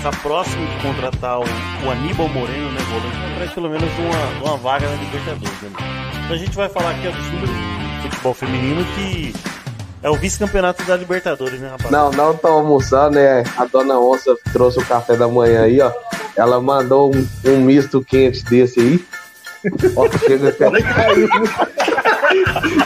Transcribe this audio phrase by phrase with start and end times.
[0.00, 4.56] está próximo de contratar o, o Aníbal Moreno, né, volante, para pelo menos uma, uma
[4.56, 5.60] vaga na Libertadores.
[5.60, 5.70] Né?
[6.24, 9.34] Então a gente vai falar aqui do futebol feminino que
[10.02, 11.90] é o vice-campeonato da Libertadores, né, rapaz?
[11.90, 13.44] Não, não tô almoçando, né?
[13.58, 15.92] A dona Onça trouxe o café da manhã aí, ó.
[16.34, 19.04] Ela mandou um, um misto quente desse aí.
[19.94, 20.70] Ó, chega até.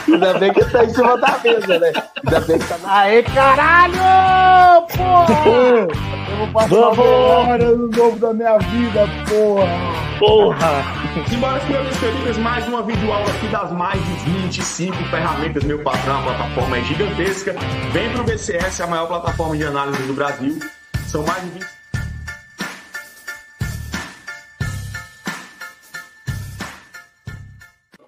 [0.07, 1.91] Ainda bem que tá em cima da mesa, né?
[2.25, 2.97] Ainda bem que tá na.
[2.99, 4.85] Aê, caralho!
[4.95, 5.95] Porra!
[6.29, 9.95] Eu vou passar a hora no novo da minha vida, porra!
[10.19, 11.05] Porra!
[11.29, 16.23] Simbora, meus queridos, mais uma videoaula aqui das mais de 25 ferramentas, meu patrão, a
[16.23, 17.55] plataforma é gigantesca.
[17.91, 20.59] Vem pro BCS, a maior plataforma de análise do Brasil.
[21.07, 21.74] São mais de 20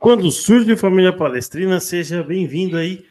[0.08, 3.06] Quando surge família palestrina, seja bem-vindo aí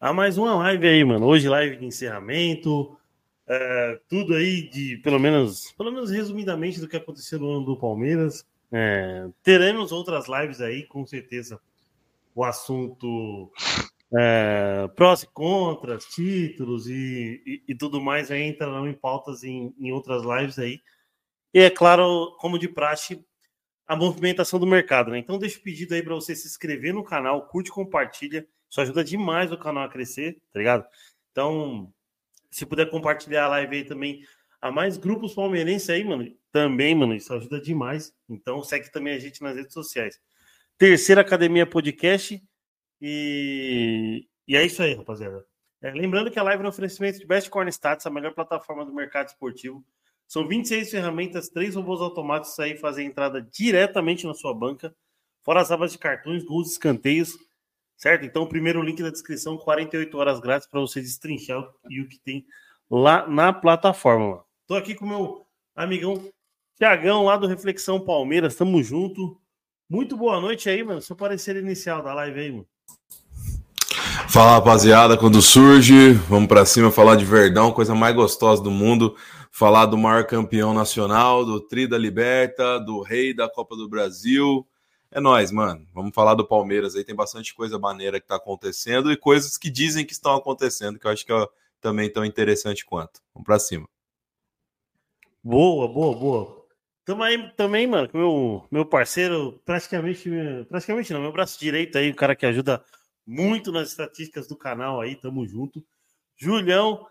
[0.00, 1.26] a mais uma live aí, mano.
[1.26, 2.96] Hoje live de encerramento,
[3.46, 7.76] é, tudo aí de pelo menos, pelo menos resumidamente do que aconteceu no ano do
[7.76, 8.46] Palmeiras.
[8.72, 11.60] É, teremos outras lives aí, com certeza.
[12.34, 13.52] O assunto
[14.16, 19.74] é, prós e contras, títulos e, e, e, tudo mais aí entrarão em pautas em,
[19.78, 20.80] em outras lives aí.
[21.52, 23.22] E é claro, como de praxe,
[23.88, 25.18] a movimentação do mercado, né?
[25.18, 28.46] Então deixa o pedido aí para você se inscrever no canal, curte, compartilha.
[28.68, 30.86] Isso ajuda demais o canal a crescer, tá ligado?
[31.32, 31.90] Então,
[32.50, 34.22] se puder compartilhar a live aí também
[34.60, 38.14] a mais grupos palmeirenses aí, mano, também, mano, isso ajuda demais.
[38.28, 40.20] Então, segue também a gente nas redes sociais.
[40.76, 42.42] Terceira Academia Podcast.
[43.00, 45.46] E, e é isso aí, rapaziada.
[45.80, 48.84] É, lembrando que a live é um oferecimento de Best Corn Stats, a melhor plataforma
[48.84, 49.82] do mercado esportivo.
[50.28, 54.94] São 26 ferramentas, três robôs automáticos aí fazem entrada diretamente na sua banca,
[55.42, 57.32] fora as abas de cartões, gols, escanteios,
[57.96, 58.26] certo?
[58.26, 62.18] Então, o primeiro link da descrição, 48 horas grátis para você destrinchar e o que
[62.18, 62.44] tem
[62.90, 64.44] lá na plataforma.
[64.60, 66.22] Estou aqui com meu amigão
[66.76, 69.40] Tiagão, lá do Reflexão Palmeiras, tamo junto.
[69.88, 71.00] Muito boa noite aí, mano.
[71.00, 72.66] Seu parecer inicial da live aí, mano.
[74.28, 79.16] Fala, rapaziada, quando surge, vamos para cima falar de Verdão, coisa mais gostosa do mundo
[79.50, 84.66] falar do maior campeão nacional, do Tri da Liberta, do Rei da Copa do Brasil.
[85.10, 85.86] É nós, mano.
[85.94, 87.04] Vamos falar do Palmeiras aí.
[87.04, 91.06] Tem bastante coisa maneira que tá acontecendo e coisas que dizem que estão acontecendo, que
[91.06, 91.46] eu acho que é
[91.80, 93.20] também tão interessante quanto.
[93.34, 93.88] Vamos pra cima.
[95.42, 96.66] Boa, boa, boa.
[97.04, 100.28] Tamo aí também, mano, com meu, meu parceiro, praticamente,
[100.68, 102.84] praticamente não, meu braço direito aí, o cara que ajuda
[103.26, 105.82] muito nas estatísticas do canal aí, tamo junto.
[106.36, 107.06] Julião,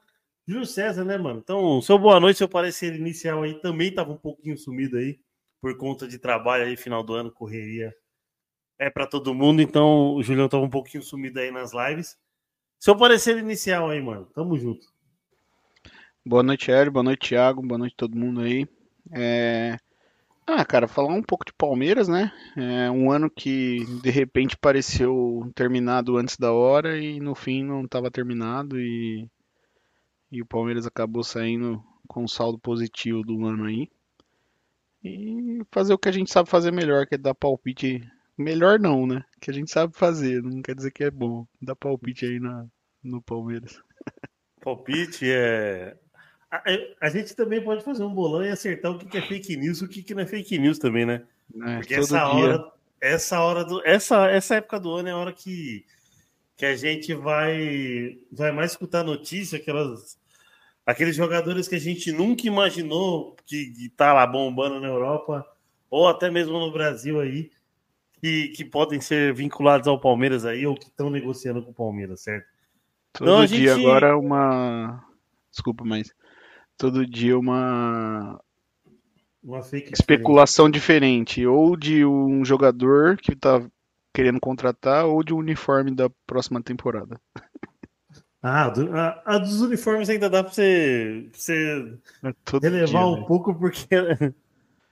[0.48, 1.42] Júlio César, né, mano?
[1.44, 5.20] Então, seu boa noite, seu parecer inicial aí também tava um pouquinho sumido aí,
[5.62, 7.94] por conta de trabalho aí, final do ano, correria
[8.80, 12.18] é para todo mundo, então o Julião tava um pouquinho sumido aí nas lives.
[12.80, 14.86] Seu parecer inicial aí, mano, tamo junto.
[16.24, 18.68] Boa noite, Hélio, boa noite, Thiago, boa noite todo mundo aí.
[19.12, 19.78] É...
[20.46, 22.32] Ah, cara, falar um pouco de Palmeiras, né?
[22.56, 27.84] É um ano que de repente pareceu terminado antes da hora e no fim não
[27.84, 29.28] estava terminado e
[30.32, 33.90] e o Palmeiras acabou saindo com um saldo positivo do ano aí.
[35.04, 38.02] E fazer o que a gente sabe fazer melhor, que é dar palpite.
[38.38, 39.24] Melhor não, né?
[39.40, 41.48] Que a gente sabe fazer, não quer dizer que é bom.
[41.62, 42.66] Dar palpite aí na,
[43.04, 43.82] no Palmeiras.
[44.62, 45.96] Palpite é.
[46.52, 46.64] A,
[47.02, 49.86] a, gente também pode fazer um bolão e acertar o que é fake news e
[49.86, 51.24] o que não é fake news também, né?
[51.62, 52.28] É, Porque essa dia.
[52.28, 52.72] hora,
[53.02, 53.86] essa hora do.
[53.86, 55.86] Essa, essa época do ano é a hora que
[56.58, 60.18] que a gente vai vai mais escutar notícia, aquelas
[60.84, 65.46] aqueles jogadores que a gente nunca imaginou que, que tá lá bombando na Europa
[65.90, 67.52] ou até mesmo no Brasil aí,
[68.20, 72.22] que, que podem ser vinculados ao Palmeiras aí ou que estão negociando com o Palmeiras,
[72.22, 72.48] certo?
[73.14, 73.86] Todo então, dia gente...
[73.86, 75.04] agora uma
[75.52, 76.12] desculpa, mas
[76.76, 78.42] todo dia uma
[79.44, 81.36] uma especulação diferente.
[81.36, 81.48] diferente.
[81.48, 83.64] ou de um jogador que tá
[84.18, 87.22] querendo contratar ou de um uniforme da próxima temporada.
[88.42, 93.22] Ah, a, a, dos uniformes ainda dá pra você, pra você é relevar dia, um
[93.22, 93.26] né?
[93.28, 93.88] pouco, porque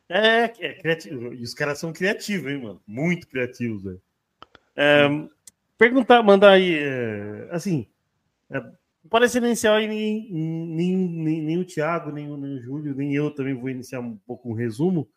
[0.08, 1.34] é, é, criativo.
[1.34, 2.80] E os caras são criativos, hein, mano?
[2.86, 4.02] Muito criativos, velho.
[4.76, 5.08] É,
[5.76, 7.88] perguntar, mandar aí, é, assim,
[9.10, 13.32] parece inicial aí, nem, nem, nem, nem, o Thiago, nem, nem o Júlio, nem eu
[13.32, 15.10] também vou iniciar um pouco um resumo.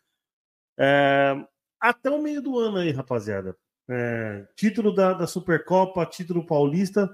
[0.79, 1.35] É,
[1.79, 3.55] até o meio do ano aí, rapaziada
[3.89, 7.09] é, título da, da Supercopa, título paulista,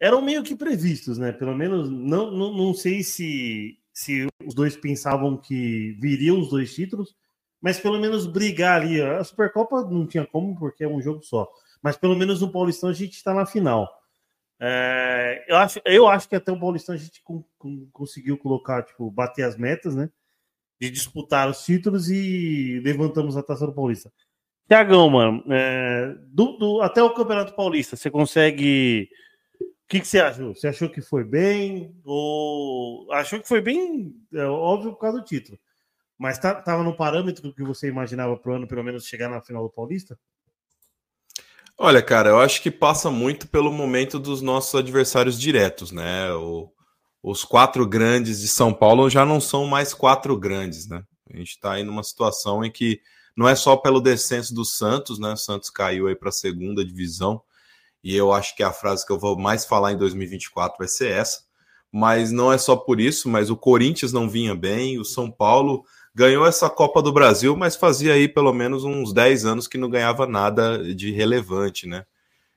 [0.00, 1.32] eram meio que previstos, né?
[1.32, 6.74] Pelo menos, não, não, não sei se, se os dois pensavam que viriam os dois
[6.74, 7.14] títulos,
[7.60, 9.00] mas pelo menos brigar ali.
[9.00, 11.48] A Supercopa não tinha como, porque é um jogo só.
[11.82, 13.88] Mas pelo menos no Paulistão a gente está na final.
[14.60, 18.82] É, eu, acho, eu acho que até o Paulistão a gente com, com, conseguiu colocar,
[18.82, 20.10] tipo, bater as metas, né?
[20.80, 24.12] De disputar os títulos e levantamos a taça do Paulista.
[24.66, 29.08] Tiagão, mano, é, do, do, até o Campeonato Paulista, você consegue.
[29.60, 30.54] O que, que você achou?
[30.54, 31.94] Você achou que foi bem?
[32.04, 34.14] Ou achou que foi bem?
[34.32, 35.58] É, óbvio por causa do título.
[36.18, 39.62] Mas tá, tava no parâmetro que você imaginava pro ano, pelo menos, chegar na final
[39.62, 40.18] do Paulista?
[41.76, 46.32] Olha, cara, eu acho que passa muito pelo momento dos nossos adversários diretos, né?
[46.32, 46.72] O,
[47.22, 51.02] os quatro grandes de São Paulo já não são mais quatro grandes, né?
[51.32, 53.00] A gente está aí numa situação em que
[53.36, 55.32] não é só pelo descenso do Santos, né?
[55.32, 57.42] O Santos caiu aí para a segunda divisão,
[58.02, 61.10] e eu acho que a frase que eu vou mais falar em 2024 vai ser
[61.10, 61.42] essa.
[61.90, 65.84] Mas não é só por isso, mas o Corinthians não vinha bem, o São Paulo
[66.14, 69.88] ganhou essa Copa do Brasil, mas fazia aí pelo menos uns 10 anos que não
[69.88, 72.04] ganhava nada de relevante, né?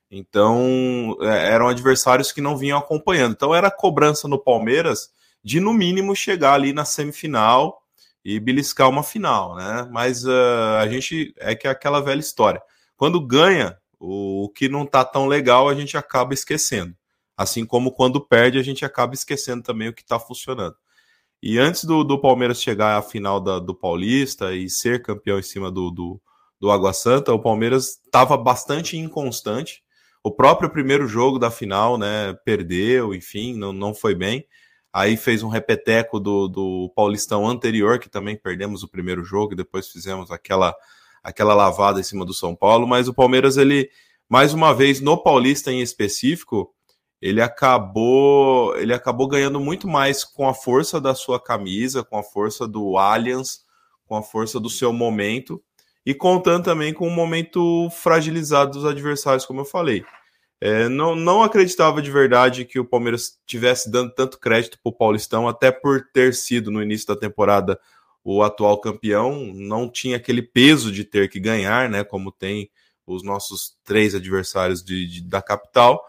[0.10, 3.34] Então, é, eram adversários que não vinham acompanhando.
[3.34, 5.10] Então, era cobrança no Palmeiras
[5.44, 7.82] de, no mínimo, chegar ali na semifinal
[8.28, 9.88] e beliscar uma final, né?
[9.90, 12.62] Mas uh, a gente é que é aquela velha história.
[12.98, 16.94] Quando ganha, o, o que não tá tão legal, a gente acaba esquecendo.
[17.38, 20.76] Assim como quando perde, a gente acaba esquecendo também o que tá funcionando.
[21.42, 25.44] E antes do, do Palmeiras chegar à final da, do Paulista e ser campeão em
[25.44, 26.22] cima do, do,
[26.60, 29.82] do Água Santa, o Palmeiras estava bastante inconstante.
[30.22, 34.46] O próprio primeiro jogo da final, né, perdeu, enfim, não, não foi bem.
[34.98, 39.56] Aí fez um repeteco do, do Paulistão anterior, que também perdemos o primeiro jogo, e
[39.56, 40.76] depois fizemos aquela,
[41.24, 42.88] aquela lavada em cima do São Paulo.
[42.88, 43.92] Mas o Palmeiras, ele,
[44.28, 46.74] mais uma vez, no Paulista em específico,
[47.22, 52.24] ele acabou ele acabou ganhando muito mais com a força da sua camisa, com a
[52.24, 53.62] força do Allianz,
[54.08, 55.62] com a força do seu momento
[56.04, 60.04] e contando também com o momento fragilizado dos adversários, como eu falei.
[60.60, 64.94] É, não, não acreditava de verdade que o Palmeiras tivesse dando tanto crédito para o
[64.94, 67.80] Paulistão, até por ter sido no início da temporada
[68.24, 72.04] o atual campeão, não tinha aquele peso de ter que ganhar, né?
[72.04, 72.70] Como tem
[73.06, 76.04] os nossos três adversários de, de da capital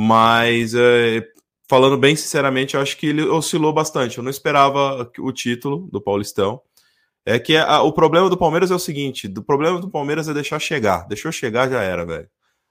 [0.00, 1.26] mas é,
[1.68, 4.16] falando bem sinceramente, eu acho que ele oscilou bastante.
[4.16, 6.62] Eu não esperava o título do Paulistão.
[7.26, 10.34] É que a, o problema do Palmeiras é o seguinte: o problema do Palmeiras é
[10.34, 11.08] deixar chegar.
[11.08, 12.28] Deixou chegar, já era, velho.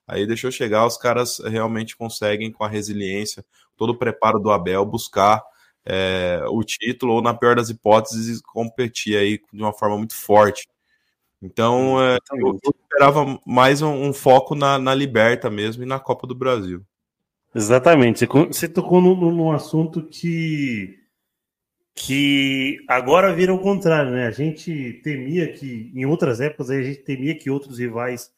[0.08, 3.44] Aí deixou chegar, os caras realmente conseguem, com a resiliência,
[3.76, 5.44] todo o preparo do Abel, buscar
[5.86, 10.68] é, o título, ou na pior das hipóteses, competir aí de uma forma muito forte.
[11.42, 16.00] Então, é, eu, eu, esperava mais um, um foco na, na Liberta mesmo e na
[16.00, 16.82] Copa do Brasil.
[17.54, 18.26] Exatamente.
[18.26, 20.98] Você tocou num, num assunto que
[22.00, 24.28] que agora vira o contrário, né?
[24.28, 28.32] A gente temia que, em outras épocas, a gente temia que outros rivais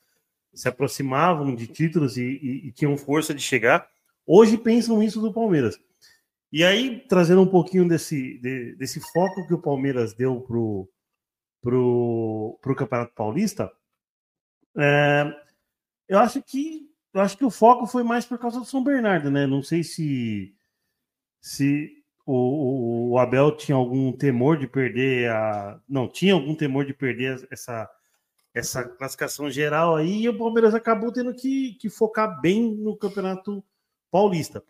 [0.53, 3.87] se aproximavam de títulos e, e, e tinham força de chegar.
[4.25, 5.79] Hoje pensam isso do Palmeiras.
[6.51, 10.89] E aí, trazendo um pouquinho desse, de, desse foco que o Palmeiras deu pro,
[11.61, 13.71] pro, pro Campeonato Paulista,
[14.77, 15.33] é,
[16.07, 19.31] eu acho que eu acho que o foco foi mais por causa do São Bernardo,
[19.31, 19.47] né?
[19.47, 20.55] Não sei se
[21.41, 25.79] se o, o, Abel tinha algum temor de perder a.
[25.87, 27.89] Não, tinha algum temor de perder essa,
[28.59, 33.63] essa classificação geral aí, e o Palmeiras acabou tendo que, que focar bem no Campeonato
[34.11, 34.63] Paulista.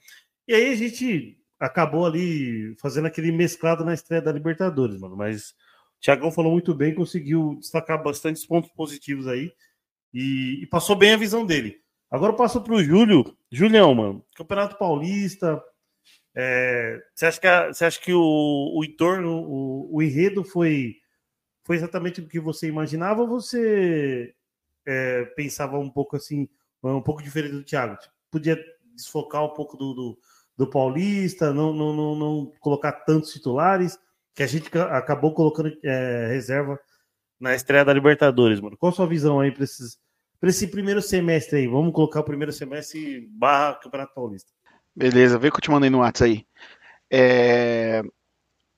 [0.48, 5.18] E aí a gente acabou ali fazendo aquele mesclado na estreia da Libertadores, mano.
[5.18, 9.52] Mas o Thiagão falou muito bem, conseguiu destacar bastantes pontos positivos aí
[10.14, 11.82] e, e passou bem a visão dele.
[12.10, 13.38] Agora eu passo para o Júlio.
[13.52, 15.62] Julião, mano, Campeonato Paulista.
[16.36, 20.96] É, você, acha que a, você acha que o, o entorno, o, o enredo foi,
[21.70, 24.34] foi exatamente o que você imaginava ou você
[24.88, 26.50] é, pensava um pouco assim,
[26.84, 27.96] um pouco diferente do Thiago?
[27.96, 28.60] Tipo, podia
[28.96, 30.20] desfocar um pouco do, do,
[30.58, 34.00] do Paulista, não, não, não, não, colocar tantos titulares,
[34.34, 36.80] que a gente acabou colocando é, reserva
[37.40, 38.76] na estreia da Libertadores, mano.
[38.76, 40.00] Qual a sua visão aí para esses
[40.40, 41.68] para esse primeiro semestre aí.
[41.68, 44.52] Vamos colocar o primeiro semestre barra Campeonato Paulista.
[44.96, 46.48] Beleza, vê que eu te mandei no WhatsApp aí.
[47.12, 48.02] É...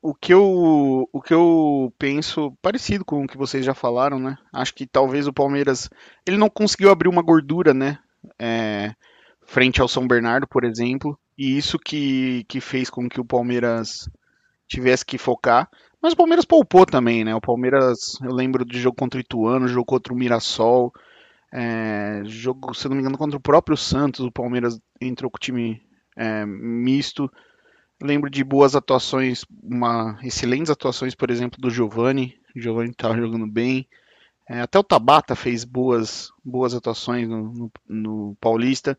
[0.02, 4.38] O, que eu, o que eu penso, parecido com o que vocês já falaram, né?
[4.52, 5.90] Acho que talvez o Palmeiras.
[6.26, 8.00] Ele não conseguiu abrir uma gordura, né?
[8.40, 8.96] É...
[9.42, 11.20] Frente ao São Bernardo, por exemplo.
[11.38, 14.10] E isso que, que fez com que o Palmeiras
[14.68, 15.70] tivesse que focar.
[16.02, 17.36] Mas o Palmeiras poupou também, né?
[17.36, 20.92] O Palmeiras, eu lembro do jogo contra o Ituano, jogo contra o Mirassol.
[21.54, 25.40] É, jogo, se não me engano, contra o próprio Santos, o Palmeiras entrou com o
[25.40, 25.82] time
[26.18, 27.30] é, misto.
[28.02, 32.36] Lembro de boas atuações, uma excelentes atuações, por exemplo, do Giovani.
[32.56, 33.88] O Giovani estava jogando bem.
[34.50, 38.98] É, até o Tabata fez boas, boas atuações no, no, no, Paulista.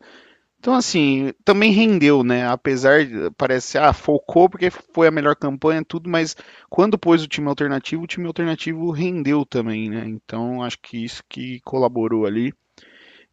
[0.57, 2.47] Então, assim, também rendeu, né?
[2.47, 6.35] Apesar de parece, ah, focou porque foi a melhor campanha, tudo, mas
[6.69, 10.05] quando pôs o time alternativo, o time alternativo rendeu também, né?
[10.07, 12.53] Então, acho que isso que colaborou ali.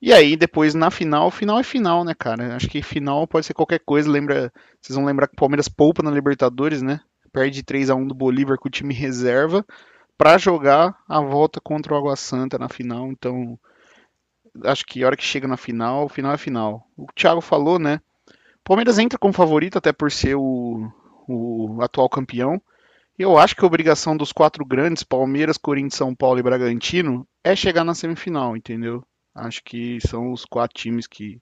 [0.03, 2.57] E aí, depois na final, final é final, né, cara?
[2.57, 4.11] Acho que final pode ser qualquer coisa.
[4.11, 7.01] Lembra, vocês vão lembrar que o Palmeiras poupa na Libertadores, né?
[7.33, 9.65] Perde 3 a 1 do Bolívar com o time reserva
[10.17, 13.11] para jogar a volta contra o Água Santa na final.
[13.11, 13.59] Então,
[14.65, 16.87] acho que a hora que chega na final, final é final.
[16.97, 18.01] O Thiago falou, né?
[18.29, 20.91] O Palmeiras entra como favorito, até por ser o,
[21.29, 22.61] o atual campeão.
[23.19, 27.55] Eu acho que a obrigação dos quatro grandes, Palmeiras, Corinthians, São Paulo e Bragantino, é
[27.55, 29.05] chegar na semifinal, entendeu?
[29.35, 31.41] Acho que são os quatro times que,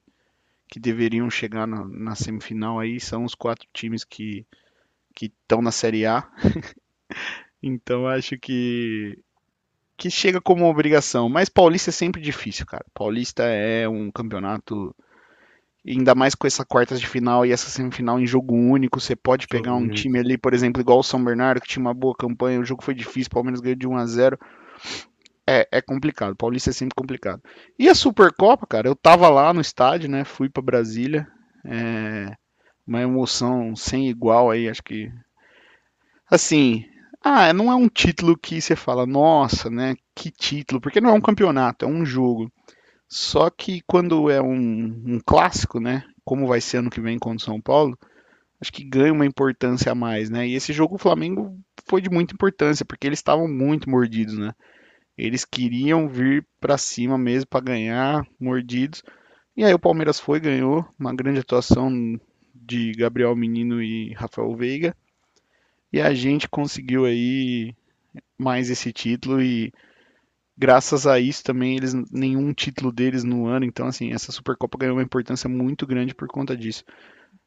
[0.67, 4.45] que deveriam chegar na, na semifinal aí, são os quatro times que
[5.21, 6.29] estão na Série A.
[7.61, 9.17] então acho que
[9.99, 11.27] que chega como obrigação.
[11.27, 12.85] Mas Paulista é sempre difícil, cara.
[12.93, 14.95] Paulista é um campeonato.
[15.85, 19.43] Ainda mais com essa quartas de final e essa semifinal em jogo único, você pode
[19.43, 19.95] jogo pegar um único.
[19.95, 22.83] time ali, por exemplo, igual o São Bernardo, que tinha uma boa campanha, o jogo
[22.83, 24.39] foi difícil, o Palmeiras ganhou de 1 a 0
[25.49, 27.41] é, é complicado, Paulista é sempre complicado.
[27.77, 30.23] E a Supercopa, cara, eu tava lá no estádio, né?
[30.23, 31.27] Fui para Brasília.
[31.65, 32.35] É
[32.85, 35.11] uma emoção sem igual aí, acho que.
[36.29, 36.85] Assim,
[37.23, 39.95] ah, não é um título que você fala, nossa, né?
[40.15, 42.51] Que título, porque não é um campeonato, é um jogo.
[43.07, 46.03] Só que quando é um, um clássico, né?
[46.23, 47.97] Como vai ser ano que vem contra o São Paulo,
[48.61, 50.47] acho que ganha uma importância a mais, né?
[50.47, 54.53] E esse jogo o Flamengo foi de muita importância, porque eles estavam muito mordidos, né?
[55.19, 59.03] Eles queriam vir para cima mesmo para ganhar, mordidos.
[59.55, 61.91] E aí o Palmeiras foi, ganhou uma grande atuação
[62.53, 64.95] de Gabriel Menino e Rafael Veiga.
[65.91, 67.75] E a gente conseguiu aí
[68.37, 69.73] mais esse título e
[70.57, 74.97] graças a isso também eles nenhum título deles no ano, então assim, essa Supercopa ganhou
[74.97, 76.83] uma importância muito grande por conta disso.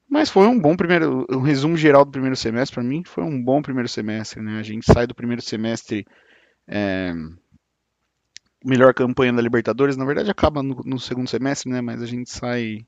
[0.09, 3.25] Mas foi um bom primeiro, o um resumo geral do primeiro semestre para mim foi
[3.25, 4.59] um bom primeiro semestre, né?
[4.59, 6.07] A gente sai do primeiro semestre
[6.67, 7.13] é,
[8.65, 11.81] melhor campanha da Libertadores, na verdade acaba no, no, segundo semestre, né?
[11.81, 12.87] Mas a gente sai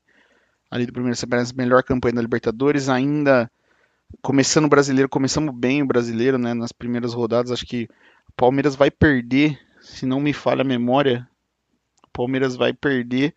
[0.69, 3.49] ali do primeiro semestre melhor campanha da Libertadores, ainda
[4.21, 6.53] começando o brasileiro, começamos bem o brasileiro, né?
[6.53, 7.87] Nas primeiras rodadas, acho que
[8.27, 11.27] o Palmeiras vai perder, se não me falha a memória,
[12.03, 13.33] o Palmeiras vai perder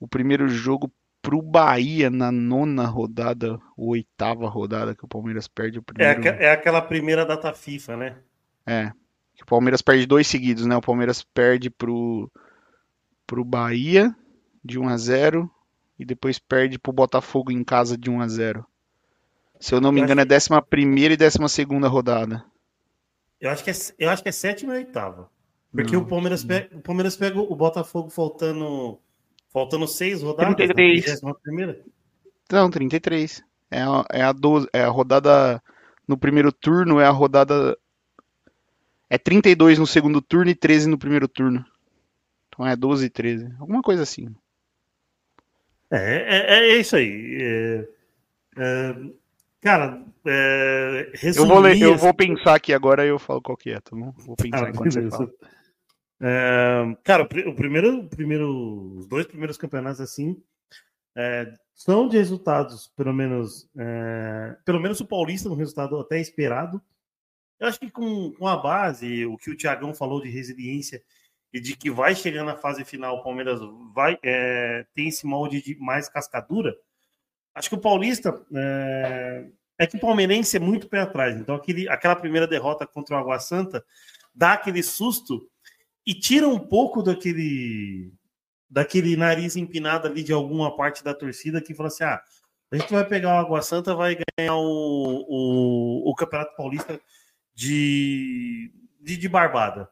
[0.00, 0.92] o primeiro jogo
[1.22, 6.28] pro Bahia na nona rodada, ou oitava rodada que o Palmeiras perde o é primeiro.
[6.28, 8.16] É, é aquela primeira data FIFA, né?
[8.66, 8.92] É.
[9.42, 10.76] O Palmeiras perde dois seguidos, né?
[10.76, 12.30] O Palmeiras perde pro,
[13.26, 14.14] pro Bahia
[14.64, 15.50] de 1 a 0
[15.98, 18.66] e depois perde pro Botafogo em casa de 1 a 0
[19.62, 22.44] se eu não me eu engano, é 11 e 12 rodada.
[23.40, 25.30] Eu acho que é, eu acho que é sétima e oitava.
[25.70, 28.98] Porque não, o, Palmeiras pega, o Palmeiras pega o Botafogo faltando,
[29.52, 30.56] faltando seis rodadas.
[30.56, 31.22] 33.
[31.22, 31.80] Na primeira.
[32.50, 33.40] Não, 33.
[33.70, 35.62] É a, é, a 12, é a rodada
[36.08, 37.78] no primeiro turno, é a rodada.
[39.12, 41.62] É 32 no segundo turno e 13 no primeiro turno.
[42.48, 43.52] Então é 12 e 13.
[43.60, 44.34] Alguma coisa assim.
[45.90, 47.38] É, é, é isso aí.
[47.38, 47.88] É,
[48.56, 48.96] é,
[49.60, 53.70] Cara, é, eu, vou ler, eu vou pensar aqui agora e eu falo qual que
[53.70, 54.14] é, tá bom?
[54.16, 55.30] Vou pensar ah, enquanto você fala.
[56.22, 60.42] É, cara, o primeiro, o primeiro, os dois primeiros campeonatos assim
[61.14, 66.80] é, são de resultados, pelo menos, é, pelo menos o Paulista um resultado até esperado.
[67.62, 71.00] Eu acho que com, com a base, o que o Tiagão falou de resiliência
[71.52, 73.60] e de que vai chegar na fase final, o Palmeiras
[73.94, 76.74] vai é, tem esse molde de mais cascadura.
[77.54, 79.46] Acho que o Paulista é,
[79.78, 81.36] é que o palmeirense é muito pé atrás.
[81.36, 83.84] Então, aquele, aquela primeira derrota contra o Água Santa
[84.34, 85.48] dá aquele susto
[86.04, 88.12] e tira um pouco daquele
[88.68, 92.20] daquele nariz empinado ali de alguma parte da torcida que fala assim: ah,
[92.72, 97.00] a gente vai pegar o Água Santa, vai ganhar o, o, o Campeonato Paulista
[97.54, 99.88] de, de, de, barbada.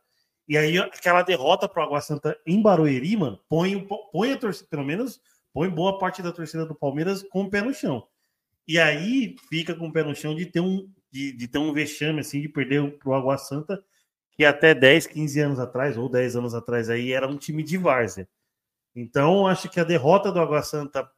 [0.49, 4.69] E aí, aquela derrota para o Água Santa em Barueri, mano, põe, põe a torcida,
[4.69, 5.21] pelo menos
[5.53, 8.07] põe boa parte da torcida do Palmeiras com o pé no chão.
[8.67, 11.73] E aí fica com o pé no chão de ter um, de, de ter um
[11.73, 13.83] vexame, assim, de perder para o Água Santa,
[14.33, 17.77] que até 10, 15 anos atrás, ou 10 anos atrás aí, era um time de
[17.77, 18.29] várzea.
[18.95, 21.09] Então, acho que a derrota do Água Santa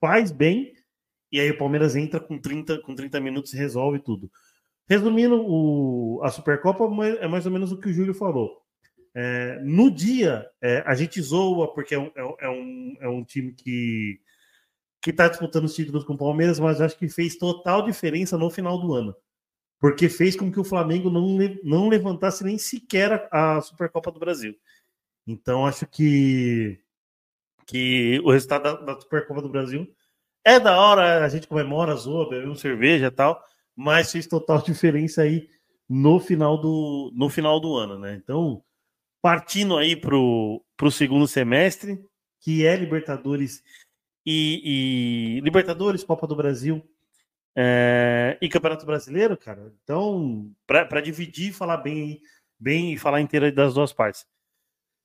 [0.00, 0.72] faz bem,
[1.30, 4.30] e aí o Palmeiras entra com 30, com 30 minutos e resolve tudo.
[4.88, 6.84] Resumindo, o, a Supercopa
[7.20, 8.62] é mais ou menos o que o Júlio falou.
[9.14, 13.24] É, no dia, é, a gente zoa porque é um, é, é um, é um
[13.24, 14.20] time que
[15.00, 18.50] que está disputando os títulos com o Palmeiras, mas acho que fez total diferença no
[18.50, 19.14] final do ano.
[19.80, 24.18] Porque fez com que o Flamengo não, não levantasse nem sequer a, a Supercopa do
[24.18, 24.56] Brasil.
[25.26, 26.80] Então, acho que,
[27.64, 29.88] que o resultado da, da Supercopa do Brasil
[30.44, 33.40] é da hora, a gente comemora, zoa, bebe uma cerveja e tal,
[33.78, 35.48] mas fez total diferença aí
[35.88, 38.20] no final do, no final do ano, né?
[38.20, 38.60] Então,
[39.22, 42.04] partindo aí pro, pro segundo semestre,
[42.40, 43.62] que é Libertadores
[44.26, 46.84] e, e Libertadores, Copa do Brasil
[47.56, 49.72] é, e Campeonato Brasileiro, cara.
[49.84, 52.20] Então, para dividir e falar bem,
[52.58, 54.26] bem e falar inteira das duas partes.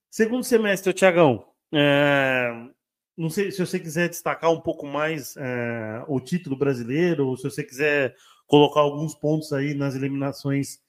[0.09, 2.51] Segundo semestre, Tiagão, é,
[3.15, 7.43] não sei se você quiser destacar um pouco mais é, o título brasileiro, ou se
[7.43, 8.15] você quiser
[8.47, 10.79] colocar alguns pontos aí nas eliminações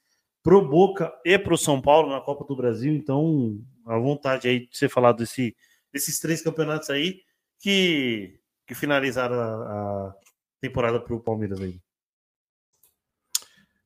[0.43, 2.93] pro Boca e pro São Paulo na Copa do Brasil.
[2.93, 5.55] Então, à vontade aí de você falar desse,
[5.91, 7.21] desses três campeonatos aí
[7.59, 10.15] que, que finalizaram a, a
[10.61, 11.79] temporada pro Palmeiras aí.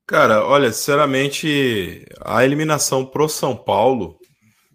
[0.05, 4.19] Cara, olha, sinceramente, a eliminação pro São Paulo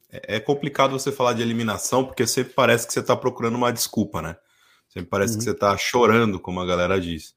[0.09, 3.73] é, é complicado você falar de eliminação, porque sempre parece que você está procurando uma
[3.73, 4.37] desculpa, né?
[4.89, 5.39] Sempre parece uhum.
[5.39, 7.35] que você está chorando, como a galera diz.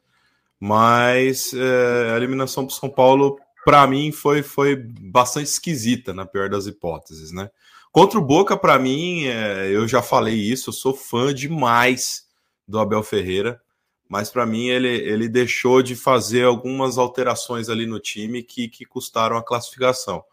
[0.60, 6.50] Mas é, a eliminação pro São Paulo para mim foi, foi bastante esquisita, na pior
[6.50, 7.50] das hipóteses, né?
[7.92, 12.28] Contra o Boca, para mim, é, eu já falei isso, eu sou fã demais
[12.68, 13.62] do Abel Ferreira,
[14.08, 18.86] mas para mim ele, ele deixou de fazer algumas alterações ali no time que, que
[18.86, 20.24] custaram a classificação.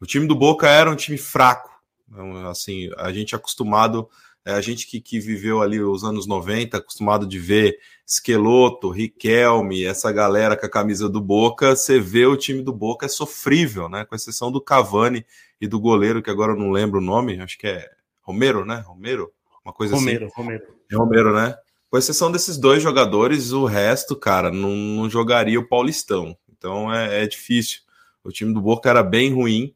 [0.00, 1.70] O time do Boca era um time fraco,
[2.08, 4.08] então, assim, a gente é acostumado
[4.46, 9.84] é, a gente que, que viveu ali os anos 90, acostumado de ver Esqueloto, Riquelme,
[9.84, 13.88] essa galera com a camisa do Boca, você vê o time do Boca é sofrível,
[13.88, 14.04] né?
[14.04, 15.26] Com exceção do Cavani
[15.60, 17.90] e do goleiro, que agora eu não lembro o nome, acho que é
[18.22, 18.84] Romero, né?
[18.86, 19.32] Romero?
[19.64, 20.34] Uma coisa Romero, assim.
[20.36, 20.64] Romero.
[20.92, 21.56] É Romero, né?
[21.90, 26.36] Com exceção desses dois jogadores, o resto, cara, não, não jogaria o Paulistão.
[26.56, 27.80] Então é, é difícil.
[28.22, 29.74] O time do Boca era bem ruim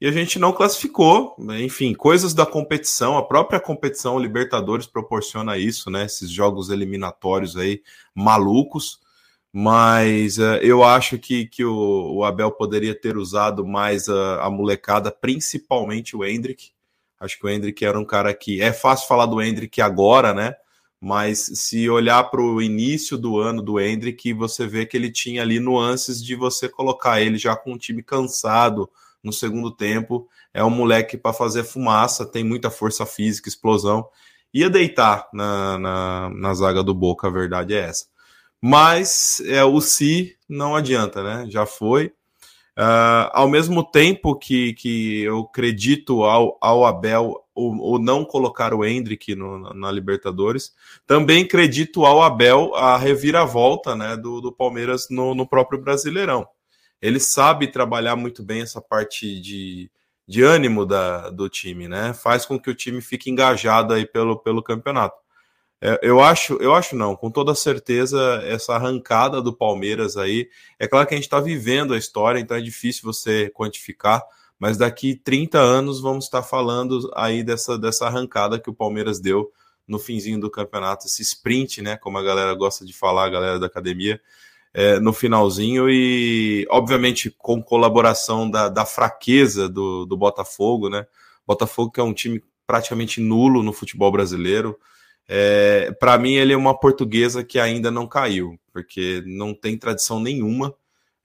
[0.00, 1.36] e a gente não classificou.
[1.58, 6.06] Enfim, coisas da competição, a própria competição Libertadores proporciona isso, né?
[6.06, 7.82] Esses jogos eliminatórios aí
[8.14, 8.98] malucos.
[9.52, 14.50] Mas uh, eu acho que, que o, o, Abel poderia ter usado mais a, a,
[14.50, 16.70] molecada, principalmente o Hendrick.
[17.18, 18.62] Acho que o Hendrick era um cara que.
[18.62, 20.54] É fácil falar do Hendrick agora, né?
[21.00, 25.42] Mas se olhar para o início do ano do Hendrick, você vê que ele tinha
[25.42, 28.88] ali nuances de você colocar ele já com um time cansado,
[29.22, 30.28] no segundo tempo.
[30.52, 34.06] É um moleque para fazer fumaça, tem muita força física, explosão.
[34.52, 38.06] Ia deitar na, na, na zaga do Boca, a verdade é essa.
[38.60, 41.46] Mas é, o si não adianta, né?
[41.48, 42.12] Já foi.
[42.76, 48.72] Uh, ao mesmo tempo que, que eu acredito ao, ao Abel o, o não colocar
[48.72, 50.72] o Hendrick no, na, na, Libertadores,
[51.06, 56.46] também acredito ao Abel a reviravolta né, do, do Palmeiras no, no próprio Brasileirão
[57.00, 59.90] ele sabe trabalhar muito bem essa parte de,
[60.26, 62.12] de ânimo da, do time, né?
[62.12, 65.18] Faz com que o time fique engajado aí pelo, pelo campeonato.
[65.80, 70.86] É, eu acho, eu acho não, com toda certeza, essa arrancada do Palmeiras aí, é
[70.86, 74.22] claro que a gente está vivendo a história, então é difícil você quantificar,
[74.58, 79.50] mas daqui 30 anos vamos estar falando aí dessa, dessa arrancada que o Palmeiras deu
[79.88, 81.96] no finzinho do campeonato, esse sprint, né?
[81.96, 84.20] Como a galera gosta de falar, a galera da academia
[84.72, 91.06] é, no finalzinho e, obviamente, com colaboração da, da fraqueza do, do Botafogo, né?
[91.46, 94.78] Botafogo que é um time praticamente nulo no futebol brasileiro.
[95.28, 100.20] É, Para mim, ele é uma portuguesa que ainda não caiu, porque não tem tradição
[100.20, 100.74] nenhuma.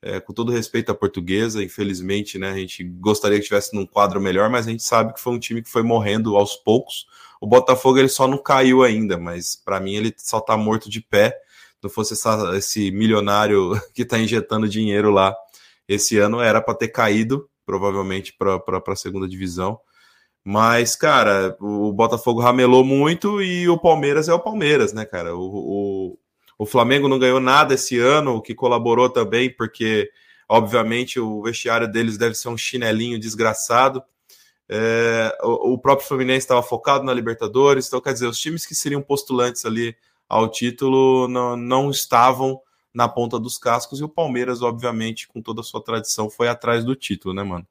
[0.01, 4.21] É, com todo respeito à portuguesa, infelizmente, né, a gente gostaria que tivesse num quadro
[4.21, 7.07] melhor, mas a gente sabe que foi um time que foi morrendo aos poucos.
[7.41, 11.01] O Botafogo ele só não caiu ainda, mas para mim ele só está morto de
[11.01, 11.35] pé
[11.85, 15.35] não fosse essa, esse milionário que está injetando dinheiro lá
[15.87, 19.79] esse ano, era para ter caído, provavelmente, para a segunda divisão.
[20.43, 25.35] Mas, cara, o Botafogo ramelou muito e o Palmeiras é o Palmeiras, né, cara?
[25.35, 26.19] O, o,
[26.57, 30.09] o Flamengo não ganhou nada esse ano, o que colaborou também, porque,
[30.49, 34.03] obviamente, o vestiário deles deve ser um chinelinho desgraçado.
[34.67, 38.73] É, o, o próprio Fluminense estava focado na Libertadores, então, quer dizer, os times que
[38.73, 39.95] seriam postulantes ali
[40.27, 42.59] ao título não, não estavam
[42.93, 46.85] na ponta dos cascos e o Palmeiras, obviamente, com toda a sua tradição, foi atrás
[46.85, 47.67] do título, né, mano?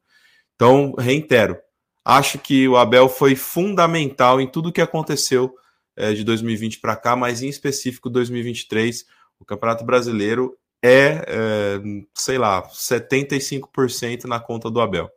[0.54, 1.56] Então, reitero,
[2.04, 5.54] acho que o Abel foi fundamental em tudo que aconteceu
[5.96, 9.06] é, de 2020 para cá, mas em específico 2023,
[9.38, 11.80] o Campeonato Brasileiro é, é
[12.14, 15.10] sei lá, 75% na conta do Abel.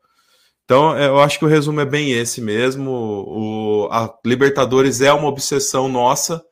[0.63, 2.91] Então, eu acho que o resumo é bem esse mesmo.
[2.91, 6.43] O, a Libertadores é uma obsessão nossa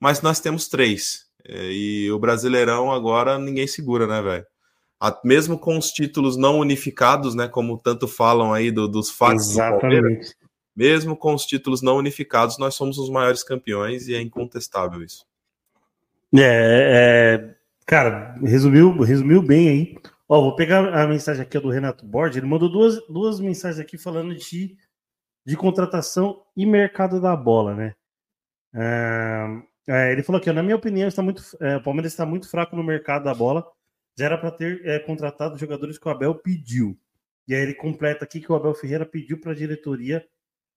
[0.00, 1.26] mas nós temos três.
[1.44, 4.46] É, e o Brasileirão agora ninguém segura, né, velho?
[5.24, 7.48] Mesmo com os títulos não unificados, né?
[7.48, 10.34] Como tanto falam aí do, dos fatos Exatamente.
[10.76, 15.26] mesmo com os títulos não unificados, nós somos os maiores campeões e é incontestável isso.
[16.34, 16.40] É,
[17.42, 17.54] é
[17.86, 19.98] cara, resumiu, resumiu bem aí.
[20.28, 22.36] Ó, vou pegar a mensagem aqui do Renato Borges.
[22.36, 24.76] Ele mandou duas, duas mensagens aqui falando de,
[25.44, 27.94] de contratação e mercado da bola, né?
[28.72, 29.60] É,
[29.90, 32.76] é, ele falou aqui, na minha opinião, está muito, é, o Palmeiras está muito fraco
[32.76, 33.66] no mercado da bola.
[34.16, 36.98] Já era para ter é, contratado jogadores que o Abel pediu.
[37.48, 40.24] E aí ele completa aqui que o Abel Ferreira pediu para a diretoria,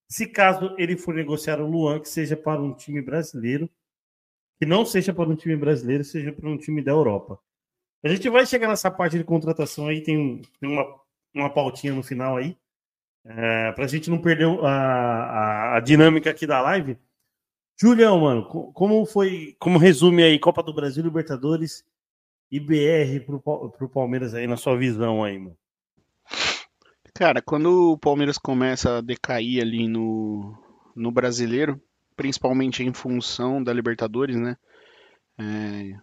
[0.08, 3.70] se caso ele for negociar o Luan, que seja para um time brasileiro,
[4.58, 7.38] que não seja para um time brasileiro, seja para um time da Europa.
[8.02, 11.00] A gente vai chegar nessa parte de contratação aí, tem, tem uma,
[11.34, 12.56] uma pautinha no final aí,
[13.24, 16.98] é, para a gente não perder a, a, a, dinâmica aqui da live.
[17.80, 21.84] Julião, mano, como foi, como resume aí Copa do Brasil, Libertadores
[22.50, 25.56] e BR para o Palmeiras aí na sua visão aí, mano?
[27.12, 30.56] Cara, quando o Palmeiras começa a decair ali no,
[30.94, 31.80] no brasileiro,
[32.16, 34.56] principalmente em função da Libertadores, né?
[35.38, 35.96] É,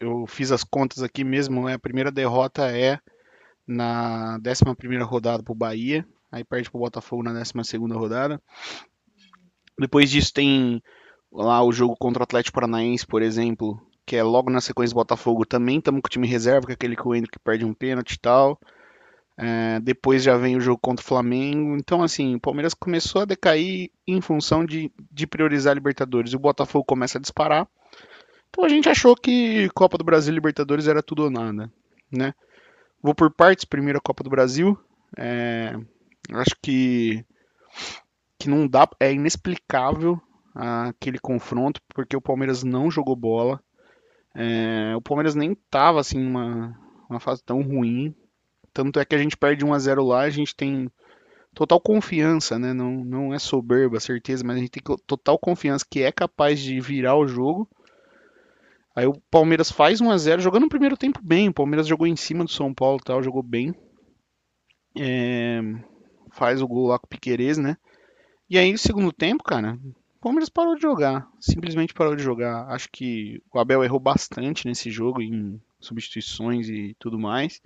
[0.00, 1.74] eu fiz as contas aqui mesmo, né?
[1.74, 2.98] A primeira derrota é
[3.66, 8.40] na 11 rodada pro Bahia, aí perde pro Botafogo na 12 rodada.
[9.78, 10.82] Depois disso tem
[11.32, 14.98] lá o jogo contra o Atlético Paranaense, por exemplo, que é logo na sequência do
[14.98, 17.74] Botafogo, também estamos com o time reserva, que é aquele que o Hendrick perde um
[17.74, 18.58] pênalti e tal.
[19.36, 21.76] É, depois já vem o jogo contra o Flamengo.
[21.76, 26.32] Então, assim, o Palmeiras começou a decair em função de, de priorizar a Libertadores.
[26.32, 27.66] E o Botafogo começa a disparar.
[28.48, 31.72] Então a gente achou que Copa do Brasil e Libertadores era tudo ou nada,
[32.10, 32.32] né?
[33.02, 33.64] Vou por partes.
[33.64, 34.78] Primeiro a Copa do Brasil.
[35.16, 35.76] É,
[36.32, 37.24] acho que,
[38.44, 40.20] que não dá, é inexplicável
[40.54, 43.58] aquele confronto, porque o Palmeiras não jogou bola.
[44.34, 46.78] É, o Palmeiras nem estava assim numa
[47.08, 48.14] uma fase tão ruim,
[48.72, 50.90] tanto é que a gente perde 1 a 0 lá, a gente tem
[51.54, 52.72] total confiança, né?
[52.72, 56.80] Não, não é soberba, certeza, mas a gente tem total confiança que é capaz de
[56.80, 57.68] virar o jogo.
[58.96, 61.48] Aí o Palmeiras faz 1 a 0 jogando no primeiro tempo bem.
[61.48, 63.74] O Palmeiras jogou em cima do São Paulo tal, jogou bem.
[64.98, 65.60] É,
[66.32, 67.76] faz o gol lá com o Piquerez, né?
[68.48, 71.28] E aí, no segundo tempo, cara, o Palmeiras parou de jogar.
[71.40, 72.68] Simplesmente parou de jogar.
[72.68, 77.60] Acho que o Abel errou bastante nesse jogo, em substituições e tudo mais.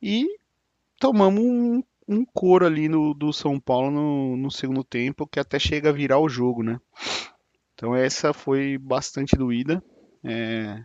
[0.00, 0.26] E
[0.98, 5.58] tomamos um, um couro ali no, do São Paulo no, no segundo tempo, que até
[5.58, 6.80] chega a virar o jogo, né?
[7.74, 9.82] Então essa foi bastante doída.
[10.24, 10.82] É,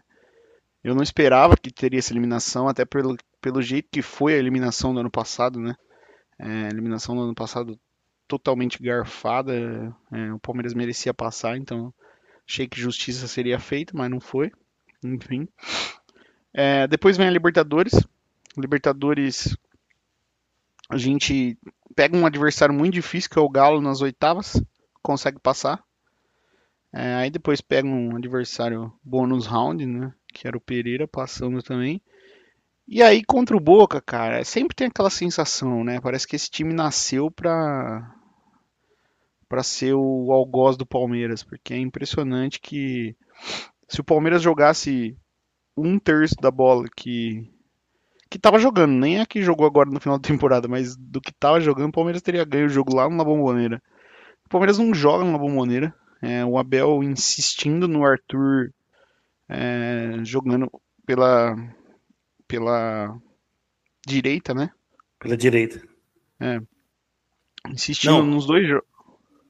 [0.83, 4.93] eu não esperava que teria essa eliminação, até pelo, pelo jeito que foi a eliminação
[4.93, 5.75] do ano passado, né?
[6.37, 7.79] É, a eliminação do ano passado
[8.37, 9.53] totalmente garfada.
[10.11, 11.93] É, o Palmeiras merecia passar, então
[12.47, 14.51] achei que justiça seria feita, mas não foi.
[15.03, 15.47] Enfim.
[16.53, 17.93] É, depois vem a Libertadores.
[18.57, 19.55] Libertadores,
[20.89, 21.57] a gente
[21.95, 24.61] pega um adversário muito difícil, que é o Galo, nas oitavas,
[25.01, 25.83] consegue passar.
[26.91, 30.13] É, aí depois pega um adversário bônus round, né?
[30.31, 32.01] Que era o Pereira, passando também.
[32.87, 35.99] E aí contra o Boca, cara, sempre tem aquela sensação, né?
[36.01, 38.13] Parece que esse time nasceu pra,
[39.53, 43.15] pra ser o algoz do Palmeiras, porque é impressionante que
[43.87, 45.15] se o Palmeiras jogasse
[45.77, 47.47] um terço da bola que
[48.31, 51.31] que tava jogando, nem é que jogou agora no final da temporada, mas do que
[51.31, 53.79] tava jogando, o Palmeiras teria ganho o jogo lá na Bomboneira.
[54.43, 55.93] O Palmeiras não joga na Bomboneira.
[56.19, 58.73] É, o Abel insistindo no Arthur
[59.47, 60.67] é, jogando
[61.05, 61.55] pela
[62.47, 63.15] pela
[64.03, 64.71] direita, né?
[65.19, 65.79] Pela direita.
[66.39, 66.59] É.
[67.69, 68.25] Insistindo não.
[68.25, 68.92] nos dois jogos.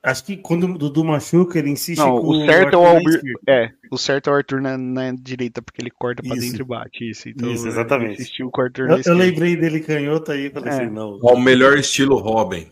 [0.03, 2.85] Acho que quando o Dudu machuca, ele insiste não, com o certo o é o
[2.85, 3.21] Albir...
[3.47, 6.65] É, o certo é o Arthur na, na direita, porque ele corta pra dentro e
[6.65, 7.09] bate.
[7.09, 8.21] Isso, então, isso exatamente.
[8.21, 10.73] Insistiu com o Arthur eu, eu lembrei dele canhoto aí, falei é.
[10.73, 11.19] assim, não.
[11.23, 12.67] É o melhor estilo Robin.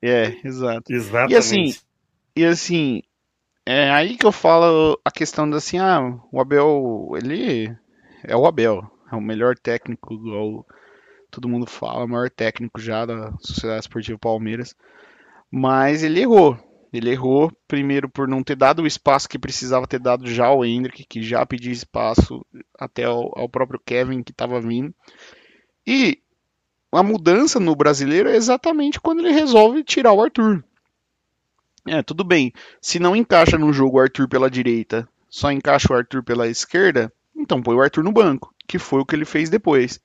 [0.00, 0.92] É, exato.
[0.92, 1.32] Exatamente.
[1.32, 1.74] E assim,
[2.36, 3.02] e assim,
[3.66, 7.74] é aí que eu falo a questão da assim, ah, o Abel, ele
[8.22, 10.64] é o Abel, é o melhor técnico, igual
[11.28, 14.76] todo mundo fala, o maior técnico já da Sociedade Esportiva Palmeiras.
[15.50, 16.56] Mas ele errou.
[16.92, 20.64] Ele errou, primeiro, por não ter dado o espaço que precisava ter dado já ao
[20.64, 22.44] Hendrick, que já pedia espaço
[22.78, 24.94] até ao, ao próprio Kevin que estava vindo.
[25.86, 26.22] E
[26.90, 30.64] a mudança no brasileiro é exatamente quando ele resolve tirar o Arthur.
[31.86, 32.52] É, tudo bem.
[32.80, 37.12] Se não encaixa no jogo o Arthur pela direita, só encaixa o Arthur pela esquerda,
[37.36, 40.00] então põe o Arthur no banco, que foi o que ele fez depois.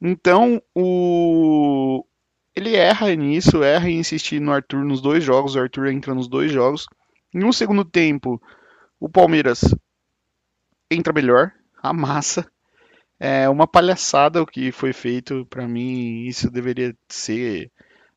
[0.00, 2.04] Então, o,
[2.54, 5.54] ele erra nisso, erra em insistir no Arthur nos dois jogos.
[5.54, 6.86] O Arthur entra nos dois jogos.
[7.32, 8.40] No segundo tempo,
[9.00, 9.62] o Palmeiras
[10.90, 12.46] entra melhor, amassa.
[13.18, 15.46] É uma palhaçada o que foi feito.
[15.46, 17.70] Para mim, isso deveria ser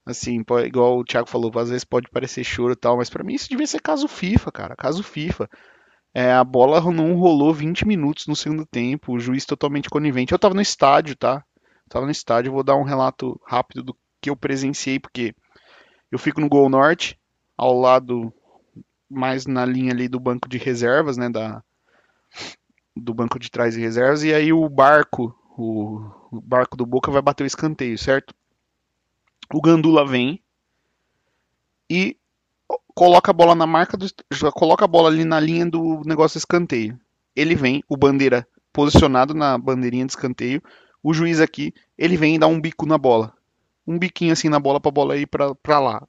[0.08, 3.34] Assim, igual o Thiago falou, às vezes pode parecer choro e tal, mas pra mim
[3.34, 4.76] isso devia ser caso FIFA, cara.
[4.76, 5.50] Caso FIFA.
[6.14, 10.32] É, a bola não rolou 20 minutos no segundo tempo, o juiz totalmente conivente.
[10.32, 11.44] Eu tava no estádio, tá?
[11.66, 15.36] Eu tava no estádio, vou dar um relato rápido do que eu presenciei, porque
[16.12, 17.20] eu fico no Gol Norte,
[17.58, 18.34] ao lado,
[19.10, 21.30] mais na linha ali do banco de reservas, né?
[21.30, 21.64] Da,
[22.96, 26.02] do banco de trás de reservas, e aí o barco, o,
[26.32, 28.34] o barco do Boca vai bater o escanteio, certo?
[29.54, 30.42] O Gandula vem
[31.90, 32.18] e
[32.94, 34.08] coloca a bola na marca do.
[34.54, 37.00] Coloca a bola ali na linha do negócio escanteio.
[37.36, 40.62] Ele vem, o bandeira posicionado na bandeirinha de escanteio.
[41.02, 43.37] O juiz aqui, ele vem e dá um bico na bola.
[43.88, 46.08] Um biquinho assim na bola pra bola ir pra, pra lá.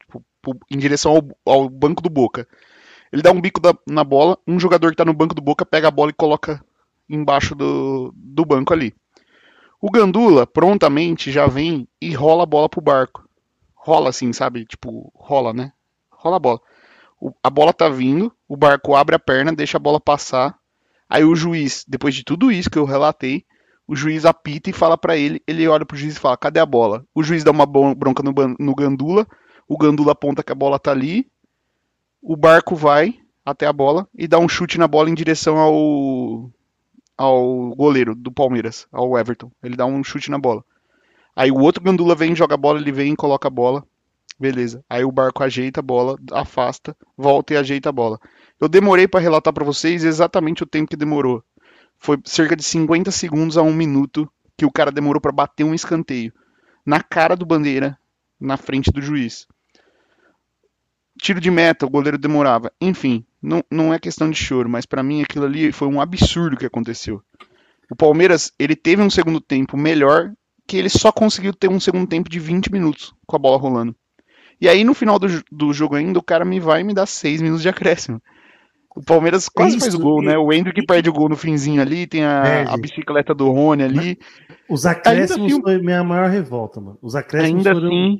[0.00, 0.24] Tipo,
[0.70, 2.46] em direção ao, ao, banco do Boca.
[3.12, 4.38] Ele dá um bico da, na bola.
[4.46, 6.62] Um jogador que tá no banco do Boca pega a bola e coloca
[7.08, 8.94] embaixo do, do banco ali.
[9.80, 13.28] O Gandula prontamente já vem e rola a bola pro barco.
[13.74, 14.64] Rola assim, sabe?
[14.64, 15.72] Tipo, rola, né?
[16.26, 16.60] rola a bola.
[17.20, 20.58] O, a bola tá vindo, o barco abre a perna, deixa a bola passar.
[21.08, 23.44] Aí o juiz, depois de tudo isso que eu relatei,
[23.86, 26.66] o juiz apita e fala para ele, ele olha pro juiz e fala: "Cadê a
[26.66, 27.04] bola?".
[27.14, 29.26] O juiz dá uma bronca no, no Gandula,
[29.68, 31.26] o Gandula aponta que a bola tá ali.
[32.22, 36.50] O barco vai até a bola e dá um chute na bola em direção ao
[37.16, 39.50] ao goleiro do Palmeiras, ao Everton.
[39.62, 40.62] Ele dá um chute na bola.
[41.34, 43.84] Aí o outro Gandula vem, joga a bola, ele vem e coloca a bola.
[44.38, 44.84] Beleza.
[44.88, 48.18] Aí o barco ajeita a bola, afasta, volta e ajeita a bola.
[48.60, 51.42] Eu demorei para relatar para vocês exatamente o tempo que demorou.
[51.98, 55.74] Foi cerca de 50 segundos a um minuto que o cara demorou para bater um
[55.74, 56.32] escanteio
[56.86, 57.98] na cara do bandeira,
[58.40, 59.46] na frente do juiz.
[61.20, 62.70] Tiro de meta, o goleiro demorava.
[62.80, 66.56] Enfim, não, não é questão de choro, mas para mim aquilo ali foi um absurdo
[66.56, 67.20] que aconteceu.
[67.90, 70.32] O Palmeiras, ele teve um segundo tempo melhor,
[70.66, 73.94] que ele só conseguiu ter um segundo tempo de 20 minutos com a bola rolando.
[74.60, 77.06] E aí no final do, do jogo ainda, o cara me vai e me dá
[77.06, 78.22] seis minutos de acréscimo.
[78.96, 80.38] O Palmeiras quase Isso, faz o gol, né?
[80.38, 84.18] O Hendrick perde o gol no finzinho ali, tem a, a bicicleta do Rony ali.
[84.70, 86.98] Os acréscimos assim, foi minha maior revolta, mano.
[87.02, 87.88] Os acréscimos ainda foram...
[87.88, 88.18] assim,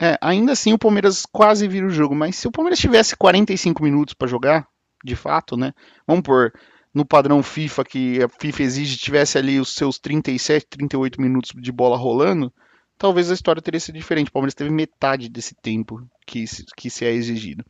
[0.00, 3.82] é, ainda assim o Palmeiras quase vira o jogo, mas se o Palmeiras tivesse 45
[3.82, 4.66] minutos para jogar,
[5.04, 5.74] de fato, né?
[6.06, 6.50] Vamos por
[6.94, 11.70] no padrão FIFA que a FIFA exige tivesse ali os seus 37, 38 minutos de
[11.70, 12.52] bola rolando,
[12.96, 14.28] talvez a história teria sido diferente.
[14.28, 16.44] O Palmeiras teve metade desse tempo que,
[16.76, 17.64] que se é exigido.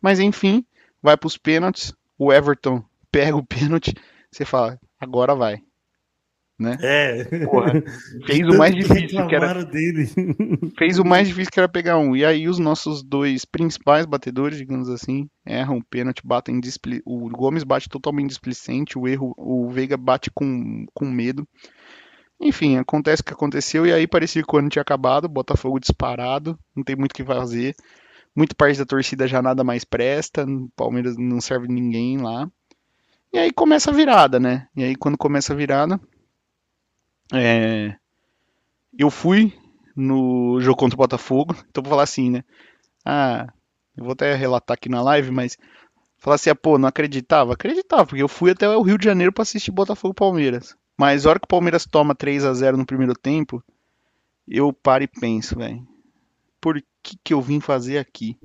[0.00, 0.64] Mas enfim,
[1.06, 1.94] vai para os pênaltis.
[2.18, 3.94] O Everton pega o pênalti.
[4.30, 5.62] Você fala, agora vai.
[6.58, 6.76] Né?
[6.80, 7.24] É.
[7.44, 7.82] Porra,
[8.26, 9.64] fez o mais difícil que era.
[9.64, 10.08] Dele.
[10.76, 12.16] Fez o mais difícil que era pegar um.
[12.16, 17.02] E aí os nossos dois principais batedores, digamos assim, erram o pênalti, batem displi...
[17.04, 21.46] O Gomes bate totalmente displicente, o erro, o Veiga bate com, com medo.
[22.40, 26.58] Enfim, acontece o que aconteceu e aí parecia que o ano tinha acabado, Botafogo disparado,
[26.74, 27.74] não tem muito o que fazer.
[28.36, 30.46] Muito parte da torcida já nada mais presta,
[30.76, 32.50] Palmeiras não serve ninguém lá.
[33.32, 34.68] E aí começa a virada, né?
[34.76, 35.98] E aí quando começa a virada,
[37.32, 37.96] é...
[38.96, 39.52] eu fui
[39.96, 42.44] no jogo contra o Botafogo, então vou falar assim, né?
[43.02, 43.50] Ah,
[43.96, 45.56] eu vou até relatar aqui na live, mas
[46.18, 47.54] falar assim, ah, pô, não acreditava?
[47.54, 50.76] Acreditava, porque eu fui até o Rio de Janeiro para assistir Botafogo Palmeiras.
[50.98, 53.64] Mas a hora que o Palmeiras toma 3 a 0 no primeiro tempo,
[54.46, 55.86] eu paro e penso, velho.
[56.66, 58.36] Por que, que eu vim fazer aqui?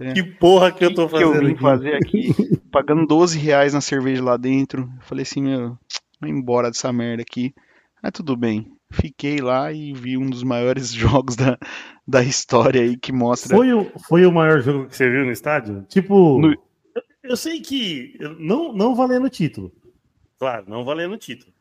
[0.00, 0.14] É.
[0.14, 1.30] Que porra que, que eu tô fazendo?
[1.30, 1.62] Que eu vim aqui?
[1.62, 2.58] fazer aqui?
[2.72, 4.82] Pagando 12 reais na cerveja lá dentro.
[4.82, 5.78] Eu falei assim, meu,
[6.20, 7.54] vou embora dessa merda aqui.
[8.02, 8.72] Mas tudo bem.
[8.90, 11.56] Fiquei lá e vi um dos maiores jogos da,
[12.04, 13.56] da história aí que mostra.
[13.56, 15.86] Foi o, foi o maior jogo que você viu no estádio?
[15.88, 16.40] Tipo.
[16.40, 16.50] No...
[16.50, 18.18] Eu, eu sei que.
[18.40, 19.72] Não, não valendo o título.
[20.36, 21.52] Claro, não valendo o título.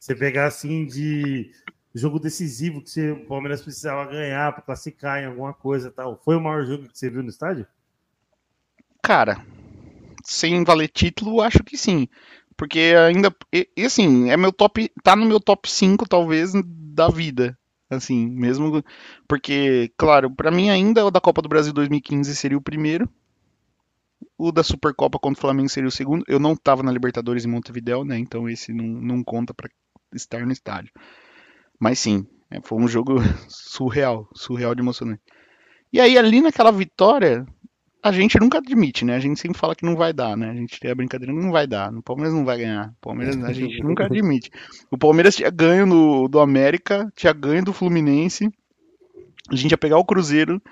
[0.00, 1.50] Você pegar assim de
[1.94, 6.20] jogo decisivo que você, o Palmeiras precisava ganhar para classificar em alguma coisa tal.
[6.24, 7.66] Foi o maior jogo que você viu no estádio?
[9.02, 9.44] Cara,
[10.24, 12.08] sem valer título, acho que sim.
[12.56, 13.34] Porque ainda.
[13.52, 14.92] E, e, assim, é meu top.
[15.02, 17.58] Tá no meu top 5, talvez, da vida.
[17.88, 18.84] Assim, mesmo.
[19.26, 23.08] Porque, claro, para mim ainda o da Copa do Brasil 2015 seria o primeiro.
[24.36, 26.24] O da Supercopa contra o Flamengo seria o segundo.
[26.28, 28.18] Eu não tava na Libertadores em Montevideo, né?
[28.18, 29.68] Então esse não, não conta para
[30.14, 30.92] estar no estádio.
[31.80, 33.14] Mas sim, é, foi um jogo
[33.48, 35.22] surreal, surreal de emocionante.
[35.90, 37.46] E aí ali naquela vitória,
[38.02, 39.16] a gente nunca admite, né?
[39.16, 40.50] A gente sempre fala que não vai dar, né?
[40.50, 41.92] A gente tem a brincadeira, não vai dar.
[41.92, 42.90] O Palmeiras não vai ganhar.
[42.90, 44.50] O Palmeiras a gente nunca admite.
[44.90, 48.50] O Palmeiras tinha ganho no, do América, tinha ganho do Fluminense.
[49.50, 50.62] A gente ia pegar o Cruzeiro.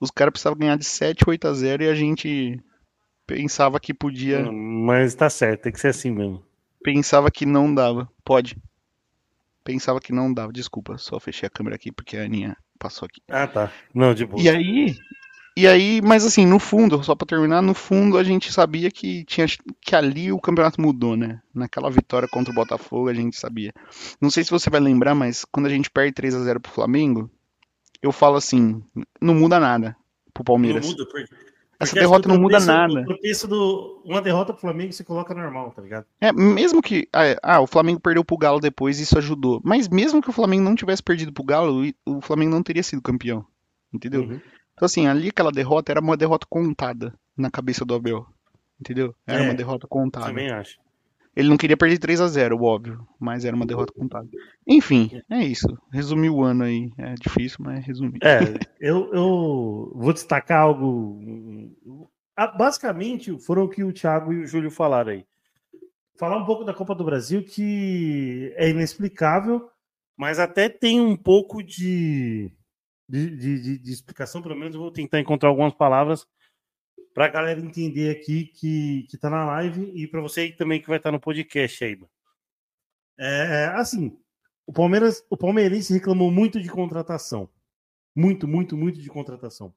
[0.00, 2.60] Os caras precisavam ganhar de 7, 8 a 0 e a gente
[3.26, 4.50] pensava que podia.
[4.50, 6.42] Mas tá certo, tem que ser assim mesmo.
[6.82, 8.08] Pensava que não dava.
[8.24, 8.56] Pode
[9.64, 10.52] pensava que não dava.
[10.52, 13.20] Desculpa, só fechei a câmera aqui porque a Aninha passou aqui.
[13.28, 13.72] Ah, tá.
[13.94, 14.42] Não, de boa.
[14.42, 14.96] E aí,
[15.56, 19.24] e aí, mas assim, no fundo, só pra terminar, no fundo a gente sabia que
[19.24, 19.46] tinha
[19.80, 21.40] que ali o campeonato mudou, né?
[21.52, 23.72] Naquela vitória contra o Botafogo, a gente sabia.
[24.20, 26.72] Não sei se você vai lembrar, mas quando a gente perde 3 a 0 pro
[26.72, 27.30] Flamengo,
[28.00, 28.82] eu falo assim,
[29.20, 29.96] não muda nada
[30.32, 30.86] pro Palmeiras.
[30.86, 31.34] Não muda, porque,
[31.80, 33.04] Essa porque derrota não muda nada.
[33.08, 36.04] o do, uma derrota pro Flamengo se coloca normal, tá ligado?
[36.20, 37.08] É, mesmo que.
[37.12, 39.60] Ah, é, ah, o Flamengo perdeu pro Galo depois, isso ajudou.
[39.64, 42.82] Mas mesmo que o Flamengo não tivesse perdido pro Galo, o- o Flamengo não teria
[42.82, 43.44] sido campeão.
[43.92, 44.20] Entendeu?
[44.22, 44.40] Uhum.
[44.74, 48.26] Então, assim, ali aquela derrota era uma derrota contada na cabeça do Abel.
[48.78, 49.14] Entendeu?
[49.26, 50.26] Era É, uma derrota contada.
[50.26, 50.78] Também acho.
[51.34, 54.28] Ele não queria perder 3 a 0 óbvio, mas era uma derrota contada.
[54.66, 55.66] Enfim, é isso.
[55.92, 56.90] Resumir o ano aí.
[56.98, 58.18] É difícil, mas resumir.
[58.22, 58.38] É,
[58.80, 61.20] eu, eu vou destacar algo.
[62.36, 65.24] Ah, Basicamente, foram o que o Thiago e o Júlio falaram aí.
[66.18, 69.68] Falar um pouco da Copa do Brasil, que é inexplicável,
[70.16, 72.50] mas até tem um pouco de,
[73.08, 74.42] de, de, de- de explicação.
[74.42, 76.26] Pelo menos eu vou tentar encontrar algumas palavras
[77.20, 80.88] para a galera entender aqui que, que tá na live e para você também que
[80.88, 81.94] vai estar no podcast aí.
[81.94, 82.08] mano.
[83.18, 84.18] É, assim,
[84.66, 87.46] o Palmeiras, o palmeirense reclamou muito de contratação.
[88.16, 89.74] Muito, muito, muito de contratação.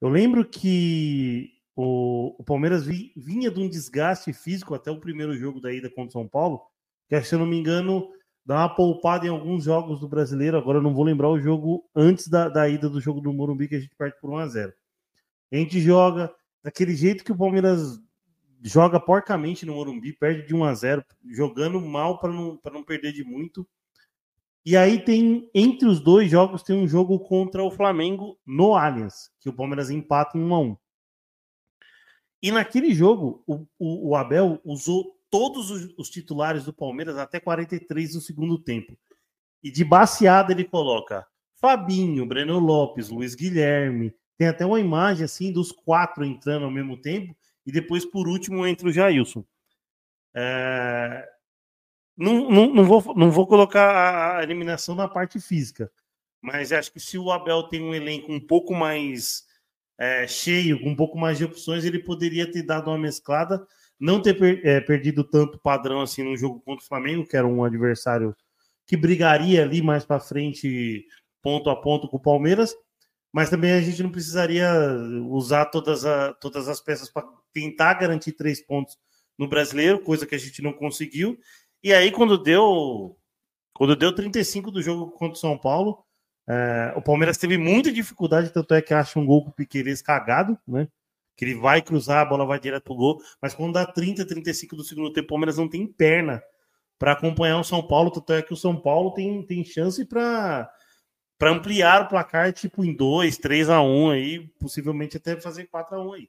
[0.00, 5.36] Eu lembro que o, o Palmeiras vi- vinha de um desgaste físico até o primeiro
[5.36, 6.62] jogo da ida contra o São Paulo,
[7.08, 8.08] que se eu não me engano,
[8.44, 10.58] dá uma poupada em alguns jogos do brasileiro.
[10.58, 13.68] Agora eu não vou lembrar o jogo antes da, da ida do jogo do Morumbi,
[13.68, 14.72] que a gente perde por 1x0.
[15.52, 18.00] A gente joga daquele jeito que o Palmeiras
[18.62, 22.84] joga porcamente no Morumbi, perde de 1 a 0 jogando mal para não, pra não
[22.84, 23.66] perder de muito.
[24.64, 29.30] E aí tem, entre os dois jogos, tem um jogo contra o Flamengo no Allianz,
[29.40, 30.76] que o Palmeiras empata em 1 a 1
[32.40, 37.40] E naquele jogo, o, o, o Abel usou todos os, os titulares do Palmeiras até
[37.40, 38.96] 43 do segundo tempo.
[39.64, 44.14] E de baseada ele coloca Fabinho, Breno Lopes, Luiz Guilherme.
[44.42, 47.32] Tem até uma imagem assim dos quatro entrando ao mesmo tempo.
[47.64, 49.44] E depois, por último, entra o Jailson.
[50.34, 51.28] É,
[52.16, 55.92] Não, não, não, vou, não vou colocar a- eliminação na parte física,
[56.42, 59.44] mas acho que se o Abel tem um elenco um pouco mais
[59.96, 63.64] é, cheio, com um pouco mais de opções, ele poderia ter dado uma mesclada,
[64.00, 67.46] não ter per- é, perdido tanto padrão assim no jogo contra o Flamengo, que era
[67.46, 68.34] um adversário
[68.88, 71.06] que brigaria ali mais para frente,
[71.40, 72.74] ponto a ponto com o Palmeiras,
[73.32, 74.70] mas também a gente não precisaria
[75.28, 78.98] usar todas, a- todas as peças para tentar garantir três pontos
[79.38, 81.38] no brasileiro, coisa que a gente não conseguiu.
[81.82, 83.16] E aí, quando deu
[83.74, 86.04] quando deu 35 do jogo contra o São Paulo,
[86.48, 90.02] é, o Palmeiras teve muita dificuldade, tanto é que acha um gol com o Piqueires
[90.02, 90.88] cagado, né?
[91.36, 94.76] Que ele vai cruzar, a bola vai direto pro gol, mas quando dá 30, 35
[94.76, 96.42] do segundo tempo, o Palmeiras não tem perna
[96.98, 100.70] para acompanhar o São Paulo, tanto é que o São Paulo tem, tem chance para
[101.42, 105.96] para ampliar o placar, tipo, em 2, 3 a 1 aí, possivelmente até fazer 4
[105.96, 106.28] a 1 aí.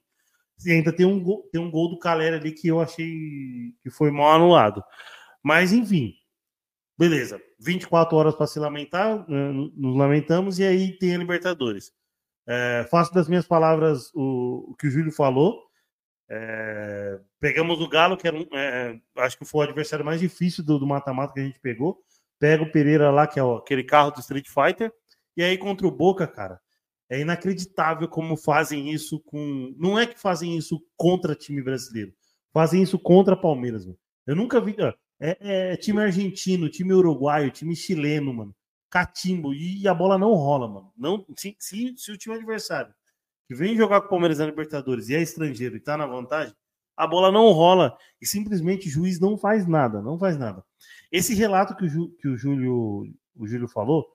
[0.66, 3.90] E ainda tem um gol, tem um gol do Calera ali que eu achei que
[3.90, 4.82] foi mal anulado.
[5.40, 6.14] Mas, enfim,
[6.98, 7.40] beleza.
[7.60, 11.92] 24 horas para se lamentar, né, nos lamentamos, e aí tem a Libertadores.
[12.44, 15.62] É, faço das minhas palavras o, o que o Júlio falou.
[16.28, 20.64] É, pegamos o Galo, que era um, é, acho que foi o adversário mais difícil
[20.64, 22.02] do mata-mata que a gente pegou.
[22.40, 24.92] Pega o Pereira lá, que é o- aquele carro do Street Fighter.
[25.36, 26.60] E aí contra o Boca, cara,
[27.10, 29.74] é inacreditável como fazem isso com.
[29.78, 32.12] Não é que fazem isso contra time brasileiro,
[32.52, 33.98] fazem isso contra Palmeiras, mano.
[34.26, 34.74] Eu nunca vi.
[34.80, 38.54] ó, É, é time argentino, time uruguaio, time chileno, mano.
[38.90, 39.52] Catimbo.
[39.52, 40.92] E a bola não rola, mano.
[40.96, 42.94] Não, se, se, se o time adversário
[43.46, 46.54] que vem jogar com o Palmeiras na Libertadores e é estrangeiro e tá na vantagem,
[46.96, 50.64] a bola não rola e simplesmente o juiz não faz nada, não faz nada.
[51.12, 54.06] Esse relato que o, Ju- que o Júlio, o Júlio falou,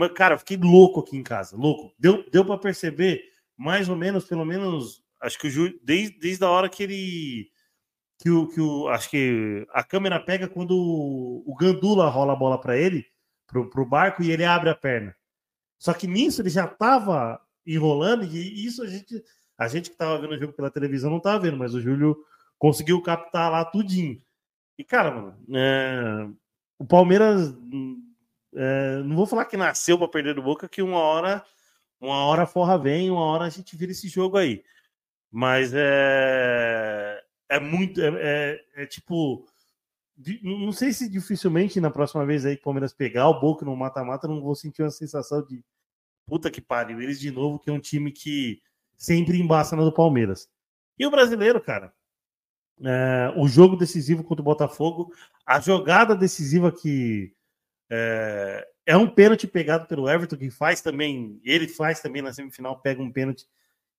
[0.00, 1.92] mas, cara, fiquei louco aqui em casa, louco.
[1.98, 3.22] Deu, deu para perceber,
[3.54, 7.50] mais ou menos, pelo menos, acho que o Júlio, desde, desde a hora que ele.
[8.18, 12.36] Que o, que o, acho que a câmera pega quando o, o Gandula rola a
[12.36, 13.04] bola para ele,
[13.46, 15.14] pro, pro barco, e ele abre a perna.
[15.78, 19.22] Só que nisso ele já tava enrolando, e isso a gente,
[19.58, 22.16] a gente que tava vendo o jogo pela televisão não tava vendo, mas o Júlio
[22.58, 24.18] conseguiu captar lá tudinho.
[24.78, 26.26] E, cara, mano, é,
[26.78, 27.54] o Palmeiras
[28.54, 31.44] é, não vou falar que nasceu para perder do Boca, que uma hora,
[32.00, 34.62] uma hora a forra vem, uma hora a gente vira esse jogo aí.
[35.30, 38.08] Mas é, é muito, é,
[38.76, 39.46] é- é tipo,
[40.42, 43.76] não sei se dificilmente na próxima vez aí que o Palmeiras pegar o Boca no
[43.76, 45.64] mata-mata, não vou sentir uma sensação de
[46.26, 48.60] puta que pariu, eles de novo, que é um time que
[48.96, 50.48] sempre embaça na do Palmeiras.
[50.98, 51.92] E o brasileiro, cara,
[52.82, 55.12] é, o jogo decisivo contra o Botafogo,
[55.46, 57.32] a jogada decisiva que
[57.90, 62.80] é, é um pênalti pegado pelo Everton, que faz também, ele faz também na semifinal,
[62.80, 63.44] pega um pênalti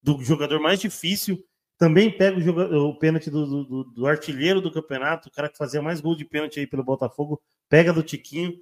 [0.01, 1.43] do jogador mais difícil,
[1.77, 5.81] também pega o, o pênalti do, do, do, artilheiro do campeonato, o cara que fazia
[5.81, 8.53] mais gol de pênalti aí pelo Botafogo, pega do Tiquinho,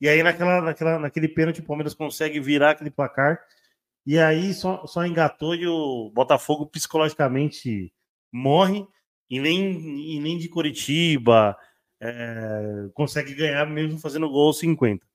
[0.00, 3.38] e aí naquela, naquela, naquele pênalti o Palmeiras consegue virar aquele placar,
[4.04, 7.92] e aí só, só engatou e o Botafogo psicologicamente
[8.32, 8.84] morre,
[9.30, 11.56] e nem, e nem de Curitiba
[12.04, 15.06] é, consegue ganhar mesmo fazendo gol 50.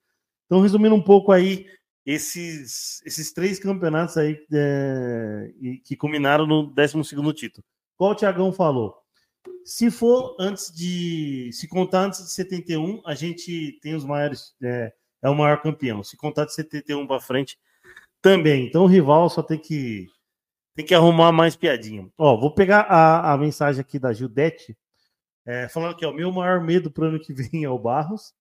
[0.46, 1.68] Então, resumindo um pouco aí,
[2.06, 5.52] esses, esses três campeonatos aí é,
[5.84, 7.04] que culminaram no 12
[7.36, 7.66] título.
[7.98, 8.96] Qual o Tiagão falou?
[9.66, 11.50] Se for antes de.
[11.52, 14.56] Se contar antes de 71, a gente tem os maiores.
[14.64, 16.04] É, é o maior campeão.
[16.04, 17.60] Se contar de 71 para frente,
[18.22, 18.66] também.
[18.66, 20.08] Então o rival só tem que
[20.74, 22.08] tem que arrumar mais piadinha.
[22.18, 24.78] Ó, vou pegar a, a mensagem aqui da Gildete,
[25.48, 28.36] é, falando que o meu maior medo para o ano que vem é o Barros.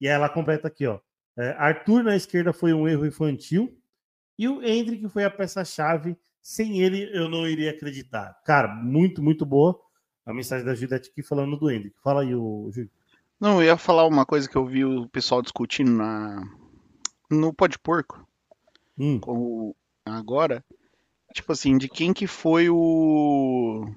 [0.00, 0.98] E ela completa aqui, ó.
[1.36, 3.78] É, Arthur na esquerda foi um erro infantil.
[4.36, 6.16] E o Hendrick foi a peça-chave.
[6.42, 8.40] Sem ele, eu não iria acreditar.
[8.44, 9.78] Cara, muito, muito boa
[10.28, 11.96] a mensagem da Gildete aqui falando do Hendrick.
[12.02, 12.90] Fala aí, o Júlio.
[13.40, 16.42] Não, eu ia falar uma coisa que eu vi o pessoal discutindo na
[17.30, 18.26] no Pode Porco.
[18.98, 19.18] Hum.
[19.18, 19.74] Com...
[20.04, 20.62] Agora,
[21.32, 23.90] tipo assim, de quem que foi o.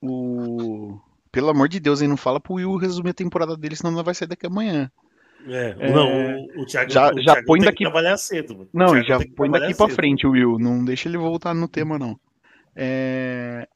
[0.00, 0.98] O.
[1.32, 4.02] Pelo amor de Deus, aí não fala pro Will resumir a temporada dele, senão não
[4.02, 4.90] vai sair daqui amanhã.
[5.46, 5.92] É, é...
[5.92, 6.08] não,
[6.56, 8.68] o, o Thiago já, o já Thiago põe daqui trabalhar cedo.
[8.72, 12.18] Não, já põe daqui para frente o Will, não deixa ele voltar no tema não.
[12.74, 13.66] É...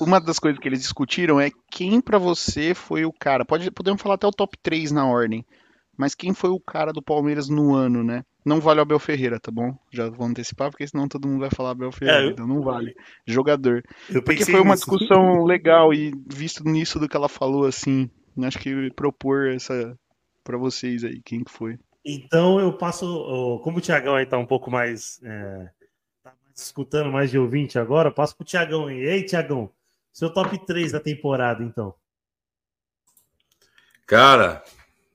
[0.00, 3.44] Uma das coisas que eles discutiram é quem para você foi o cara.
[3.44, 5.44] Pode podemos falar até o top 3 na ordem.
[5.96, 8.22] Mas quem foi o cara do Palmeiras no ano, né?
[8.46, 9.76] Não vale o Abel Ferreira, tá bom?
[9.92, 12.30] Já vou antecipar, porque senão todo mundo vai falar Abel Ferreira, é, eu...
[12.30, 12.94] então não vale.
[13.26, 13.82] Jogador.
[14.24, 14.88] porque foi uma nisso.
[14.88, 18.08] discussão legal e visto nisso do que ela falou, assim,
[18.40, 19.98] acho que propor essa
[20.44, 21.76] para vocês aí, quem que foi.
[22.04, 23.04] Então eu passo,
[23.64, 25.68] como o Tiagão aí tá um pouco mais, é,
[26.22, 28.98] tá mais escutando mais de ouvinte agora, passo pro Tiagão aí.
[28.98, 29.72] Ei, Tiagão,
[30.12, 31.92] seu top 3 da temporada, então.
[34.06, 34.62] Cara,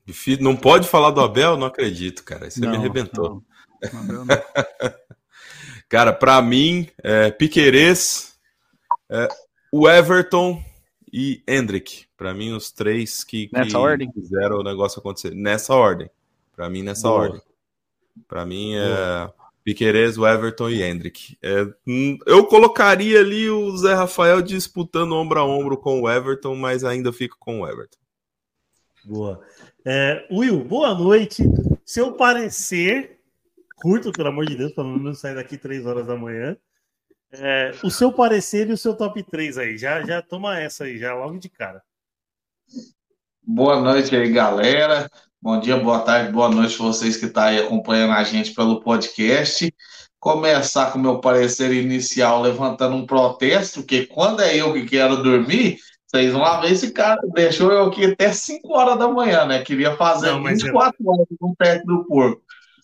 [0.06, 0.44] Difícil.
[0.44, 1.58] Não pode falar do Abel?
[1.58, 2.50] Não acredito, cara.
[2.50, 3.44] Você não, me arrebentou.
[3.94, 4.04] Não.
[4.04, 4.26] Não,
[5.90, 8.38] cara, para mim, é, Piquerez,
[9.10, 9.28] é,
[9.72, 10.64] o Everton
[11.12, 12.06] e Hendrick.
[12.18, 14.12] Para mim, os três que, que nessa ordem?
[14.14, 15.34] fizeram o negócio acontecer.
[15.34, 16.10] Nessa ordem.
[16.56, 17.22] Para mim, nessa Boa.
[17.22, 17.42] ordem.
[18.28, 19.30] Para mim, é
[19.64, 21.38] Piquerez, o Everton e Hendrick.
[21.42, 26.56] É, hum, eu colocaria ali o Zé Rafael disputando ombro a ombro com o Everton,
[26.56, 27.98] mas ainda fico com o Everton.
[29.06, 29.42] Boa.
[29.84, 31.44] É, Will, boa noite.
[31.84, 33.20] Seu parecer,
[33.82, 36.56] curto, pelo amor de Deus, para não sair daqui três horas da manhã.
[37.32, 39.78] É, o seu parecer e o seu top 3 aí.
[39.80, 41.82] Já, já toma essa aí, já logo de cara.
[43.42, 45.10] Boa noite aí, galera.
[45.42, 48.82] Bom dia, boa tarde, boa noite vocês que estão tá aí acompanhando a gente pelo
[48.82, 49.74] podcast.
[50.20, 55.24] Começar com o meu parecer inicial levantando um protesto, que quando é eu que quero
[55.24, 55.80] dormir,
[56.12, 59.64] vocês uma vez esse cara deixou eu aqui até 5 horas da manhã, né?
[59.64, 61.10] Queria fazer não, 24 é...
[61.10, 62.42] horas com o perto do porco.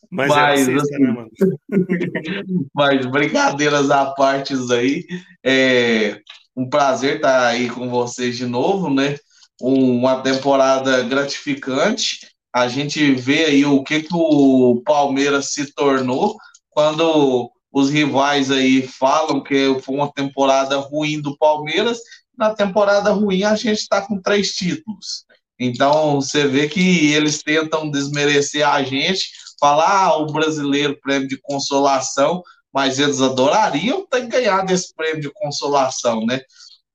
[0.10, 1.26] Mas, mas, sexta, assim, né,
[2.74, 5.06] mas brincadeiras à parte aí.
[5.44, 6.22] É
[6.56, 9.18] um prazer estar aí com vocês de novo, né?
[9.62, 12.26] Uma temporada gratificante.
[12.56, 16.38] A gente vê aí o que, que o Palmeiras se tornou
[16.70, 22.00] quando os rivais aí falam que foi uma temporada ruim do Palmeiras
[22.38, 25.26] na temporada ruim a gente está com três títulos.
[25.60, 29.30] Então você vê que eles tentam desmerecer a gente,
[29.60, 35.32] falar ah, o brasileiro prêmio de consolação, mas eles adorariam ter ganhado esse prêmio de
[35.34, 36.40] consolação, né?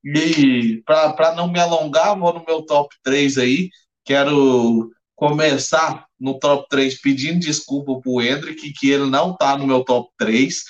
[0.05, 3.69] E para não me alongar, vou no meu top 3 aí.
[4.05, 9.67] Quero começar no top 3 pedindo desculpa para o Hendrick, que ele não está no
[9.67, 10.63] meu top 3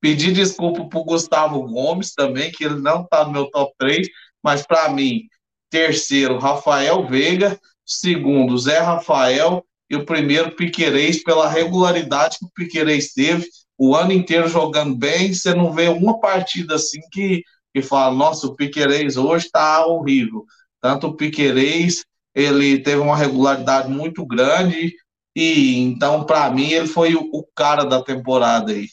[0.00, 4.08] Pedir desculpa para o Gustavo Gomes também, que ele não está no meu top 3,
[4.42, 5.22] mas para mim,
[5.70, 13.12] terceiro, Rafael Veiga, segundo, Zé Rafael, e o primeiro, Piquerez, pela regularidade que o Piquerez
[13.12, 17.42] teve, o ano inteiro jogando bem, você não vê uma partida assim que,
[17.74, 20.44] que fala, nossa, o Piquerez hoje está horrível.
[20.80, 24.94] Tanto o Piquerez, ele teve uma regularidade muito grande,
[25.34, 28.88] e então, para mim, ele foi o, o cara da temporada aí.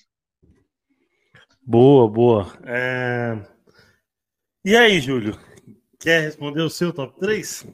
[1.66, 2.54] Boa, boa.
[2.64, 3.38] É...
[4.64, 5.38] E aí, Júlio?
[6.00, 7.66] Quer responder o seu top 3?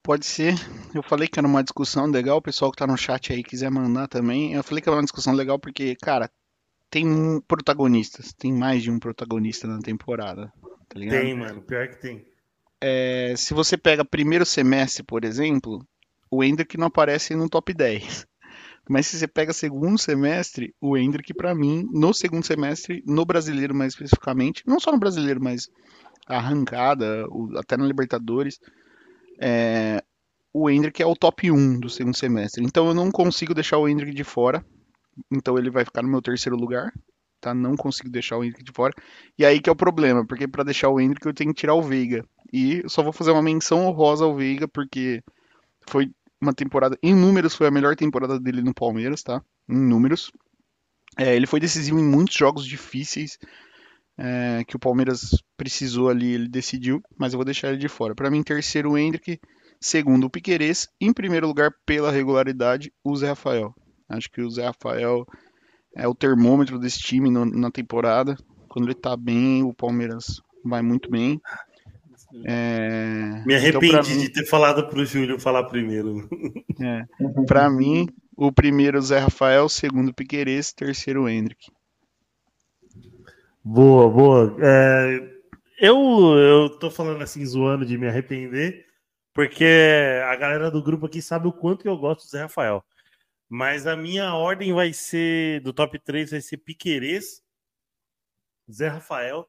[0.00, 0.54] Pode ser.
[0.94, 2.36] Eu falei que era uma discussão legal.
[2.36, 4.52] O pessoal que tá no chat aí quiser mandar também.
[4.54, 6.30] Eu falei que era uma discussão legal porque, cara,
[6.88, 8.32] tem protagonistas.
[8.32, 10.52] Tem mais de um protagonista na temporada.
[10.88, 11.60] Tá tem, mano.
[11.62, 12.24] Pior que tem.
[12.80, 15.84] É, se você pega primeiro semestre, por exemplo,
[16.30, 18.26] o Hendrick não aparece no top 10.
[18.88, 23.74] Mas se você pega segundo semestre, o Hendrick, para mim, no segundo semestre, no brasileiro
[23.74, 25.68] mais especificamente, não só no brasileiro, mas
[26.26, 27.26] arrancada,
[27.56, 28.58] até na Libertadores,
[29.40, 30.02] é,
[30.52, 32.64] o Hendrick é o top 1 do segundo semestre.
[32.64, 34.64] Então eu não consigo deixar o Hendrick de fora.
[35.30, 36.92] Então ele vai ficar no meu terceiro lugar.
[37.40, 37.52] Tá?
[37.52, 38.94] Não consigo deixar o Hendrick de fora.
[39.38, 41.74] E aí que é o problema, porque para deixar o Hendrick eu tenho que tirar
[41.74, 42.24] o Veiga.
[42.52, 45.22] E só vou fazer uma menção honrosa ao Veiga, porque
[45.88, 46.10] foi
[46.44, 49.42] uma temporada, em números, foi a melhor temporada dele no Palmeiras, tá?
[49.68, 50.30] Em números.
[51.18, 53.38] É, ele foi decisivo em muitos jogos difíceis
[54.16, 58.14] é, que o Palmeiras precisou ali, ele decidiu, mas eu vou deixar ele de fora.
[58.14, 59.40] Para mim, terceiro o Hendrick,
[59.80, 63.74] segundo o Piquerez, em primeiro lugar, pela regularidade, o Zé Rafael.
[64.08, 65.26] Acho que o Zé Rafael
[65.96, 68.36] é o termômetro desse time no, na temporada.
[68.68, 71.40] Quando ele tá bem, o Palmeiras vai muito bem.
[72.44, 72.73] É...
[73.44, 74.18] Me arrependi então, mim...
[74.18, 76.28] de ter falado para o Júlio falar primeiro.
[76.80, 77.04] É.
[77.46, 81.70] Para mim, o primeiro Zé Rafael, segundo Piqueires, terceiro Hendrick.
[83.62, 84.56] Boa, boa.
[84.60, 85.34] É,
[85.78, 85.96] eu,
[86.36, 88.86] eu tô falando assim, zoando de me arrepender,
[89.32, 89.64] porque
[90.26, 92.84] a galera do grupo aqui sabe o quanto eu gosto do Zé Rafael.
[93.48, 97.42] Mas a minha ordem vai ser, do top 3 vai ser Piquerez,
[98.70, 99.46] Zé Rafael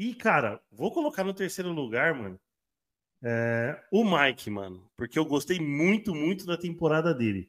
[0.00, 2.40] e, cara, vou colocar no terceiro lugar, mano,
[3.22, 7.48] é, o Mike, mano, porque eu gostei muito, muito da temporada dele.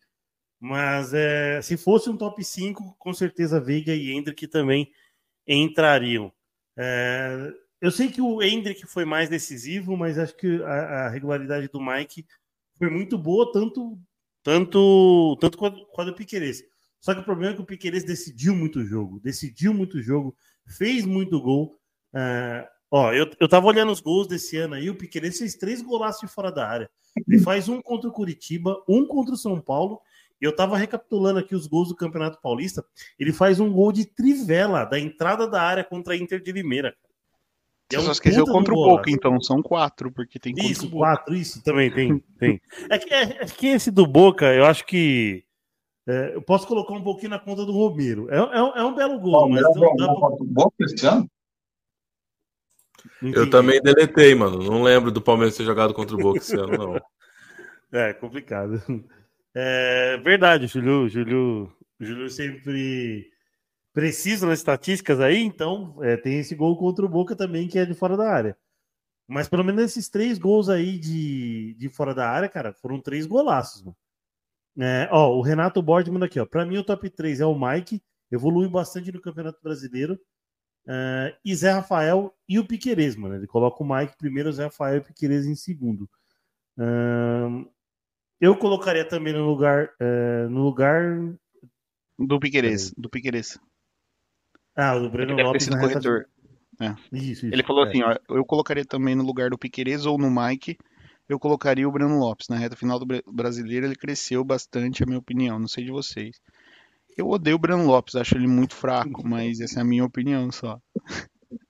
[0.60, 4.92] Mas é, se fosse um top 5, com certeza Veiga e Hendrick também
[5.48, 6.32] entrariam.
[6.78, 7.52] É,
[7.82, 11.82] eu sei que o Hendrick foi mais decisivo, mas acho que a, a, regularidade do
[11.82, 12.28] Mike
[12.78, 14.00] foi muito boa, tanto
[14.44, 16.64] tanto tanto quanto, quanto o Piqueires.
[17.00, 20.02] Só que o problema é que o Piqueires decidiu muito o jogo, decidiu muito o
[20.02, 20.36] jogo,
[20.68, 21.80] fez muito gol.
[22.14, 25.82] Uh, ó, eu, eu tava olhando os gols desse ano aí, o Piqueires fez três
[25.82, 26.90] golaços de fora da área.
[27.28, 30.00] Ele faz um contra o Curitiba, um contra o São Paulo.
[30.42, 32.84] E eu tava recapitulando aqui os gols do Campeonato Paulista.
[33.20, 36.96] Ele faz um gol de trivela da entrada da área contra a Inter de Limeira.
[37.92, 41.36] Você é um só esqueceu contra o Boca, então são quatro, porque tem Isso, quatro,
[41.36, 42.24] isso também tem.
[42.40, 42.62] tem.
[42.90, 45.44] É, que, é, é, que esse do Boca, eu acho que.
[46.08, 48.28] É, eu posso colocar um pouquinho na conta do Romero.
[48.32, 49.62] É, é, é um belo gol, mas.
[49.62, 50.30] Não, dá pra...
[50.42, 51.30] Boca esse ano?
[53.22, 54.58] Eu também deletei, mano.
[54.58, 57.02] Não lembro do Palmeiras ter jogado contra o Boca esse ano, não.
[57.94, 58.82] É, complicado.
[59.54, 61.10] É verdade, Júlio.
[61.10, 63.30] Júlio, Júlio sempre
[63.92, 67.86] precisa nas estatísticas aí, então é, tem esse gol contra o Boca também, que é
[67.86, 68.58] de fora da área.
[69.28, 73.26] Mas pelo menos esses três gols aí de, de fora da área, cara, foram três
[73.26, 73.84] golaços.
[73.84, 73.98] Mano.
[74.78, 76.46] É, ó, o Renato Bordman aqui, ó.
[76.46, 80.20] Pra mim, o top 3 é o Mike, evoluiu bastante no Campeonato Brasileiro.
[80.88, 83.36] Uh, e Zé Rafael e o Piqueires, mano.
[83.36, 86.10] Ele coloca o Mike primeiro, Zé Rafael e o Piqueires em segundo.
[86.78, 87.70] Uh,
[88.40, 89.90] eu colocaria também no lugar.
[90.02, 91.18] Uh, no lugar.
[92.18, 92.92] Do Piqueires.
[92.98, 93.60] Do Piqueires.
[94.76, 95.68] Ah, o do Breno Ele Lopes.
[95.68, 96.26] Deve corretor.
[96.80, 96.96] É.
[97.12, 97.90] Isso, isso, Ele falou é.
[97.90, 100.78] assim: ó, eu colocaria também no lugar do Piqueires ou no Mike.
[101.30, 102.50] Eu colocaria o Breno Lopes.
[102.50, 105.60] Na reta final do brasileiro, ele cresceu bastante, a minha opinião.
[105.60, 106.42] Não sei de vocês.
[107.18, 110.52] Eu odeio o Breno Lopes, acho ele muito fraco, mas essa é a minha opinião
[110.52, 110.80] só.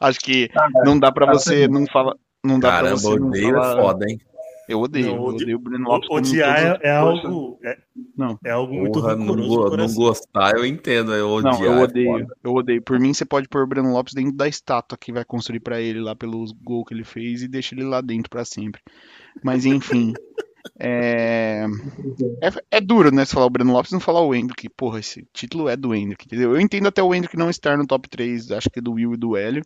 [0.00, 0.50] acho que
[0.84, 2.14] não dá para você não falar,
[2.44, 3.72] não dá para você não odeio é falar...
[3.72, 4.20] é foda, hein?
[4.68, 6.08] Eu odeio, não, eu odeio o Breno Lopes.
[6.10, 7.58] Odiar é, é algo.
[7.64, 7.76] É,
[8.16, 8.38] não.
[8.44, 11.12] é algo muito Porra, não, não gostar, eu entendo.
[11.12, 12.18] Eu odiar, não, eu é odeio.
[12.18, 12.82] É eu odeio.
[12.82, 15.80] Por mim, você pode pôr o Breno Lopes dentro da estátua que vai construir para
[15.80, 18.80] ele lá pelos gols que ele fez e deixa ele lá dentro para sempre.
[19.42, 20.12] Mas enfim.
[20.78, 21.66] É...
[22.40, 22.50] é...
[22.70, 23.24] É, duro, né?
[23.24, 24.68] Se falar o Breno Lopes não falar o Hendrick.
[24.70, 26.54] Porra, esse título é do Hendrick, entendeu?
[26.54, 29.14] Eu entendo até o Hendrick não estar no top 3, acho que é do Will
[29.14, 29.64] e do Hélio.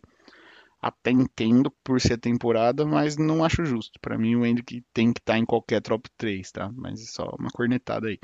[0.79, 3.99] Até entendo por ser temporada, mas não acho justo.
[3.99, 6.71] Para mim, o Hendrick tem que estar tá em qualquer top 3, tá?
[6.75, 8.19] Mas só uma cornetada aí.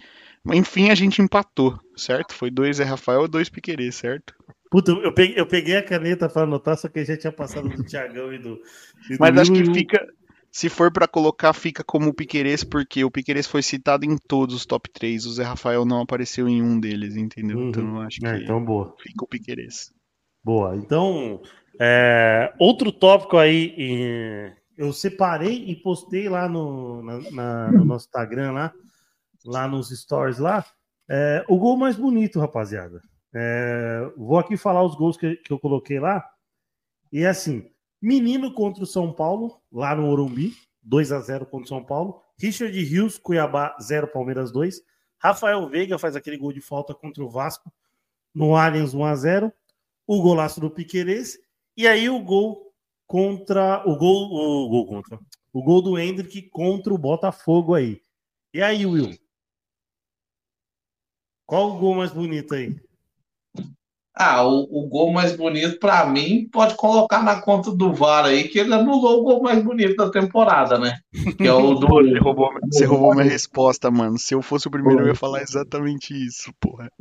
[0.53, 2.33] Enfim, a gente empatou, certo?
[2.33, 4.35] Foi dois é Rafael e dois Piquerez, certo?
[4.69, 7.83] Puta, eu peguei, eu peguei a caneta para anotar, só que já tinha passado do
[7.83, 8.59] Thiagão e do.
[9.07, 10.07] E do mas acho que fica,
[10.53, 14.53] se for para colocar, fica como o Piqueires, porque o Piqueires foi citado em todos
[14.53, 15.25] os top 3.
[15.25, 17.57] O Zé Rafael não apareceu em um deles, entendeu?
[17.57, 17.69] Uhum.
[17.69, 18.95] Então acho é, que então, boa.
[19.01, 19.91] fica o Piqueires.
[20.43, 20.75] Boa.
[20.75, 21.41] Então,
[21.81, 28.51] é, outro tópico aí, eu separei e postei lá no, na, na, no nosso Instagram,
[28.51, 28.73] lá,
[29.43, 30.63] lá nos stories lá,
[31.09, 33.01] é, o gol mais bonito, rapaziada.
[33.33, 36.23] É, vou aqui falar os gols que, que eu coloquei lá.
[37.11, 37.72] E é assim,
[38.03, 42.21] Menino contra o São Paulo, lá no Orumbi, 2 a 0 contra o São Paulo.
[42.37, 44.81] Richard Rios, Cuiabá 0, Palmeiras 2.
[45.17, 47.71] Rafael Veiga faz aquele gol de falta contra o Vasco
[48.35, 49.53] no Allianz 1 a 0.
[50.05, 51.39] O golaço do Piquerez
[51.77, 52.73] e aí o gol
[53.07, 55.19] contra o gol o gol contra
[55.53, 58.01] o gol do Hendrick contra o Botafogo aí.
[58.53, 59.17] E aí, Will?
[61.45, 62.75] Qual o gol mais bonito aí?
[64.15, 68.47] Ah, o, o gol mais bonito, para mim, pode colocar na conta do VAR aí,
[68.47, 70.99] que ele anulou o gol mais bonito da temporada, né?
[71.35, 71.87] Que é o do.
[71.87, 74.19] Você roubou, você roubou minha resposta, mano.
[74.19, 76.91] Se eu fosse o primeiro, eu ia falar exatamente isso, porra.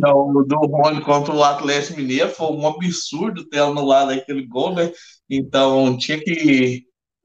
[0.00, 4.72] Não, o do Rony contra o Atlético Mineiro foi um absurdo ter anulado aquele gol,
[4.72, 4.92] né?
[5.28, 6.84] Então tinha que,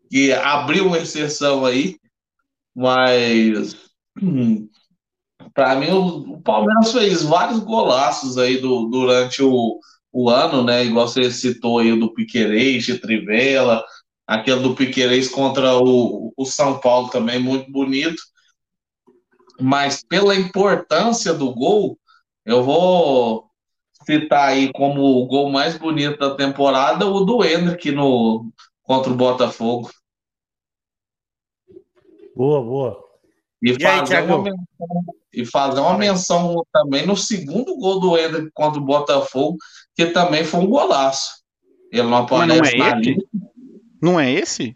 [0.09, 1.95] que abrir uma exceção aí,
[2.76, 3.78] mas.
[4.19, 4.67] hum,
[5.56, 9.80] Para mim, o, o Palmeiras fez vários golaços aí do, durante o,
[10.12, 10.84] o ano, né?
[10.84, 13.82] Igual você citou aí o do Piquerez, de Trivela,
[14.28, 18.22] aquele do Piquerez contra o, o São Paulo também, muito bonito.
[19.60, 21.97] Mas pela importância do gol,
[22.45, 23.49] eu vou
[24.06, 28.51] citar aí como o gol mais bonito da temporada o do Hendrick no,
[28.84, 29.89] contra o Botafogo.
[32.36, 33.06] Boa, boa.
[33.64, 34.41] E, E aí, fazer Thiagão?
[34.41, 34.53] uma
[35.36, 39.57] e fazer uma menção também no segundo gol do Hendrick contra o Botafogo,
[39.95, 41.43] que também foi um golaço.
[41.91, 43.09] Ele não Mas não aparece é na esse?
[43.09, 43.29] lista.
[44.01, 44.75] Não é esse?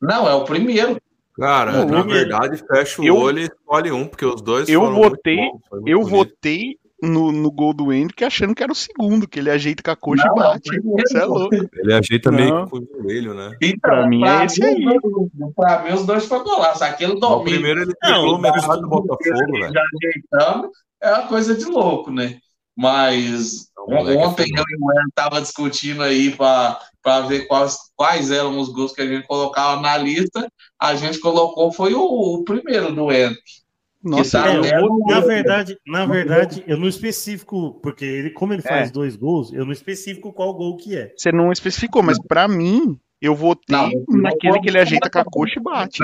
[0.00, 1.00] Não, é o primeiro.
[1.36, 4.80] Cara, Não, na verdade, fecha o eu- olho e escolhe um, porque os dois eu
[4.80, 6.16] foram muito votei- bons, foi muito Eu bonito.
[6.16, 9.90] votei no, no gol do Hendrick achando que era o segundo, que ele ajeita com
[9.90, 10.70] a coxa Não, e é o bate.
[11.06, 11.54] Isso é louco.
[11.54, 12.64] Ele ajeita meio Não.
[12.64, 13.56] que com o joelho, né?
[13.62, 14.84] Então, Pra mim é esse aí.
[14.86, 16.82] os dois- Pra mim, os dois foram golaços.
[16.82, 20.70] Aquele O domínio primeiro ele Não, pegou os- metade do Botafogo, já ajeitando,
[21.02, 22.38] é uma coisa de louco, né?
[22.76, 28.30] Mas O é ontem eu e o Aaron tava discutindo aí para ver quais, quais
[28.30, 30.48] eram os gols que a gente colocava na lista.
[30.80, 33.59] A gente colocou foi o, o primeiro do Hendrick.
[34.02, 38.62] Nossa, tá É, eu na verdade, na verdade, eu não especifico, porque ele, como ele
[38.62, 38.92] faz É.
[38.92, 41.12] dois gols, eu não especifico qual gol que é.
[41.16, 45.10] você não especificou, mas pra mim, eu votei Não, não naquele vou- que ele ajeita
[45.10, 45.98] com a coxa e bate.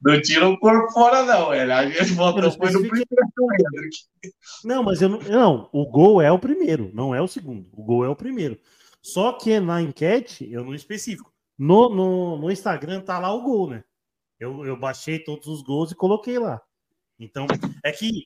[0.00, 1.72] Não tira o corpo fora, não, velho.
[1.74, 3.06] A gente não foi no primeiro.
[4.64, 5.18] Não, mas eu não.
[5.20, 7.66] Não, o gol é o primeiro, não é o segundo.
[7.72, 8.56] O gol é o primeiro.
[9.02, 11.32] Só que na enquete eu não especifico.
[11.58, 13.82] No, no, no Instagram tá lá o gol, né?
[14.38, 16.60] Eu, eu baixei todos os gols e coloquei lá.
[17.18, 17.46] Então,
[17.84, 18.24] é que.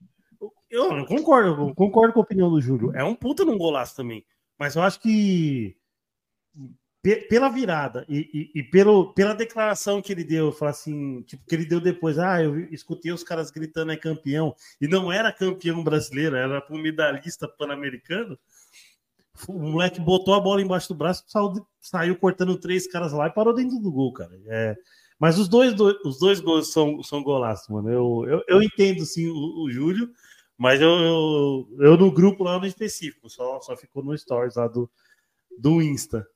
[0.71, 2.93] Eu, eu concordo, eu concordo com a opinião do Júlio.
[2.97, 4.25] É um puta num golaço também.
[4.59, 5.77] Mas eu acho que.
[7.03, 11.45] pe- Pela virada e, e- e pelo, pela declaração que ele deu, falar assim, tipo,
[11.47, 15.33] que ele deu depois, ah, eu escutei os caras gritando é campeão, e não era
[15.33, 18.39] campeão brasileiro, era um medalhista pan-americano.
[19.49, 23.33] O moleque botou a bola embaixo do braço, saiu, saiu cortando três caras lá e
[23.33, 24.39] parou dentro do gol, cara.
[24.47, 24.77] É,
[25.23, 27.89] mas os dois, os dois gols são, são golaços, mano.
[27.89, 30.11] Eu, eu, eu entendo sim o, o Júlio,
[30.59, 34.67] mas eu, eu, eu no grupo lá no específico, só, só ficou no Stories lá
[34.67, 34.91] do,
[35.57, 36.27] do Insta.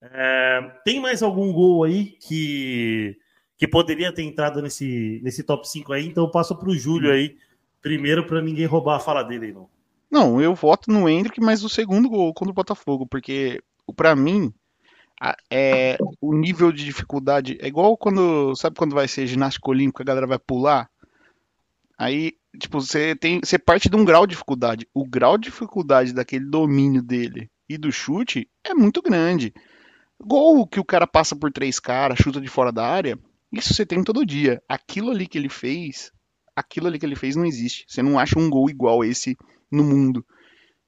[0.00, 3.18] É, tem mais algum gol aí que,
[3.58, 6.06] que poderia ter entrado nesse, nesse top 5 aí?
[6.06, 7.36] Então eu passo para o Júlio aí,
[7.82, 9.68] primeiro, para ninguém roubar a fala dele não.
[10.08, 13.60] Não, eu voto no Hendrick, mas o segundo gol contra o Botafogo, porque
[13.96, 14.54] pra mim
[15.50, 20.06] é o nível de dificuldade é igual quando, sabe quando vai ser ginástica olímpica, a
[20.06, 20.90] galera vai pular?
[21.98, 24.86] Aí, tipo, você tem, você parte de um grau de dificuldade.
[24.92, 29.54] O grau de dificuldade daquele domínio dele e do chute é muito grande.
[30.22, 33.18] Gol que o cara passa por três caras, chuta de fora da área,
[33.52, 34.62] isso você tem todo dia.
[34.68, 36.12] Aquilo ali que ele fez,
[36.54, 37.84] aquilo ali que ele fez não existe.
[37.88, 39.36] Você não acha um gol igual esse
[39.70, 40.24] no mundo.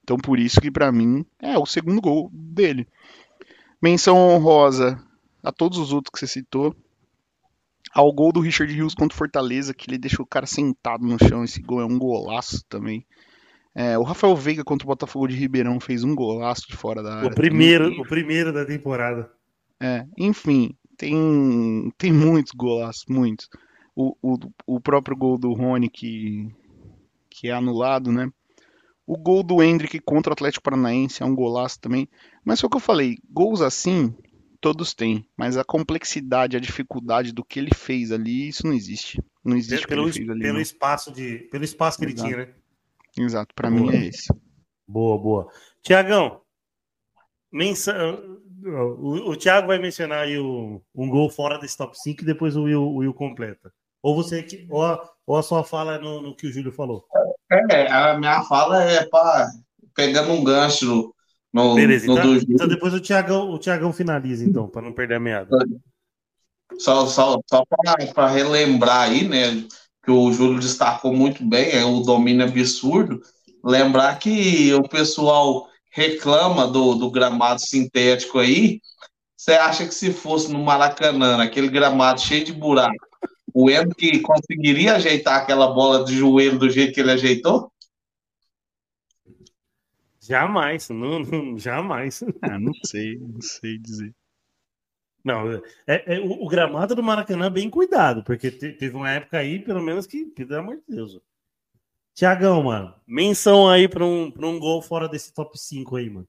[0.03, 2.87] Então por isso que pra mim é o segundo gol dele.
[3.81, 5.01] Menção honrosa
[5.43, 6.75] a todos os outros que você citou.
[7.93, 11.17] Ao gol do Richard Hughes contra o Fortaleza, que ele deixou o cara sentado no
[11.17, 11.43] chão.
[11.43, 13.05] Esse gol é um golaço também.
[13.73, 17.15] É, o Rafael Veiga contra o Botafogo de Ribeirão fez um golaço de fora da
[17.15, 17.29] área.
[17.29, 19.31] O primeiro, o primeiro da temporada.
[19.79, 23.47] É, enfim, tem, tem muitos golaços, muitos.
[23.95, 26.47] O, o, o próprio gol do Rony que,
[27.29, 28.29] que é anulado, né?
[29.07, 32.07] O gol do Hendrick contra o Atlético Paranaense é um golaço também.
[32.49, 34.11] Mas foi o que eu falei, gols assim,
[34.59, 35.23] todos têm.
[35.37, 39.23] Mas a complexidade, a dificuldade do que ele fez ali, isso não existe.
[39.45, 40.41] Não existe Pelo, ele fez ali.
[40.41, 42.27] pelo espaço de, pelo espaço que ele Exato.
[42.27, 42.53] tinha, né?
[43.19, 43.91] Exato, pra Boa.
[43.91, 44.33] mim é esse.
[44.87, 45.51] Boa, boa.
[45.83, 46.41] Tiagão,
[47.51, 47.95] mensa...
[48.65, 52.55] o, o Thiago vai mencionar aí o, um gol fora desse top 5 e depois
[52.55, 53.71] o Will, o Will completa.
[54.01, 56.71] Ou você que, ou, a, ou a sua fala é no, no que o Júlio
[56.71, 57.05] falou.
[57.69, 59.51] É, a minha fala é para
[59.93, 61.13] pegando um gancho
[61.53, 65.15] no, Beleza, no então, então depois o Tiagão, o Tiagão finaliza, então, para não perder
[65.15, 65.49] a meada.
[66.77, 67.63] Só, só, só
[68.13, 69.65] para relembrar aí, né,
[70.03, 73.21] que o Júlio destacou muito bem, é o domínio absurdo.
[73.63, 78.79] Lembrar que o pessoal reclama do, do gramado sintético aí.
[79.35, 82.93] Você acha que se fosse no Maracanã, aquele gramado cheio de buraco,
[83.53, 87.71] o Hendrick conseguiria ajeitar aquela bola de joelho do jeito que ele ajeitou?
[90.29, 92.23] Jamais, não, não jamais.
[92.39, 94.13] Ah, não sei, não sei dizer.
[95.25, 95.51] Não,
[95.87, 99.39] é, é o, o, gramado do Maracanã é bem cuidado, porque te, teve uma época
[99.39, 101.19] aí, pelo menos, que, pelo amor de Deus.
[102.13, 106.27] Tiagão, mano, menção aí para um, pra um gol fora desse top 5 aí, mano.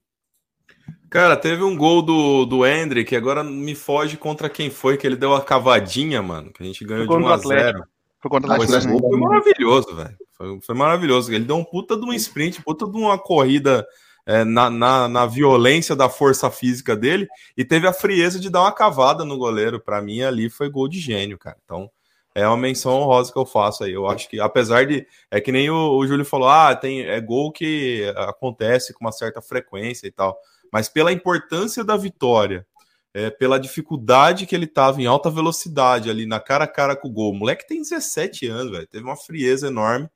[1.10, 5.06] Cara, teve um gol do, do Hendrick, que agora me foge contra quem foi, que
[5.06, 7.82] ele deu a cavadinha, mano, que a gente ganhou de 1x0.
[8.18, 8.98] Foi contra o Atlético.
[8.98, 10.16] Foi maravilhoso, velho.
[10.40, 11.32] Foi, foi, maravilhoso.
[11.32, 13.86] Ele deu um puta de um sprint, puta de uma corrida
[14.24, 18.62] é, na, na, na, violência da força física dele e teve a frieza de dar
[18.62, 19.80] uma cavada no goleiro.
[19.80, 21.56] Para mim, ali foi gol de gênio, cara.
[21.64, 21.90] Então,
[22.34, 23.92] é uma menção honrosa que eu faço aí.
[23.92, 25.06] Eu acho que, apesar de.
[25.30, 29.12] É que nem o, o Júlio falou: ah, tem, é gol que acontece com uma
[29.12, 30.38] certa frequência e tal
[30.72, 32.66] mas pela importância da vitória,
[33.12, 37.08] é, pela dificuldade que ele estava em alta velocidade ali na cara a cara com
[37.08, 37.32] o gol.
[37.32, 38.86] O moleque tem 17 anos, velho.
[38.86, 40.08] Teve uma frieza enorme.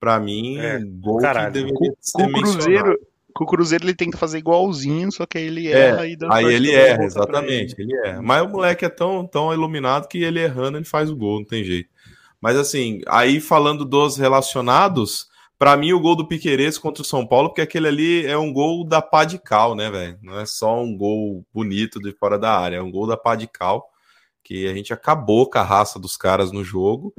[0.00, 1.52] Para mim, é, gol caralho.
[1.52, 2.98] que deveria ser com o Cruzeiro,
[3.34, 6.08] com o Cruzeiro ele tenta fazer igualzinho, só que aí ele é, erra.
[6.08, 7.74] É, aí ele erra, exatamente.
[7.78, 7.92] Ele.
[7.92, 8.22] ele erra.
[8.22, 11.46] Mas o moleque é tão, tão iluminado que ele errando, ele faz o gol, não
[11.46, 11.90] tem jeito.
[12.40, 15.28] Mas assim, aí falando dos relacionados,
[15.58, 18.50] para mim, o gol do Piqueires contra o São Paulo, porque aquele ali é um
[18.50, 20.18] gol da pá de cal, né, velho?
[20.22, 23.34] Não é só um gol bonito de fora da área, é um gol da pá
[23.36, 23.86] de cal,
[24.50, 27.14] que a gente acabou com a raça dos caras no jogo.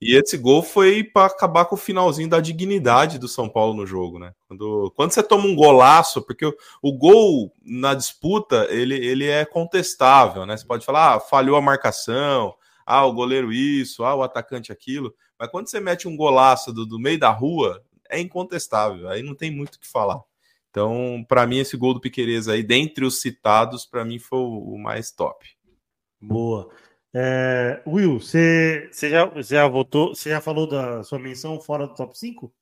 [0.00, 3.84] E esse gol foi para acabar com o finalzinho da dignidade do São Paulo no
[3.84, 4.32] jogo, né?
[4.46, 9.44] Quando, quando você toma um golaço, porque o, o gol na disputa, ele, ele é
[9.44, 10.56] contestável, né?
[10.56, 12.54] Você pode falar, ah, falhou a marcação,
[12.86, 15.12] ah, o goleiro isso, ah, o atacante aquilo.
[15.36, 19.08] Mas quando você mete um golaço do, do meio da rua, é incontestável.
[19.08, 20.20] Aí não tem muito o que falar.
[20.70, 24.78] Então, para mim, esse gol do Piqueires aí, dentre os citados, para mim foi o
[24.78, 25.55] mais top.
[26.20, 26.68] Boa.
[27.14, 31.94] É, Will, você, você, já, já votou, você já falou da sua menção fora do
[31.94, 32.52] top 5?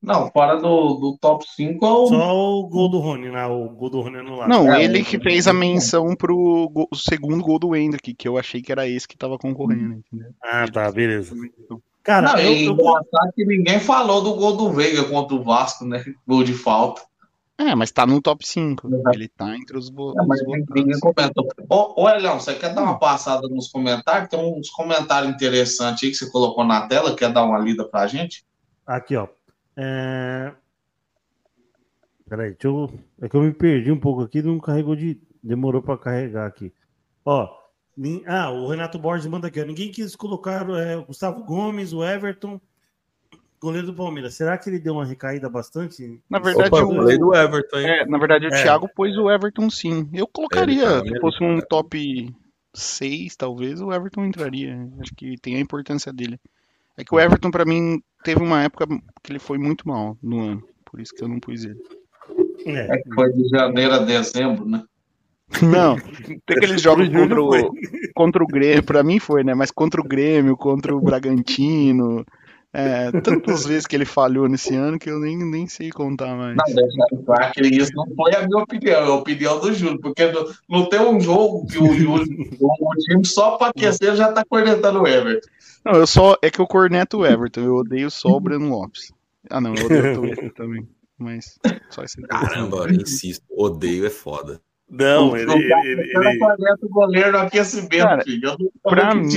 [0.00, 2.06] Não, fora do, do top 5 é o.
[2.06, 3.44] Só o gol do Rony, né?
[3.46, 4.48] O gol do Rony no lado.
[4.48, 8.28] Não, é, ele que fez a menção pro go, o segundo gol do Hendrick, que
[8.28, 10.32] eu achei que era esse que tava concorrendo, entendeu?
[10.42, 11.34] Ah, tá, beleza.
[12.02, 13.32] Cara, não, eu, eu...
[13.34, 16.04] que ninguém falou do gol do Veiga contra o Vasco, né?
[16.24, 17.02] Gol de falta.
[17.58, 18.88] É, mas tá no top 5.
[19.14, 20.42] Ele tá entre os, é, mas
[20.74, 21.48] ninguém comentou.
[21.70, 24.28] Ô, ô Elião, você quer dar uma passada nos comentários?
[24.28, 27.16] Tem uns comentários interessantes aí que você colocou na tela.
[27.16, 28.44] Quer dar uma lida pra gente?
[28.86, 29.26] Aqui, ó.
[29.76, 30.52] É...
[32.28, 32.92] Peraí, deixa eu...
[33.22, 35.20] é que eu me perdi um pouco aqui, não carregou de.
[35.42, 36.72] Demorou para carregar aqui.
[37.24, 37.48] Ó,
[38.26, 39.64] ah, o Renato Borges manda aqui, ó.
[39.64, 42.60] Ninguém quis colocar é, o Gustavo Gomes, o Everton,
[43.66, 44.34] goleiro do Palmeiras.
[44.34, 46.20] Será que ele deu uma recaída bastante?
[46.30, 47.86] Na verdade, Opa, o do Everton, hein?
[47.86, 48.62] É, na verdade, o é.
[48.62, 50.08] Thiago pôs o Everton sim.
[50.14, 52.32] Eu colocaria, se fosse um top
[52.72, 54.88] 6, talvez, o Everton entraria.
[55.00, 56.38] Acho que tem a importância dele.
[56.96, 58.86] É que o Everton, para mim, teve uma época
[59.22, 60.62] que ele foi muito mal no ano.
[60.84, 61.80] Por isso que eu não pus ele.
[62.64, 64.82] É, é que foi de janeiro a dezembro, né?
[65.62, 65.96] Não,
[66.44, 67.72] tem aqueles jogos contra o,
[68.12, 69.54] contra o Grêmio, pra mim foi, né?
[69.54, 72.26] Mas contra o Grêmio, contra o Bragantino,
[72.78, 76.54] é, tantas vezes que ele falhou nesse ano que eu nem, nem sei contar mais.
[76.54, 79.98] Não, deixa claro que isso não foi a minha opinião, é a opinião do Júlio,
[79.98, 82.26] porque não, não tem um jogo que o Júlio,
[82.60, 85.48] o time só para aquecer já tá cornetando o Everton.
[85.86, 86.36] Não, eu só.
[86.42, 89.10] É que eu corneto o Everton, eu odeio só o Breno Lopes.
[89.48, 90.86] Ah, não, eu odeio o Twitter também.
[91.16, 91.58] Mas
[91.88, 94.60] só esse Caramba, eu insisto, odeio é foda.
[94.88, 95.50] Não, ele.
[95.50, 96.44] ele, ele,
[96.82, 98.50] o goleiro no aquecimento, Cara, filho.
[98.50, 99.28] Eu não, pra mim.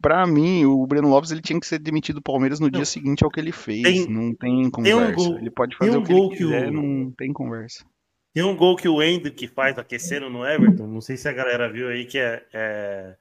[0.00, 2.70] Pra mim, o Breno Lopes ele tinha que ser demitido do Palmeiras no não.
[2.70, 3.82] dia seguinte ao que ele fez.
[3.82, 4.98] Tem, não tem conversa.
[4.98, 6.72] Tem um gol, ele pode fazer um o que ele quiser, que o...
[6.72, 7.84] não tem conversa.
[8.32, 10.86] Tem um gol que o Hendrick faz aquecendo no Everton.
[10.86, 13.16] Não sei se a galera viu aí que é, é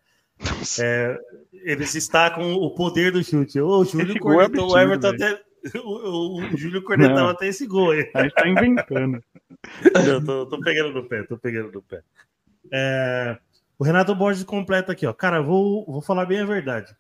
[0.80, 1.18] é,
[1.54, 3.60] eles destacam o poder do chute.
[3.60, 5.42] O Júlio esse cornetou é o Everton até.
[5.84, 8.10] O, o, Júlio cornetava até esse gol aí.
[8.14, 9.22] A gente tá inventando.
[10.08, 12.02] Não, tô, tô, pegando no pé, tô pegando no pé.
[12.72, 13.38] É,
[13.80, 15.14] o Renato Borges completa aqui, ó.
[15.14, 16.94] Cara, vou, vou falar bem a verdade.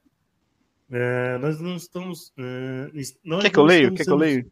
[0.90, 2.32] É, nós não estamos.
[2.40, 2.90] É,
[3.24, 3.94] nós Quer que eu leio?
[3.94, 4.50] Quer que eu leio?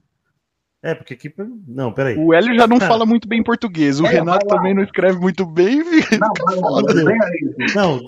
[0.84, 1.34] É, porque aqui.
[1.66, 2.18] Não, peraí.
[2.18, 4.02] O Hélio já não fala muito bem português.
[4.02, 5.80] O é, Renato também não escreve muito bem.
[6.20, 8.06] Não, não,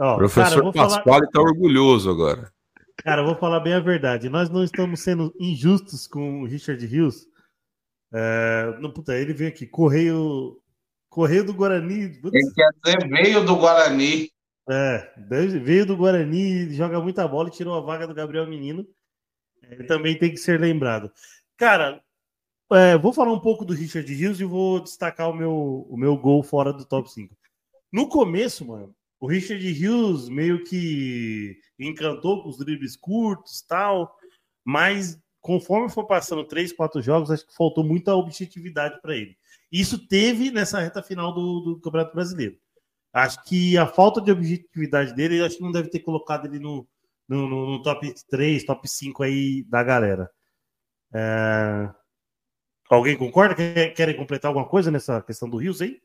[0.00, 1.24] Ó, Professor cara, Pasquale falar...
[1.24, 2.52] está orgulhoso agora.
[2.98, 4.28] Cara, vou falar bem a verdade.
[4.28, 7.26] Nós não estamos sendo injustos com o Richard Rios.
[8.12, 8.76] É...
[8.80, 10.56] Não, puta, ele veio aqui, Correio,
[11.08, 12.20] Correio do Guarani.
[12.22, 14.30] Ele quer dizer veio do Guarani.
[14.70, 15.12] É,
[15.60, 18.86] veio do Guarani, joga muita bola e tirou a vaga do Gabriel Menino.
[19.62, 21.10] Ele também tem que ser lembrado.
[21.56, 22.02] Cara,
[22.72, 26.16] é, vou falar um pouco do Richard Rios e vou destacar o meu, o meu
[26.16, 27.34] gol fora do top 5.
[27.90, 34.16] No começo, mano, o Richard Hughes meio que encantou com os dribles curtos tal,
[34.64, 39.36] mas conforme for passando três, quatro jogos, acho que faltou muita objetividade para ele.
[39.70, 42.56] Isso teve nessa reta final do, do, Campeonato Brasileiro.
[43.12, 46.86] Acho que a falta de objetividade dele, acho que não deve ter colocado ele no,
[47.28, 50.30] no, no top 3, top 5 aí da galera.
[51.12, 51.90] É...
[52.88, 53.54] Alguém concorda?
[53.94, 56.00] Querem completar alguma coisa nessa questão do Rios aí?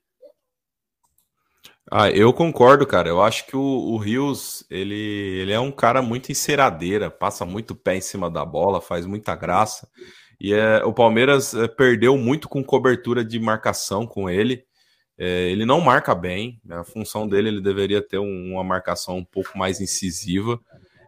[1.89, 3.07] Ah, eu concordo, cara.
[3.07, 7.95] Eu acho que o Rios, ele, ele é um cara muito enceradeira, passa muito pé
[7.95, 9.87] em cima da bola, faz muita graça.
[10.39, 14.63] E é, o Palmeiras é, perdeu muito com cobertura de marcação com ele.
[15.17, 19.23] É, ele não marca bem, a função dele ele deveria ter um, uma marcação um
[19.23, 20.59] pouco mais incisiva.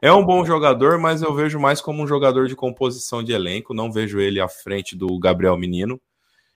[0.02, 3.74] É um bom jogador, mas eu vejo mais como um jogador de composição de elenco.
[3.74, 6.00] Não vejo ele à frente do Gabriel Menino.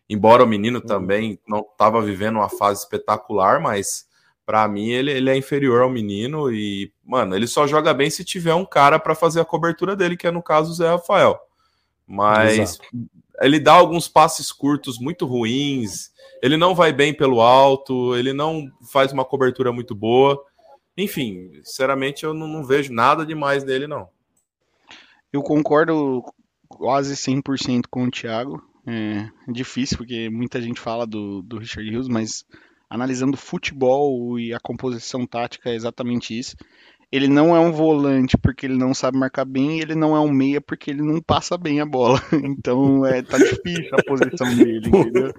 [0.09, 4.07] Embora o menino também não estava vivendo uma fase espetacular, mas
[4.43, 8.25] para mim ele, ele é inferior ao menino e, mano, ele só joga bem se
[8.25, 11.39] tiver um cara para fazer a cobertura dele, que é no caso o Zé Rafael.
[12.09, 12.89] Mas Exato.
[13.39, 18.67] ele dá alguns passes curtos muito ruins, ele não vai bem pelo alto, ele não
[18.91, 20.43] faz uma cobertura muito boa.
[20.97, 24.09] Enfim, sinceramente eu não, não vejo nada demais nele, não.
[25.31, 26.23] Eu concordo
[26.67, 28.59] quase 100% com o Thiago.
[28.87, 32.43] É difícil, porque muita gente fala do, do Richard Hughes, mas
[32.89, 36.55] analisando futebol e a composição tática é exatamente isso.
[37.11, 40.19] Ele não é um volante porque ele não sabe marcar bem, e ele não é
[40.19, 42.21] um meia porque ele não passa bem a bola.
[42.43, 45.33] Então é tá difícil a posição dele, entendeu?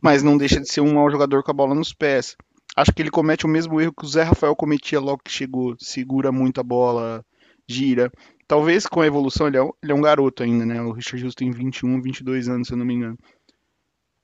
[0.00, 2.36] Mas não deixa de ser um mau jogador com a bola nos pés.
[2.76, 5.74] Acho que ele comete o mesmo erro que o Zé Rafael cometia logo que chegou,
[5.78, 7.24] segura muito a bola,
[7.68, 8.10] gira.
[8.46, 10.80] Talvez com a evolução, ele é um, ele é um garoto ainda, né?
[10.80, 13.18] O Richard Hughes tem 21, 22 anos, se eu não me engano.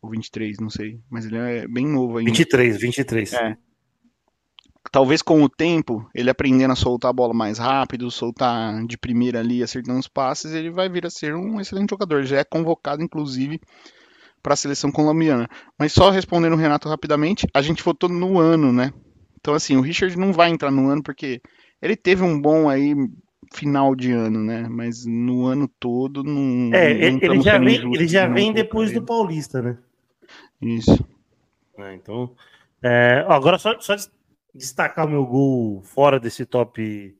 [0.02, 1.00] Ou 23, não sei.
[1.10, 2.30] Mas ele é bem novo ainda.
[2.30, 3.32] 23, 23.
[3.34, 3.56] É.
[4.90, 9.40] Talvez com o tempo, ele aprendendo a soltar a bola mais rápido, soltar de primeira
[9.40, 12.24] ali, acertando os passes, ele vai vir a ser um excelente jogador.
[12.24, 13.60] Já é convocado, inclusive,
[14.42, 15.48] para a seleção colombiana.
[15.78, 18.92] Mas só respondendo o Renato rapidamente, a gente votou no ano, né?
[19.40, 21.40] Então, assim, o Richard não vai entrar no ano porque
[21.80, 22.94] ele teve um bom aí
[23.54, 24.66] final de ano, né?
[24.68, 26.74] Mas no ano todo não.
[26.74, 29.78] É, não ele, já vem, ele já vem depois do Paulista, né?
[30.60, 31.04] Isso.
[31.78, 32.32] É, então,
[32.82, 33.94] é, agora só, só
[34.56, 37.16] destacar o meu gol fora desse top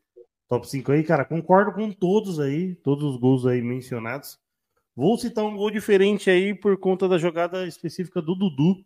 [0.48, 4.38] top 5 aí, cara, concordo com todos aí, todos os gols aí mencionados.
[4.94, 8.76] Vou citar um gol diferente aí por conta da jogada específica do Dudu,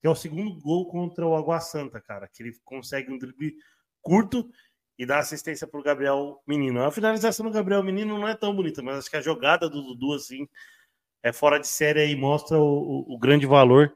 [0.00, 3.54] que é o segundo gol contra o Água Santa, cara, que ele consegue um drible
[4.00, 4.50] curto
[4.98, 6.82] e dá assistência pro Gabriel Menino.
[6.82, 9.82] A finalização do Gabriel Menino não é tão bonita, mas acho que a jogada do
[9.82, 10.48] Dudu, assim,
[11.22, 13.94] é fora de série e mostra o, o, o, grande valor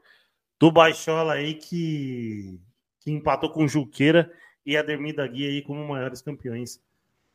[0.59, 2.61] do Baixola aí que,
[3.01, 4.31] que empatou com o Juqueira
[4.65, 6.79] e a Dermida Guia aí como maiores campeões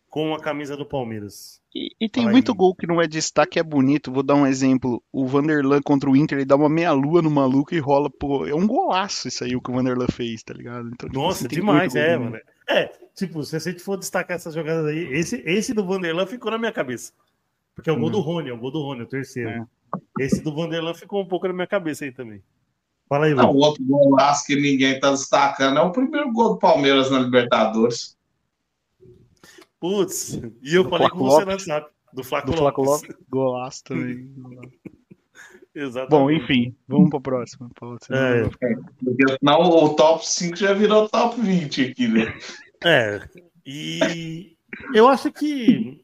[0.09, 1.61] com a camisa do Palmeiras.
[1.75, 2.57] E, e tem Fala muito aí.
[2.57, 4.11] gol que não é destaque, é bonito.
[4.11, 5.03] Vou dar um exemplo.
[5.12, 8.47] O Vanderlan contra o Inter, ele dá uma meia-lua no maluco e rola, pô.
[8.47, 10.89] É um golaço isso aí o que o Vanderlan fez, tá ligado?
[10.89, 12.39] Então, tipo, Nossa, demais, é, mano.
[12.69, 16.51] É, tipo, se a gente for destacar essas jogadas aí, esse, esse do Vanderlan ficou
[16.51, 17.12] na minha cabeça.
[17.75, 19.51] Porque é o gol do Rony, é o gol do Rony, o terceiro.
[19.51, 19.67] É.
[20.19, 22.43] Esse do Vanderlan ficou um pouco na minha cabeça aí também.
[23.09, 26.59] Fala aí, Não, o outro golaço que ninguém tá destacando é o primeiro gol do
[26.59, 28.16] Palmeiras na Libertadores.
[29.78, 31.90] Putz, e eu do falei Flaco com você no WhatsApp.
[32.12, 33.09] Do Flaco, do Flaco Lopes.
[33.09, 33.26] Lopes.
[33.28, 34.34] Golaço também.
[35.74, 36.11] Exatamente.
[36.11, 37.70] Bom, enfim, vamos para a próxima.
[38.11, 38.48] É.
[38.48, 42.34] Porque senão o top 5 já virou top 20 aqui, né?
[42.82, 43.20] É,
[43.64, 44.57] e
[44.94, 46.02] eu acho que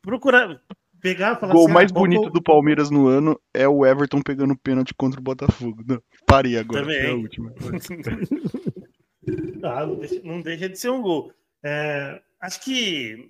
[0.00, 0.58] procurar
[1.02, 4.56] pegar falar gol assim, mais ah, bonito do Palmeiras no ano é o Everton pegando
[4.56, 5.82] pênalti contra o Botafogo.
[5.86, 6.98] Não, parei agora, Também.
[6.98, 7.52] é a última.
[9.64, 11.32] ah, não, deixa, não, deixa, de ser um gol.
[11.62, 13.28] É, acho que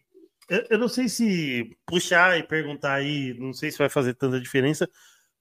[0.49, 4.39] eu, eu, não sei se puxar e perguntar aí, não sei se vai fazer tanta
[4.39, 4.89] diferença.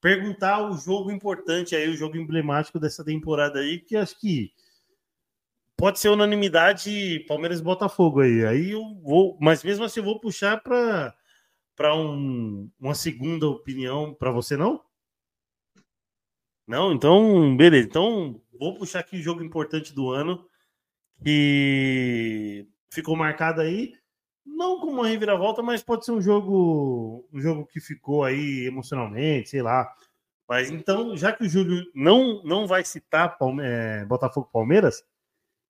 [0.00, 4.50] Perguntar o jogo importante aí, o jogo emblemático dessa temporada aí, que acho que
[5.76, 8.44] pode ser unanimidade Palmeiras e Botafogo aí.
[8.44, 11.14] Aí eu vou, mas mesmo assim eu vou puxar para
[11.82, 14.80] para um, uma segunda opinião para você, não?
[16.64, 16.92] Não?
[16.92, 17.88] Então, beleza.
[17.88, 20.46] Então, vou puxar aqui o jogo importante do ano
[21.24, 23.94] que ficou marcado aí.
[24.46, 29.48] Não como uma reviravolta, mas pode ser um jogo, um jogo que ficou aí emocionalmente,
[29.48, 29.92] sei lá.
[30.48, 35.04] Mas então, já que o Júlio não, não vai citar Palme é, Botafogo Palmeiras,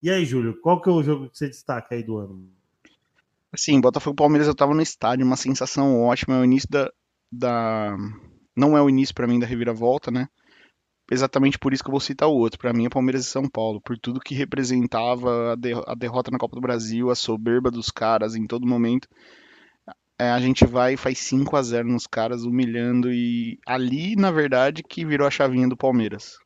[0.03, 2.53] e aí, Júlio, qual que é o jogo que você destaca aí do ano?
[3.53, 6.37] Assim, Botafogo Palmeiras eu tava no estádio, uma sensação ótima.
[6.37, 6.91] É o início da.
[7.31, 7.97] da...
[8.57, 10.29] Não é o início para mim da reviravolta, né?
[11.13, 12.59] exatamente por isso que eu vou citar o outro.
[12.59, 16.31] Para mim é Palmeiras e São Paulo, por tudo que representava a, de, a derrota
[16.31, 19.07] na Copa do Brasil, a soberba dos caras em todo momento.
[20.19, 24.31] É, a gente vai e faz 5 a 0 nos caras, humilhando e ali, na
[24.31, 26.37] verdade, que virou a chavinha do Palmeiras.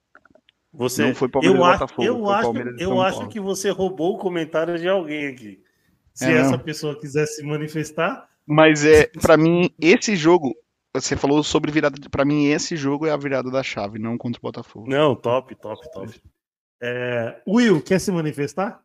[0.72, 4.18] Você, Não foi Palmeiras eu acho, Botafogo, eu acho, eu acho que você roubou o
[4.18, 5.59] comentário de alguém aqui.
[6.16, 8.26] Se é, essa pessoa quiser se manifestar.
[8.46, 10.56] Mas é, para mim, esse jogo,
[10.94, 11.98] você falou sobre virada.
[12.10, 14.88] Para mim, esse jogo é a virada da chave, não contra o Botafogo.
[14.88, 16.22] Não, top, top, top.
[16.82, 18.82] É, Will, quer se manifestar?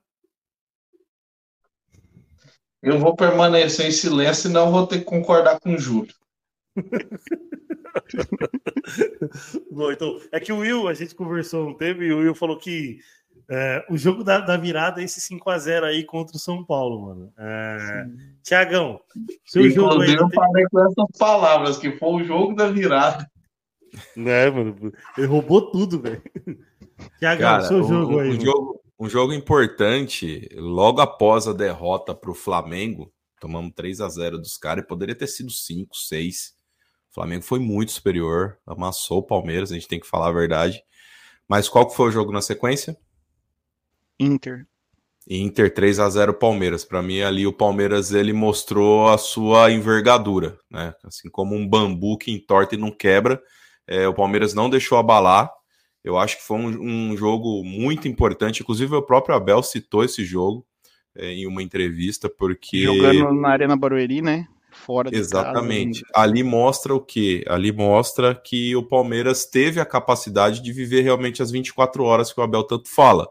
[2.84, 6.14] Eu vou permanecer em silêncio, senão vou ter que concordar com o Júlio.
[9.72, 12.58] Bom, então, é que o Will, a gente conversou um tempo e o Will falou
[12.58, 13.00] que
[13.54, 17.34] é, o jogo da, da, virada é esse 5x0 aí contra o São Paulo, mano.
[17.38, 18.06] É,
[18.42, 19.02] Tiagão,
[19.46, 20.14] seu Inclusive, jogo aí.
[20.14, 20.40] Eu tem...
[20.40, 23.30] falei com essas palavras, que foi o jogo da virada.
[24.16, 24.94] Né, mano?
[25.18, 26.24] Ele roubou tudo, velho.
[27.20, 28.30] Tiagão, seu jogo um, aí.
[28.30, 34.08] Um jogo, um jogo importante, logo após a derrota para o Flamengo, tomamos 3 a
[34.08, 36.54] 0 dos caras e poderia ter sido 5, 6.
[37.12, 40.82] O Flamengo foi muito superior, amassou o Palmeiras, a gente tem que falar a verdade.
[41.50, 42.98] Mas qual que foi o jogo na sequência?
[44.22, 44.68] Inter.
[45.30, 46.84] Inter 3 a 0 Palmeiras.
[46.84, 50.94] Para mim ali o Palmeiras ele mostrou a sua envergadura, né?
[51.04, 53.42] Assim como um bambu que entorta e não quebra,
[53.88, 55.52] é, o Palmeiras não deixou abalar.
[56.04, 58.62] Eu acho que foi um, um, jogo muito importante.
[58.62, 60.66] Inclusive o próprio Abel citou esse jogo
[61.16, 64.48] é, em uma entrevista porque jogando na Arena Barueri, né?
[64.72, 66.02] Fora de Exatamente.
[66.02, 66.26] Casa.
[66.26, 67.44] Ali mostra o que?
[67.48, 72.40] Ali mostra que o Palmeiras teve a capacidade de viver realmente as 24 horas que
[72.40, 73.28] o Abel tanto fala.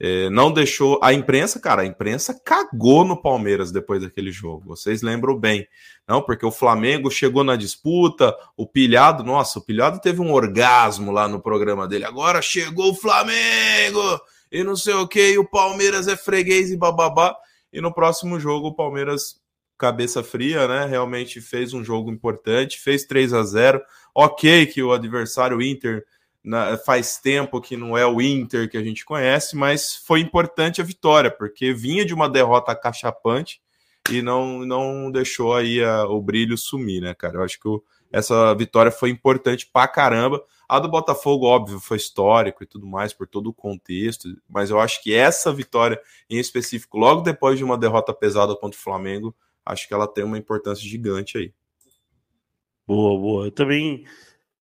[0.00, 1.00] É, não deixou.
[1.02, 4.64] A imprensa, cara, a imprensa cagou no Palmeiras depois daquele jogo.
[4.66, 5.66] Vocês lembram bem.
[6.06, 11.10] Não, porque o Flamengo chegou na disputa, o Pilhado, nossa, o Pilhado teve um orgasmo
[11.10, 12.04] lá no programa dele.
[12.04, 14.20] Agora chegou o Flamengo
[14.50, 17.36] e não sei o que, o Palmeiras é freguês e bababá.
[17.72, 19.40] E no próximo jogo, o Palmeiras,
[19.76, 20.86] cabeça fria, né?
[20.86, 23.82] Realmente fez um jogo importante, fez 3 a 0
[24.14, 26.04] Ok, que o adversário Inter
[26.42, 30.80] na, faz tempo que não é o Inter que a gente conhece, mas foi importante
[30.80, 33.60] a vitória, porque vinha de uma derrota cachapante
[34.10, 37.38] e não, não deixou aí a, o brilho sumir, né, cara?
[37.38, 40.42] Eu acho que o, essa vitória foi importante pra caramba.
[40.68, 44.78] A do Botafogo, óbvio, foi histórico e tudo mais, por todo o contexto, mas eu
[44.80, 49.34] acho que essa vitória em específico, logo depois de uma derrota pesada contra o Flamengo,
[49.64, 51.52] acho que ela tem uma importância gigante aí.
[52.86, 53.46] Boa, boa.
[53.46, 54.06] Eu também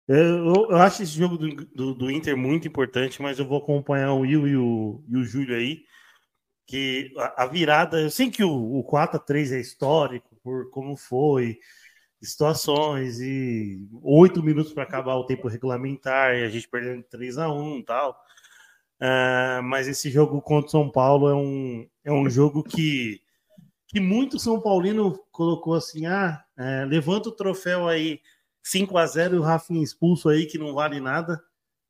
[0.07, 4.13] eu, eu, acho esse jogo do, do, do, Inter muito importante, mas eu vou acompanhar
[4.13, 5.83] o Will e o, e o Júlio aí.
[6.65, 11.59] Que a, a, virada, eu sei que o, o 4x3 é histórico, por como foi,
[12.21, 17.51] situações, e oito minutos para acabar o tempo regulamentar, e a gente perdendo 3 a
[17.51, 18.11] 1 e tal.
[19.01, 23.21] Uh, mas esse jogo contra o São Paulo é um, é um jogo que,
[23.87, 28.21] que muito São Paulino colocou assim: ah, é, levanta o troféu aí
[28.69, 31.41] 5 a 0 e o Rafinha expulso aí, que não vale nada.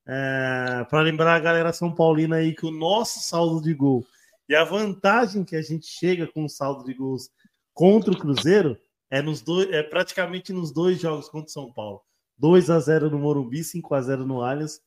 [0.06, 4.06] É, para lembrar a galera São Paulina aí que o nosso saldo de gol
[4.48, 7.30] e a vantagem que a gente chega com o saldo de gols
[7.74, 8.78] contra o Cruzeiro
[9.10, 12.02] é, nos dois, é praticamente nos dois jogos contra o São Paulo.
[12.38, 14.80] 2 a 0 no Morumbi, 5 a 0 no Allianz,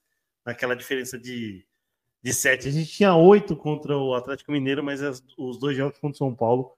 [0.46, 1.66] naquela diferença de,
[2.22, 2.68] de 7.
[2.68, 6.18] A gente tinha 8 contra o Atlético Mineiro, mas as, os dois jogos contra o
[6.18, 6.72] São Paulo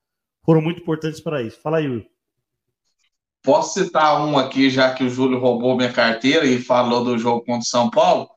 [0.45, 1.61] foram muito importantes para isso.
[1.61, 2.07] Fala aí, Will.
[3.43, 7.41] Posso citar um aqui, já que o Júlio roubou minha carteira e falou do jogo
[7.41, 8.31] contra o São Paulo?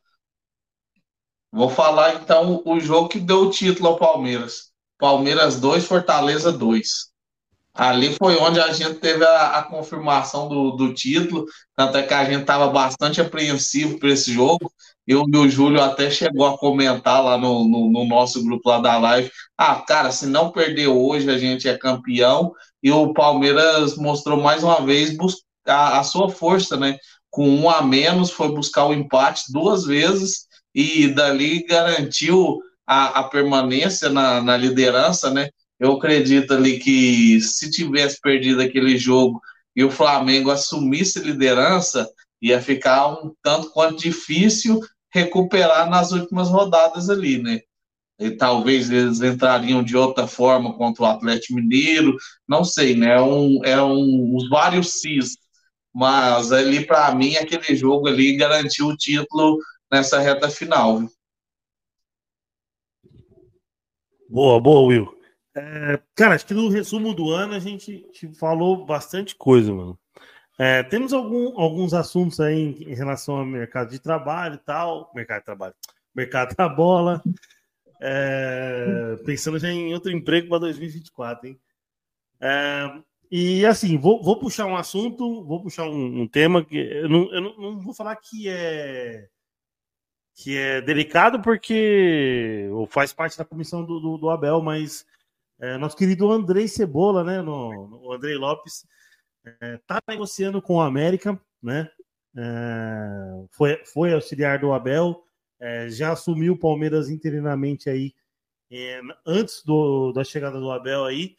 [1.51, 4.71] Vou falar então o jogo que deu o título ao Palmeiras.
[4.97, 7.14] Palmeiras 2, Fortaleza 2.
[7.75, 11.45] Ali foi onde a gente teve a, a confirmação do, do, título,
[11.75, 14.71] tanto é que a gente estava bastante apreensivo para esse jogo.
[15.05, 18.79] Eu e o Júlio até chegou a comentar lá no, no, no, nosso grupo lá
[18.79, 19.29] da live.
[19.57, 24.63] Ah, cara, se não perder hoje, a gente é campeão e o Palmeiras mostrou mais
[24.63, 25.13] uma vez
[25.67, 26.97] a, a sua força, né?
[27.29, 33.23] Com um a menos, foi buscar o empate duas vezes e dali garantiu a, a
[33.25, 35.49] permanência na, na liderança, né?
[35.79, 39.41] Eu acredito ali que se tivesse perdido aquele jogo
[39.75, 42.09] e o Flamengo assumisse liderança,
[42.41, 44.79] ia ficar um tanto quanto difícil
[45.13, 47.59] recuperar nas últimas rodadas ali, né?
[48.19, 52.15] e talvez eles entrariam de outra forma contra o Atlético Mineiro,
[52.47, 53.15] não sei, né?
[53.15, 55.37] É um, é um, uns vários cis,
[55.93, 59.57] mas ali para mim aquele jogo ali garantiu o título
[59.91, 60.99] nessa reta final.
[60.99, 61.09] Viu?
[64.29, 65.14] Boa, boa, Will.
[65.55, 68.05] É, cara, acho que no resumo do ano a gente
[68.37, 69.97] falou bastante coisa, mano.
[70.57, 75.11] É, temos algum, alguns assuntos aí em, em, relação ao mercado de trabalho e tal,
[75.15, 75.73] mercado de trabalho,
[76.13, 77.21] mercado da bola,
[78.01, 81.59] é, pensando já em outro emprego para 2024, hein?
[82.39, 83.01] É,
[83.31, 87.33] e assim, vou, vou, puxar um assunto, vou puxar um, um tema que eu, não,
[87.33, 89.27] eu não, não, vou falar que é
[90.37, 95.05] que é delicado porque faz parte da comissão do, do, do Abel, mas
[95.59, 98.85] é, nosso querido Andrei Cebola, né, no, no Andrei Lopes,
[99.61, 101.89] está é, negociando com o América, né?
[102.37, 105.23] É, foi, foi auxiliar do Abel,
[105.59, 108.13] é, já assumiu o Palmeiras interinamente aí
[108.71, 111.37] é, antes do, da chegada do Abel aí.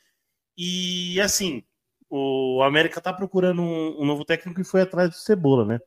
[0.56, 1.62] E assim,
[2.08, 5.78] o América está procurando um, um, novo técnico e foi atrás do Cebola, né?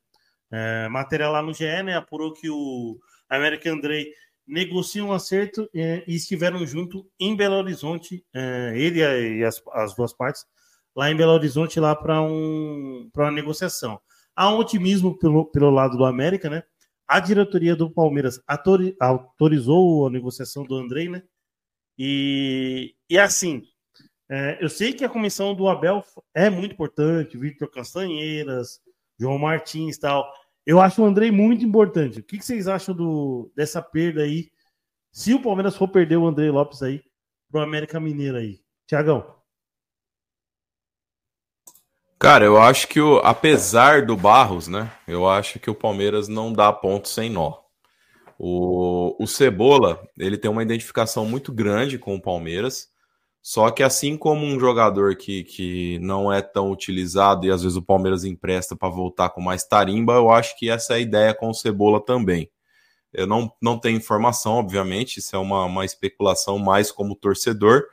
[0.52, 1.96] É, material lá no GE, né?
[1.96, 4.14] Apurou que o América Andrei
[4.50, 9.96] negocia um acerto é, e estiveram junto em Belo Horizonte, é, ele e as, as,
[9.96, 10.44] duas partes,
[10.96, 14.02] lá em Belo Horizonte, lá para um, uma negociação.
[14.36, 16.64] Há um otimismo pelo, pelo lado do América, né?
[17.08, 21.22] A diretoria do Palmeiras autori, autorizou a negociação do Andrei, né?
[21.98, 23.64] E, e assim,
[24.30, 28.80] é, eu sei que a comissão do Abel é muito importante, Victor Castanheiras,
[29.20, 30.32] João Martins tal.
[30.70, 32.20] Eu acho o Andrei muito importante.
[32.20, 34.52] O que, vocês acham do, dessa perda aí?
[35.12, 37.02] Se o Palmeiras for perder o Andrei Lopes aí
[37.50, 38.60] pro América Mineiro aí.
[38.86, 39.36] Tiagão.
[42.20, 44.92] Cara, eu acho que o, apesar do Barros, né?
[45.08, 47.64] Eu acho que o Palmeiras não dá ponto sem nó.
[48.38, 52.90] O, o Cebola, ele tem uma identificação muito grande com o Palmeiras.
[53.50, 57.76] Só que assim como um jogador que, que não é tão utilizado e às vezes
[57.76, 61.34] o Palmeiras empresta para voltar com mais tarimba, eu acho que essa é a ideia
[61.34, 62.48] com o Cebola também.
[63.12, 67.86] Eu não, não tenho informação, obviamente, isso é uma, uma especulação mais como torcedor,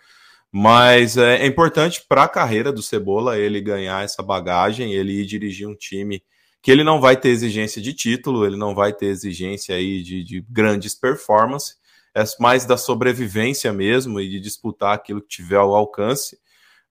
[0.52, 5.24] mas é, é importante para a carreira do Cebola ele ganhar essa bagagem, ele ir
[5.24, 6.22] dirigir um time
[6.60, 10.22] que ele não vai ter exigência de título, ele não vai ter exigência aí de,
[10.22, 11.78] de grandes performances,
[12.16, 16.38] é mais da sobrevivência mesmo e de disputar aquilo que tiver ao alcance.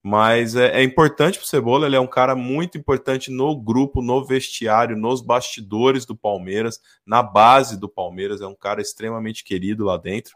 [0.04, 4.04] Mas é, é importante para o Cebola, ele é um cara muito importante no grupo,
[4.04, 9.84] no vestiário, nos bastidores do Palmeiras, na base do Palmeiras, é um cara extremamente querido
[9.84, 10.36] lá dentro.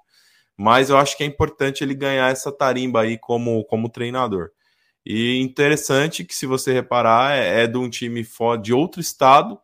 [0.57, 4.49] Mas eu acho que é importante ele ganhar essa tarimba aí como, como treinador.
[5.05, 8.25] E interessante que, se você reparar, é, é de um time
[8.59, 9.59] de outro estado,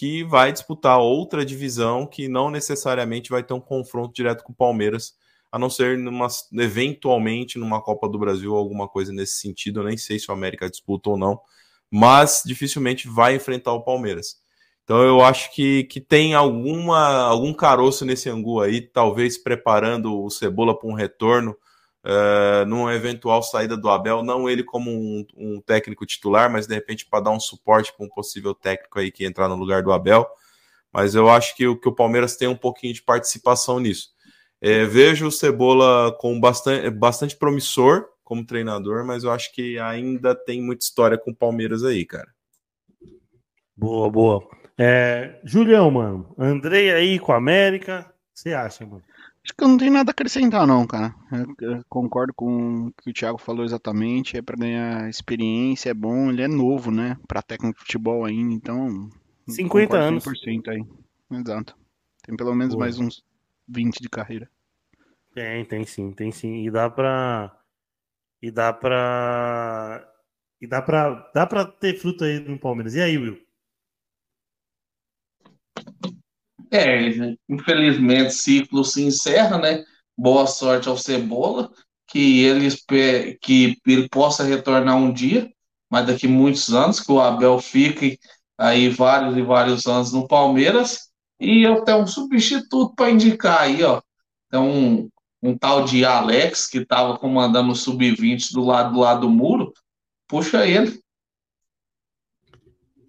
[0.00, 4.56] que vai disputar outra divisão que não necessariamente vai ter um confronto direto com o
[4.56, 5.12] Palmeiras,
[5.52, 9.80] a não ser numa, eventualmente numa Copa do Brasil ou alguma coisa nesse sentido.
[9.80, 11.38] Eu nem sei se o América disputa ou não,
[11.90, 14.36] mas dificilmente vai enfrentar o Palmeiras.
[14.84, 20.30] Então eu acho que, que tem alguma, algum caroço nesse angu aí, talvez preparando o
[20.30, 21.54] Cebola para um retorno
[22.04, 26.74] uh, numa eventual saída do Abel, não ele como um, um técnico titular, mas de
[26.74, 29.92] repente para dar um suporte para um possível técnico aí que entrar no lugar do
[29.92, 30.26] Abel.
[30.92, 34.10] Mas eu acho que, que o Palmeiras tem um pouquinho de participação nisso.
[34.60, 40.34] É, vejo o Cebola com bastante, bastante promissor como treinador, mas eu acho que ainda
[40.34, 42.28] tem muita história com o Palmeiras aí, cara.
[43.76, 44.48] Boa, boa.
[44.78, 49.02] É, Julião, mano, Andrei aí com a América, você acha, mano?
[49.50, 51.12] Acho que eu não tenho nada a acrescentar, não, cara.
[51.32, 54.36] Eu, eu concordo com o que o Thiago falou exatamente.
[54.36, 56.30] É para ganhar experiência, é bom.
[56.30, 57.18] Ele é novo, né?
[57.26, 59.10] Para técnico de futebol ainda, então.
[59.48, 60.22] 50 anos.
[60.24, 60.84] 100% aí.
[61.32, 61.76] Exato.
[62.22, 62.84] Tem pelo menos Boa.
[62.84, 63.24] mais uns
[63.66, 64.48] 20 de carreira.
[65.34, 66.64] Tem, tem sim, tem sim.
[66.64, 67.52] E dá pra.
[68.40, 70.08] E dá pra.
[70.60, 72.94] E dá pra, dá pra ter fruto aí no Palmeiras.
[72.94, 73.36] E aí, Will?
[76.70, 79.84] É, infelizmente, ciclo se encerra, né?
[80.16, 81.70] Boa sorte ao Cebola,
[82.06, 82.68] que ele,
[83.40, 85.50] que ele possa retornar um dia,
[85.90, 88.18] mas daqui muitos anos, que o Abel fique
[88.56, 91.10] aí vários e vários anos no Palmeiras,
[91.40, 94.00] e eu tenho um substituto para indicar aí, ó.
[94.50, 95.08] Tem um,
[95.42, 99.72] um tal de Alex, que estava comandando o Sub-20 do lado do lado do muro,
[100.28, 101.00] puxa ele.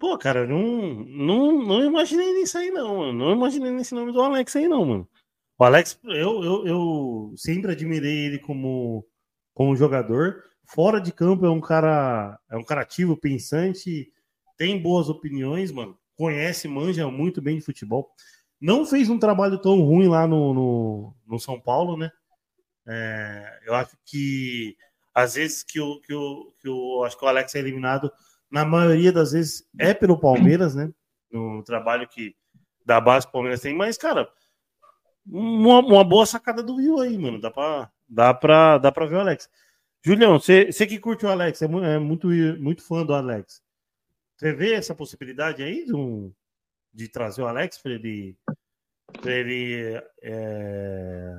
[0.02, 3.12] Pô, cara, não, não, não imaginei nisso aí, não, mano.
[3.12, 5.08] Não imaginei nesse nome do Alex aí, não, mano.
[5.56, 9.06] O Alex, eu, eu, eu sempre admirei ele como,
[9.54, 10.42] como jogador.
[10.66, 14.12] Fora de campo é um cara, é um cara ativo, pensante,
[14.58, 15.96] tem boas opiniões, mano.
[16.16, 18.10] Conhece, manja muito bem de futebol.
[18.60, 22.10] Não fez um trabalho tão ruim lá no, no, no São Paulo, né?
[22.88, 24.76] É, eu acho que
[25.14, 28.10] às vezes que o, que o, que o acho que o Alex é eliminado
[28.52, 30.92] na maioria das vezes é pelo Palmeiras, né?
[31.32, 32.36] No trabalho que
[32.84, 34.30] da base o Palmeiras tem, mas, cara,
[35.26, 37.40] uma, uma boa sacada do Will aí, mano.
[37.40, 39.48] Dá pra, dá pra, dá pra ver o Alex.
[40.04, 42.28] Julião, você que curte o Alex, é, é muito,
[42.60, 43.62] muito fã do Alex.
[44.36, 46.30] Você vê essa possibilidade aí de, um,
[46.92, 48.36] de trazer o Alex para ele,
[49.22, 51.36] pra ele é,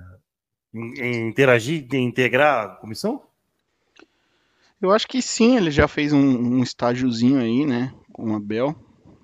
[0.73, 3.21] interagir, integrar a comissão?
[4.83, 8.75] Eu acho que sim, ele já fez um, um estágiozinho aí, né, com o Abel.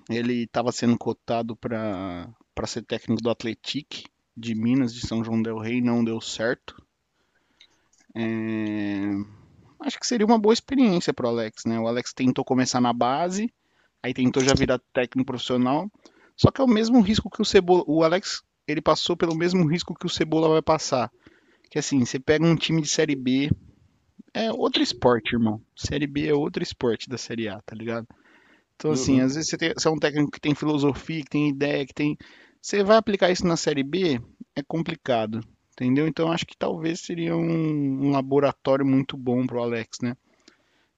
[0.08, 2.34] Ele estava sendo cotado para
[2.66, 6.82] ser técnico do Atletic de Minas, de São João del Rei, não deu certo.
[8.16, 9.10] É...
[9.80, 11.78] Acho que seria uma boa experiência para o Alex, né?
[11.78, 13.52] O Alex tentou começar na base,
[14.02, 15.90] aí tentou já virar técnico profissional.
[16.36, 17.84] Só que é o mesmo risco que o Cebola.
[17.86, 21.12] O Alex, ele passou pelo mesmo risco que o Cebola vai passar.
[21.70, 23.50] Que assim, você pega um time de Série B,
[24.34, 25.60] é outro esporte, irmão.
[25.76, 28.06] Série B é outro esporte da Série A, tá ligado?
[28.76, 29.26] Então, assim, uhum.
[29.26, 31.94] às vezes você, tem, você é um técnico que tem filosofia, que tem ideia, que
[31.94, 32.16] tem.
[32.60, 34.20] Você vai aplicar isso na Série B,
[34.56, 35.40] é complicado.
[35.72, 36.06] Entendeu?
[36.06, 40.14] Então acho que talvez seria um, um laboratório muito bom pro Alex, né?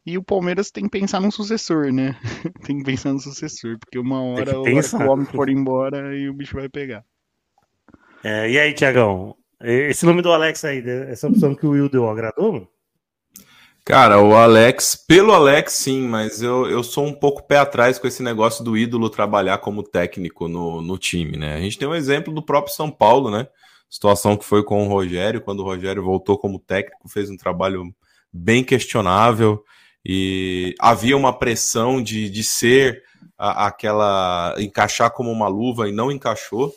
[0.04, 2.16] E o Palmeiras tem que pensar no sucessor, né?
[2.66, 6.34] tem que pensar no sucessor, porque uma hora, hora o homem for embora e o
[6.34, 7.04] bicho vai pegar.
[8.24, 9.36] É, e aí, Tiagão?
[9.60, 11.12] Esse nome do Alex aí, né?
[11.12, 12.68] essa opção que o Will deu, agradou?
[13.84, 18.06] Cara, o Alex, pelo Alex, sim, mas eu, eu sou um pouco pé atrás com
[18.06, 21.54] esse negócio do ídolo trabalhar como técnico no, no time, né?
[21.56, 23.48] A gente tem um exemplo do próprio São Paulo, né?
[23.92, 27.94] situação que foi com o Rogério, quando o Rogério voltou como técnico, fez um trabalho
[28.32, 29.62] bem questionável
[30.02, 33.02] e havia uma pressão de, de ser
[33.36, 36.72] a, aquela encaixar como uma luva e não encaixou.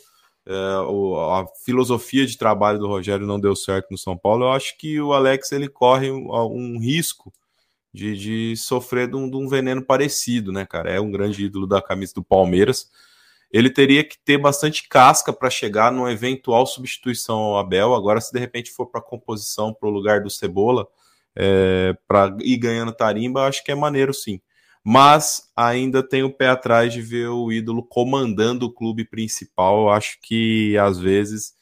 [0.46, 4.44] É, a filosofia de trabalho do Rogério não deu certo no São Paulo.
[4.44, 7.32] Eu acho que o Alex ele corre um, um risco
[7.92, 10.90] de, de sofrer de um, de um veneno parecido, né, cara?
[10.90, 12.90] É um grande ídolo da camisa do Palmeiras
[13.50, 17.94] ele teria que ter bastante casca para chegar numa eventual substituição ao Abel.
[17.94, 20.86] Agora, se de repente for para composição para o lugar do Cebola,
[21.34, 24.40] é, para ir ganhando tarimba, acho que é maneiro sim.
[24.88, 29.80] Mas ainda tenho o pé atrás de ver o ídolo comandando o clube principal.
[29.80, 31.56] Eu acho que às vezes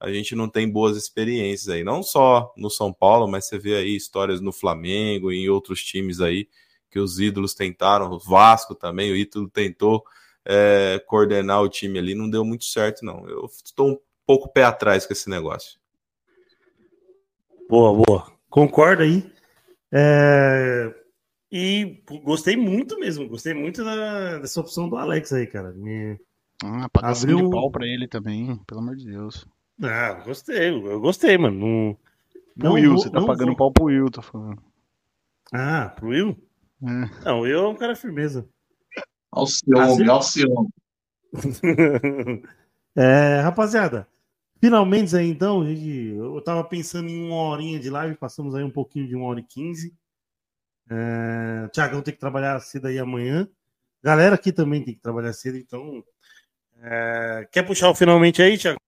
[0.00, 3.76] a gente não tem boas experiências aí, não só no São Paulo, mas você vê
[3.76, 6.48] aí histórias no Flamengo e em outros times aí
[6.90, 10.04] que os ídolos tentaram, o Vasco também, o ídolo tentou
[10.44, 13.24] é, coordenar o time ali, não deu muito certo, não.
[13.28, 15.78] Eu estou um pouco pé atrás com esse negócio.
[17.68, 18.32] Boa, boa.
[18.50, 19.24] Concordo aí.
[19.92, 21.03] É...
[21.56, 25.70] E gostei muito mesmo, gostei muito da, dessa opção do Alex aí, cara.
[25.70, 26.18] Me...
[26.64, 29.46] Ah, abriu de pau pra ele também, pelo amor de Deus.
[29.80, 31.56] Ah, gostei, eu gostei, mano.
[31.56, 31.98] Não,
[32.56, 33.56] não Will, você tá pagando vou...
[33.56, 34.60] pau pro Will, tô falando.
[35.52, 36.36] Ah, pro Will?
[36.82, 37.24] É.
[37.24, 38.48] Não, o Will é um cara firmeza.
[39.30, 40.68] Alcione, Alcione.
[42.96, 44.08] é, rapaziada,
[44.60, 49.06] finalmente aí então, eu tava pensando em uma horinha de live, passamos aí um pouquinho
[49.06, 49.94] de uma hora e quinze.
[50.90, 53.48] É, Tiagão tem que trabalhar cedo aí amanhã.
[54.02, 56.04] Galera aqui também tem que trabalhar cedo, então.
[56.82, 58.78] É, quer puxar o finalmente aí, Tiagão?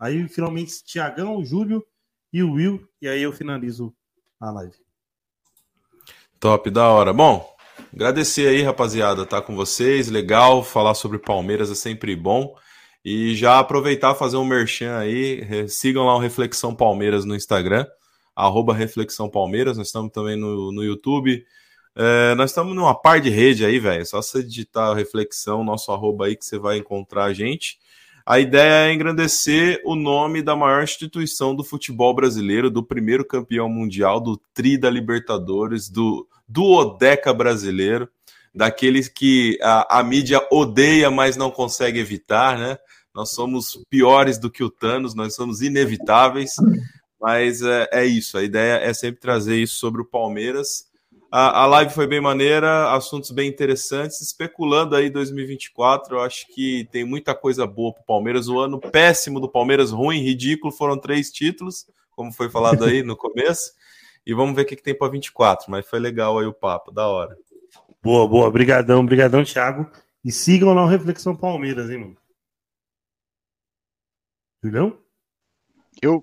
[0.00, 1.84] Aí finalmente Tiagão, Júlio
[2.32, 3.94] e o Will, e aí eu finalizo
[4.40, 4.74] a live.
[6.40, 7.12] Top, da hora.
[7.12, 7.54] Bom,
[7.94, 10.08] Agradecer aí, rapaziada, tá com vocês.
[10.08, 12.56] Legal, falar sobre Palmeiras é sempre bom.
[13.04, 15.68] E já aproveitar fazer um merchan aí.
[15.68, 17.86] Sigam lá o Reflexão Palmeiras no Instagram,
[18.34, 19.76] arroba Reflexão Palmeiras.
[19.76, 21.44] Nós estamos também no, no YouTube.
[21.96, 24.04] É, nós estamos numa par de rede aí, velho.
[24.04, 27.78] Só você digitar Reflexão, nosso arroba aí, que você vai encontrar a gente.
[28.26, 33.68] A ideia é engrandecer o nome da maior instituição do futebol brasileiro, do primeiro campeão
[33.68, 38.08] mundial, do Tri da Libertadores, do duodeca brasileiro,
[38.54, 42.78] daqueles que a, a mídia odeia, mas não consegue evitar, né?
[43.14, 46.54] Nós somos piores do que o Thanos, nós somos inevitáveis,
[47.24, 48.36] mas é, é isso.
[48.36, 50.90] A ideia é sempre trazer isso sobre o Palmeiras.
[51.32, 54.20] A, a live foi bem maneira, assuntos bem interessantes.
[54.20, 58.46] Especulando aí 2024, eu acho que tem muita coisa boa para o Palmeiras.
[58.46, 63.16] O ano péssimo do Palmeiras, ruim, ridículo, foram três títulos, como foi falado aí no
[63.16, 63.72] começo.
[64.26, 65.70] E vamos ver o que, que tem para 24.
[65.70, 67.34] Mas foi legal aí o papo, da hora.
[68.02, 68.48] Boa, boa.
[68.48, 69.90] Obrigadão, obrigadão, Thiago.
[70.22, 72.16] E sigam lá o Reflexão Palmeiras, hein, mano?
[74.62, 74.98] Julião?
[76.02, 76.20] Eu.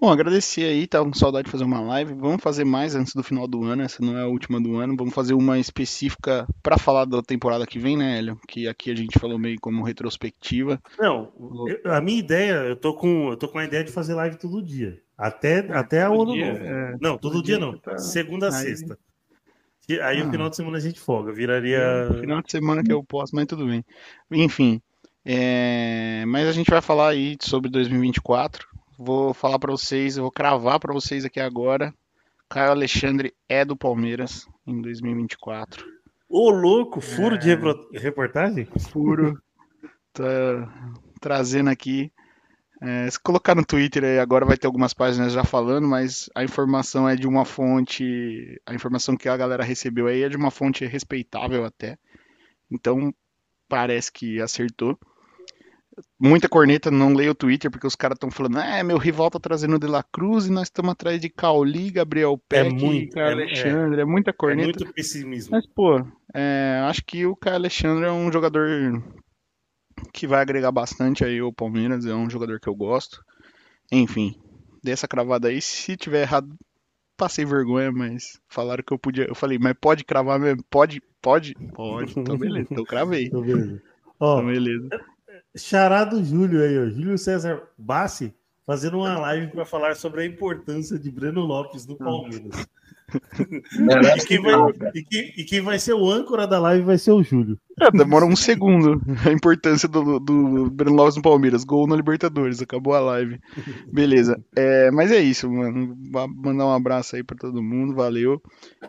[0.00, 2.14] Bom, agradecer aí, tava com saudade de fazer uma live.
[2.14, 4.94] Vamos fazer mais antes do final do ano, essa não é a última do ano.
[4.96, 8.38] Vamos fazer uma específica para falar da temporada que vem, né, Hélio?
[8.46, 10.80] Que aqui a gente falou meio como retrospectiva.
[10.96, 11.32] Não,
[11.66, 14.36] eu, a minha ideia, eu tô com, eu tô com a ideia de fazer live
[14.36, 15.00] todo dia.
[15.16, 16.64] Até, é, até o ano dia, novo.
[16.64, 17.76] É, não, todo, todo dia, dia, não.
[17.76, 17.98] Tá...
[17.98, 18.64] Segunda a aí...
[18.64, 18.96] sexta.
[20.02, 20.26] Aí ah.
[20.26, 21.32] o final de semana a gente folga.
[21.32, 21.78] Viraria.
[21.78, 23.84] É, final de semana que eu posso, mas tudo bem.
[24.30, 24.80] Enfim.
[25.24, 26.24] É...
[26.28, 28.77] Mas a gente vai falar aí sobre 2024.
[28.98, 31.94] Vou falar para vocês, eu vou cravar para vocês aqui agora.
[32.48, 35.86] Caio Alexandre é do Palmeiras em 2024.
[36.28, 37.38] Ô, louco, furo é...
[37.38, 37.48] de
[37.96, 38.66] reportagem?
[38.90, 39.40] Furo.
[40.12, 40.24] Tá
[41.20, 42.10] trazendo aqui.
[42.82, 46.42] É, se colocar no Twitter aí agora vai ter algumas páginas já falando, mas a
[46.42, 48.60] informação é de uma fonte.
[48.66, 51.96] A informação que a galera recebeu aí é de uma fonte respeitável até.
[52.68, 53.14] Então
[53.68, 54.98] parece que acertou.
[56.18, 59.38] Muita corneta, não leio o Twitter, porque os caras estão falando, é, meu rival tá
[59.38, 62.86] trazendo o De La Cruz e nós estamos atrás de Cauli, Gabriel é Peck, é
[62.86, 64.70] muito, Caio é, Alexandre, é, é, muita corneta.
[64.70, 65.52] É muito pessimismo.
[65.52, 66.04] Mas, pô,
[66.34, 69.02] é, acho que o Caio Alexandre é um jogador
[70.12, 73.22] que vai agregar bastante aí o Palmeiras, é um jogador que eu gosto.
[73.90, 74.34] Enfim,
[74.82, 76.48] dessa cravada aí, se tiver errado,
[77.16, 79.24] passei vergonha, mas falaram que eu podia.
[79.24, 80.62] Eu falei, mas pode cravar mesmo?
[80.70, 81.02] Pode?
[81.20, 81.54] Pode?
[81.74, 82.18] Pode.
[82.18, 83.26] Então beleza, então cravei.
[83.28, 83.82] Então beleza.
[84.20, 84.88] Ó, então, beleza.
[85.58, 86.88] Charado Júlio aí, ó.
[86.88, 88.32] Júlio César Bassi
[88.68, 92.68] fazendo uma live para falar sobre a importância de Breno Lopes no Palmeiras.
[93.08, 94.54] e, quem vai,
[94.94, 97.58] e, quem, e, quem vai, ser o âncora da live vai ser o Júlio.
[97.80, 101.64] É, demora um segundo a importância do, do Breno Lopes no Palmeiras.
[101.64, 103.40] Gol na Libertadores, acabou a live.
[103.90, 104.38] Beleza.
[104.54, 105.96] É, mas é isso, mano.
[106.12, 108.38] Vou mandar um abraço aí para todo mundo, valeu.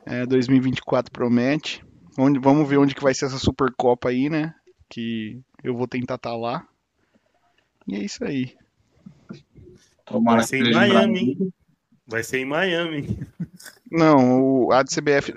[0.05, 1.81] É, 2024 promete.
[2.17, 4.53] Onde, vamos ver onde que vai ser essa Supercopa aí, né?
[4.89, 6.67] Que eu vou tentar estar tá lá.
[7.87, 8.55] E é isso aí.
[10.05, 11.53] Tomara vai ser em Miami.
[12.05, 13.19] Vai ser em Miami.
[13.91, 15.33] Não, o, a CBF,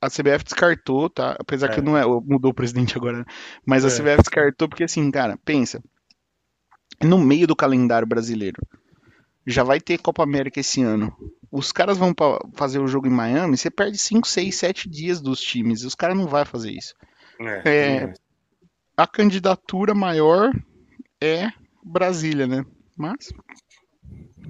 [0.00, 1.36] a CBF descartou, tá?
[1.38, 1.74] Apesar é.
[1.74, 3.24] que não é, mudou o presidente agora, né?
[3.64, 3.90] mas a é.
[3.90, 5.82] CBF descartou porque assim, cara, pensa.
[7.02, 8.60] No meio do calendário brasileiro,
[9.46, 11.14] já vai ter Copa América esse ano.
[11.50, 12.14] Os caras vão
[12.54, 15.84] fazer o jogo em Miami, você perde 5, 6, 7 dias dos times.
[15.84, 16.94] Os caras não vão fazer isso.
[17.40, 18.14] É, é,
[18.96, 20.52] a candidatura maior
[21.20, 21.50] é
[21.84, 22.64] Brasília, né?
[22.96, 23.32] Mas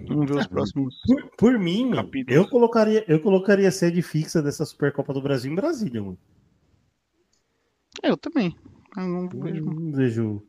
[0.07, 0.95] vamos ver os é, próximos.
[1.07, 2.37] Por, por mim, capítulos.
[2.37, 6.19] eu colocaria, eu colocaria sede fixa dessa Supercopa do Brasil em Brasília, mano.
[8.03, 8.57] É, eu também.
[8.97, 9.65] Eu não vejo.
[9.65, 10.43] Não vejo.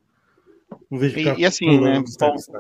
[0.90, 2.04] Não vejo e, e assim, né?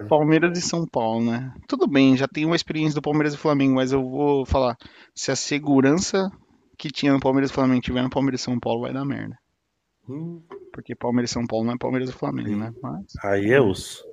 [0.07, 1.53] Palmeiras e São Paulo, né?
[1.67, 4.77] Tudo bem, já tem uma experiência do Palmeiras e Flamengo, mas eu vou falar:
[5.15, 6.29] se a segurança
[6.77, 9.35] que tinha no Palmeiras e Flamengo tiver no Palmeiras e São Paulo, vai dar merda.
[10.09, 10.41] Hum.
[10.71, 12.73] Porque Palmeiras e São Paulo não é Palmeiras e Flamengo, né?
[12.81, 13.05] Mas...
[13.23, 14.03] Aí é osso.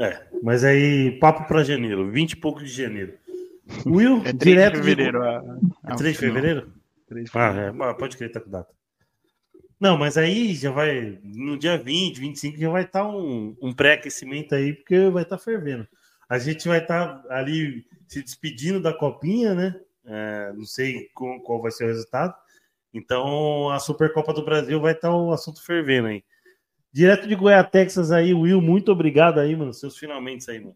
[0.00, 3.14] É, mas aí, papo para janeiro, 20 e pouco de janeiro.
[3.86, 5.20] Will, é 3 direto de fevereiro.
[5.20, 5.26] De...
[5.26, 5.92] A...
[5.92, 6.72] É 3 de fevereiro?
[7.06, 7.82] 3 de fevereiro.
[7.82, 8.72] Ah, é, pode crer, tá com data.
[9.78, 13.72] Não, mas aí já vai, no dia 20, 25, já vai estar tá um, um
[13.72, 15.86] pré-aquecimento aí, porque vai estar tá fervendo.
[16.28, 19.80] A gente vai estar tá ali se despedindo da copinha, né?
[20.04, 22.34] É, não sei qual, qual vai ser o resultado.
[22.92, 26.22] Então a Supercopa do Brasil vai estar o assunto fervendo aí.
[26.92, 29.72] Direto de Goiás, Texas aí, Will, muito obrigado aí, mano.
[29.72, 30.74] Seus finalmente aí, mano.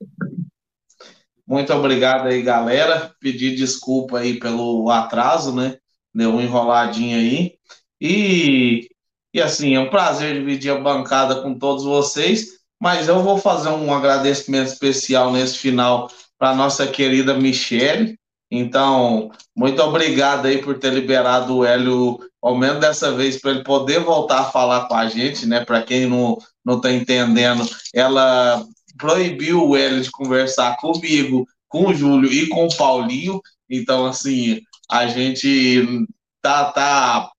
[1.47, 3.15] Muito obrigado aí, galera.
[3.21, 5.77] Pedir desculpa aí pelo atraso, né?
[6.15, 7.55] Deu uma enroladinha aí.
[8.01, 8.89] E,
[9.33, 12.57] e assim, é um prazer dividir a bancada com todos vocês.
[12.81, 18.19] Mas eu vou fazer um agradecimento especial nesse final para nossa querida Michele,
[18.51, 23.65] então, muito obrigado aí por ter liberado o Hélio, ao menos dessa vez, para ele
[23.65, 25.65] poder voltar a falar com a gente, né?
[25.65, 28.65] Para quem não, não tá entendendo, ela
[28.97, 33.41] proibiu o Hélio de conversar comigo, com o Júlio e com o Paulinho.
[33.69, 36.07] Então, assim, a gente
[36.41, 37.31] tá, tá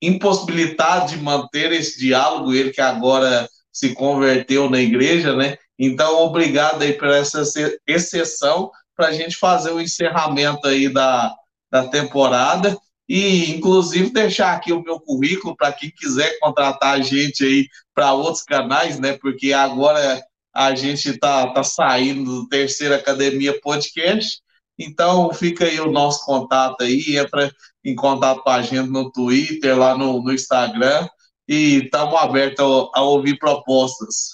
[0.00, 5.58] impossibilitado de manter esse diálogo, ele que agora se converteu na igreja, né?
[5.78, 7.42] Então, obrigado aí por essa
[7.86, 11.34] exceção para a gente fazer o encerramento aí da,
[11.70, 12.76] da temporada
[13.08, 18.12] e, inclusive, deixar aqui o meu currículo para quem quiser contratar a gente aí para
[18.12, 19.18] outros canais, né?
[19.20, 20.22] Porque agora
[20.54, 24.40] a gente está tá saindo do Terceira Academia Podcast.
[24.78, 27.52] Então, fica aí o nosso contato aí, entra
[27.84, 31.06] em contato com a gente no Twitter, lá no, no Instagram,
[31.46, 34.30] e estamos abertos a, a, ouvir propostas.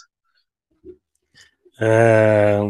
[1.81, 2.61] É,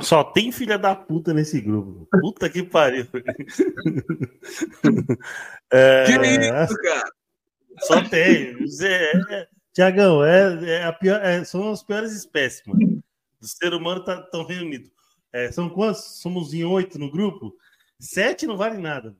[0.00, 2.08] só tem filha da puta nesse grupo.
[2.20, 3.06] Puta que pariu.
[5.70, 7.12] é, que isso, cara?
[7.80, 8.56] Só tem.
[8.82, 13.02] É, é, Tiagão, é, é, a pior, é, são as piores espécies, mano.
[13.40, 14.90] O ser humano tá tão reunido.
[15.32, 16.20] É, são quantos?
[16.20, 17.54] Somos em oito no grupo?
[17.98, 19.16] Sete não vale nada.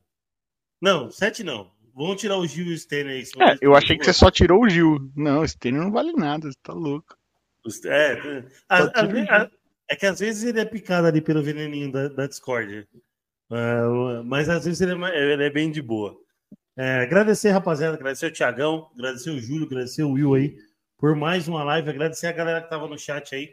[0.80, 1.72] Não, sete não.
[1.94, 3.22] Vamos tirar o Gil e o Stênio aí.
[3.22, 5.10] É, eu achei que você só tirou o Gil.
[5.16, 7.16] Não, o Stênio não vale nada, você tá louco.
[7.86, 9.50] É, a, a, a,
[9.88, 12.88] é que às vezes ele é picado ali pelo veneninho da, da Discord.
[13.50, 16.16] Uh, mas às vezes ele é, ele é bem de boa.
[16.76, 20.56] É, agradecer, rapaziada, agradecer o Tiagão, agradecer o Júlio, agradecer o Will aí
[20.98, 23.52] por mais uma live, agradecer a galera que tava no chat aí.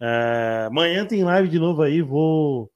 [0.00, 2.70] É, amanhã tem live de novo aí, vou,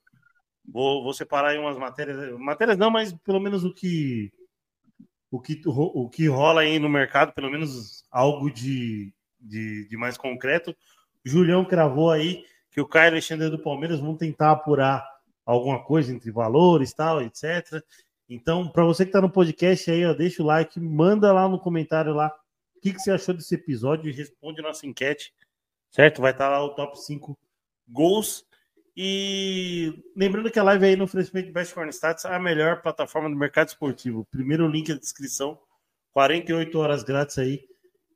[0.71, 4.31] vou, vou separar aí umas matérias, matérias não, mas pelo menos o que
[5.31, 10.19] o que, o que rola aí no mercado, pelo menos algo de, de, de mais
[10.19, 10.77] concreto.
[11.25, 15.07] O Julião cravou aí que o Caio Alexandre do Palmeiras vão tentar apurar
[15.45, 17.83] alguma coisa entre valores, tal, etc.
[18.29, 21.61] Então, para você que está no podcast aí, ó, deixa o like, manda lá no
[21.61, 22.35] comentário lá
[22.75, 25.33] o que, que você achou desse episódio e responde nossa enquete,
[25.91, 26.23] certo?
[26.23, 27.39] Vai estar tá lá o top 5
[27.89, 28.45] gols.
[28.97, 33.29] E lembrando que a live aí no oferecimento de Best Corn Stats a melhor plataforma
[33.29, 34.27] do mercado esportivo.
[34.31, 35.59] Primeiro link na descrição,
[36.13, 37.65] 48 horas grátis aí.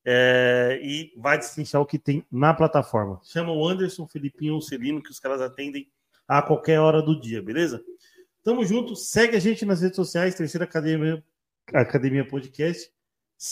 [0.08, 3.20] É, e vai destrinchar o que tem na plataforma.
[3.24, 5.88] Chama o Anderson, Felipinho ou Celino, que os caras atendem
[6.28, 7.82] a qualquer hora do dia, beleza?
[8.44, 11.24] Tamo junto, segue a gente nas redes sociais, Terceira Academia,
[11.74, 12.88] Academia Podcast.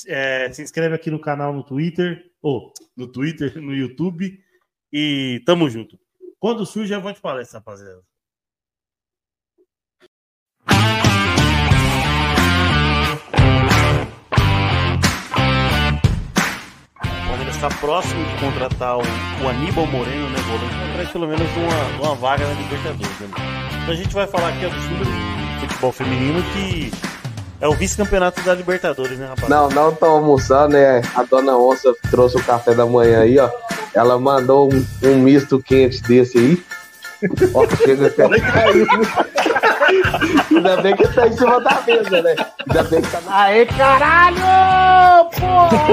[0.06, 4.40] É, se inscreve aqui no canal no Twitter, ou no Twitter, no YouTube.
[4.92, 5.98] E tamo junto.
[6.38, 8.00] Quando surge, avante palestra, rapaziada.
[17.64, 22.14] Está próximo de contratar o, o Aníbal Moreno, né, volante, atrás pelo menos uma, uma
[22.14, 23.20] vaga na Libertadores.
[23.20, 23.28] Né?
[23.82, 26.92] Então a gente vai falar aqui do futebol feminino que
[27.60, 29.48] é o vice-campeonato da Libertadores, né, rapaz?
[29.48, 31.00] Não, não tô almoçando, né?
[31.14, 33.48] A dona Onça trouxe o café da manhã aí, ó.
[33.94, 36.62] Ela mandou um, um misto quente desse aí.
[37.54, 38.86] Ó, chega até caiu.
[40.54, 42.34] Ainda bem que tá em cima da mesa, né?
[42.68, 43.20] Ainda bem que tá.
[43.28, 45.30] Aê, caralho!
[45.30, 45.90] Porra!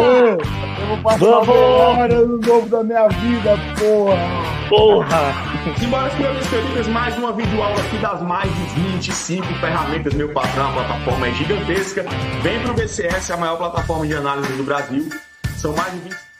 [0.81, 1.49] Eu vou passar Vamos!
[1.49, 4.51] hora no novo da minha vida, porra!
[4.69, 5.33] Porra!
[5.77, 10.73] Simbora, meus queridos, mais uma videoaula aqui das mais de 25 ferramentas, meu patrão, a
[10.73, 12.05] plataforma é gigantesca.
[12.41, 15.09] Vem pro BCS, a maior plataforma de análise do Brasil.
[15.57, 16.30] São mais de 20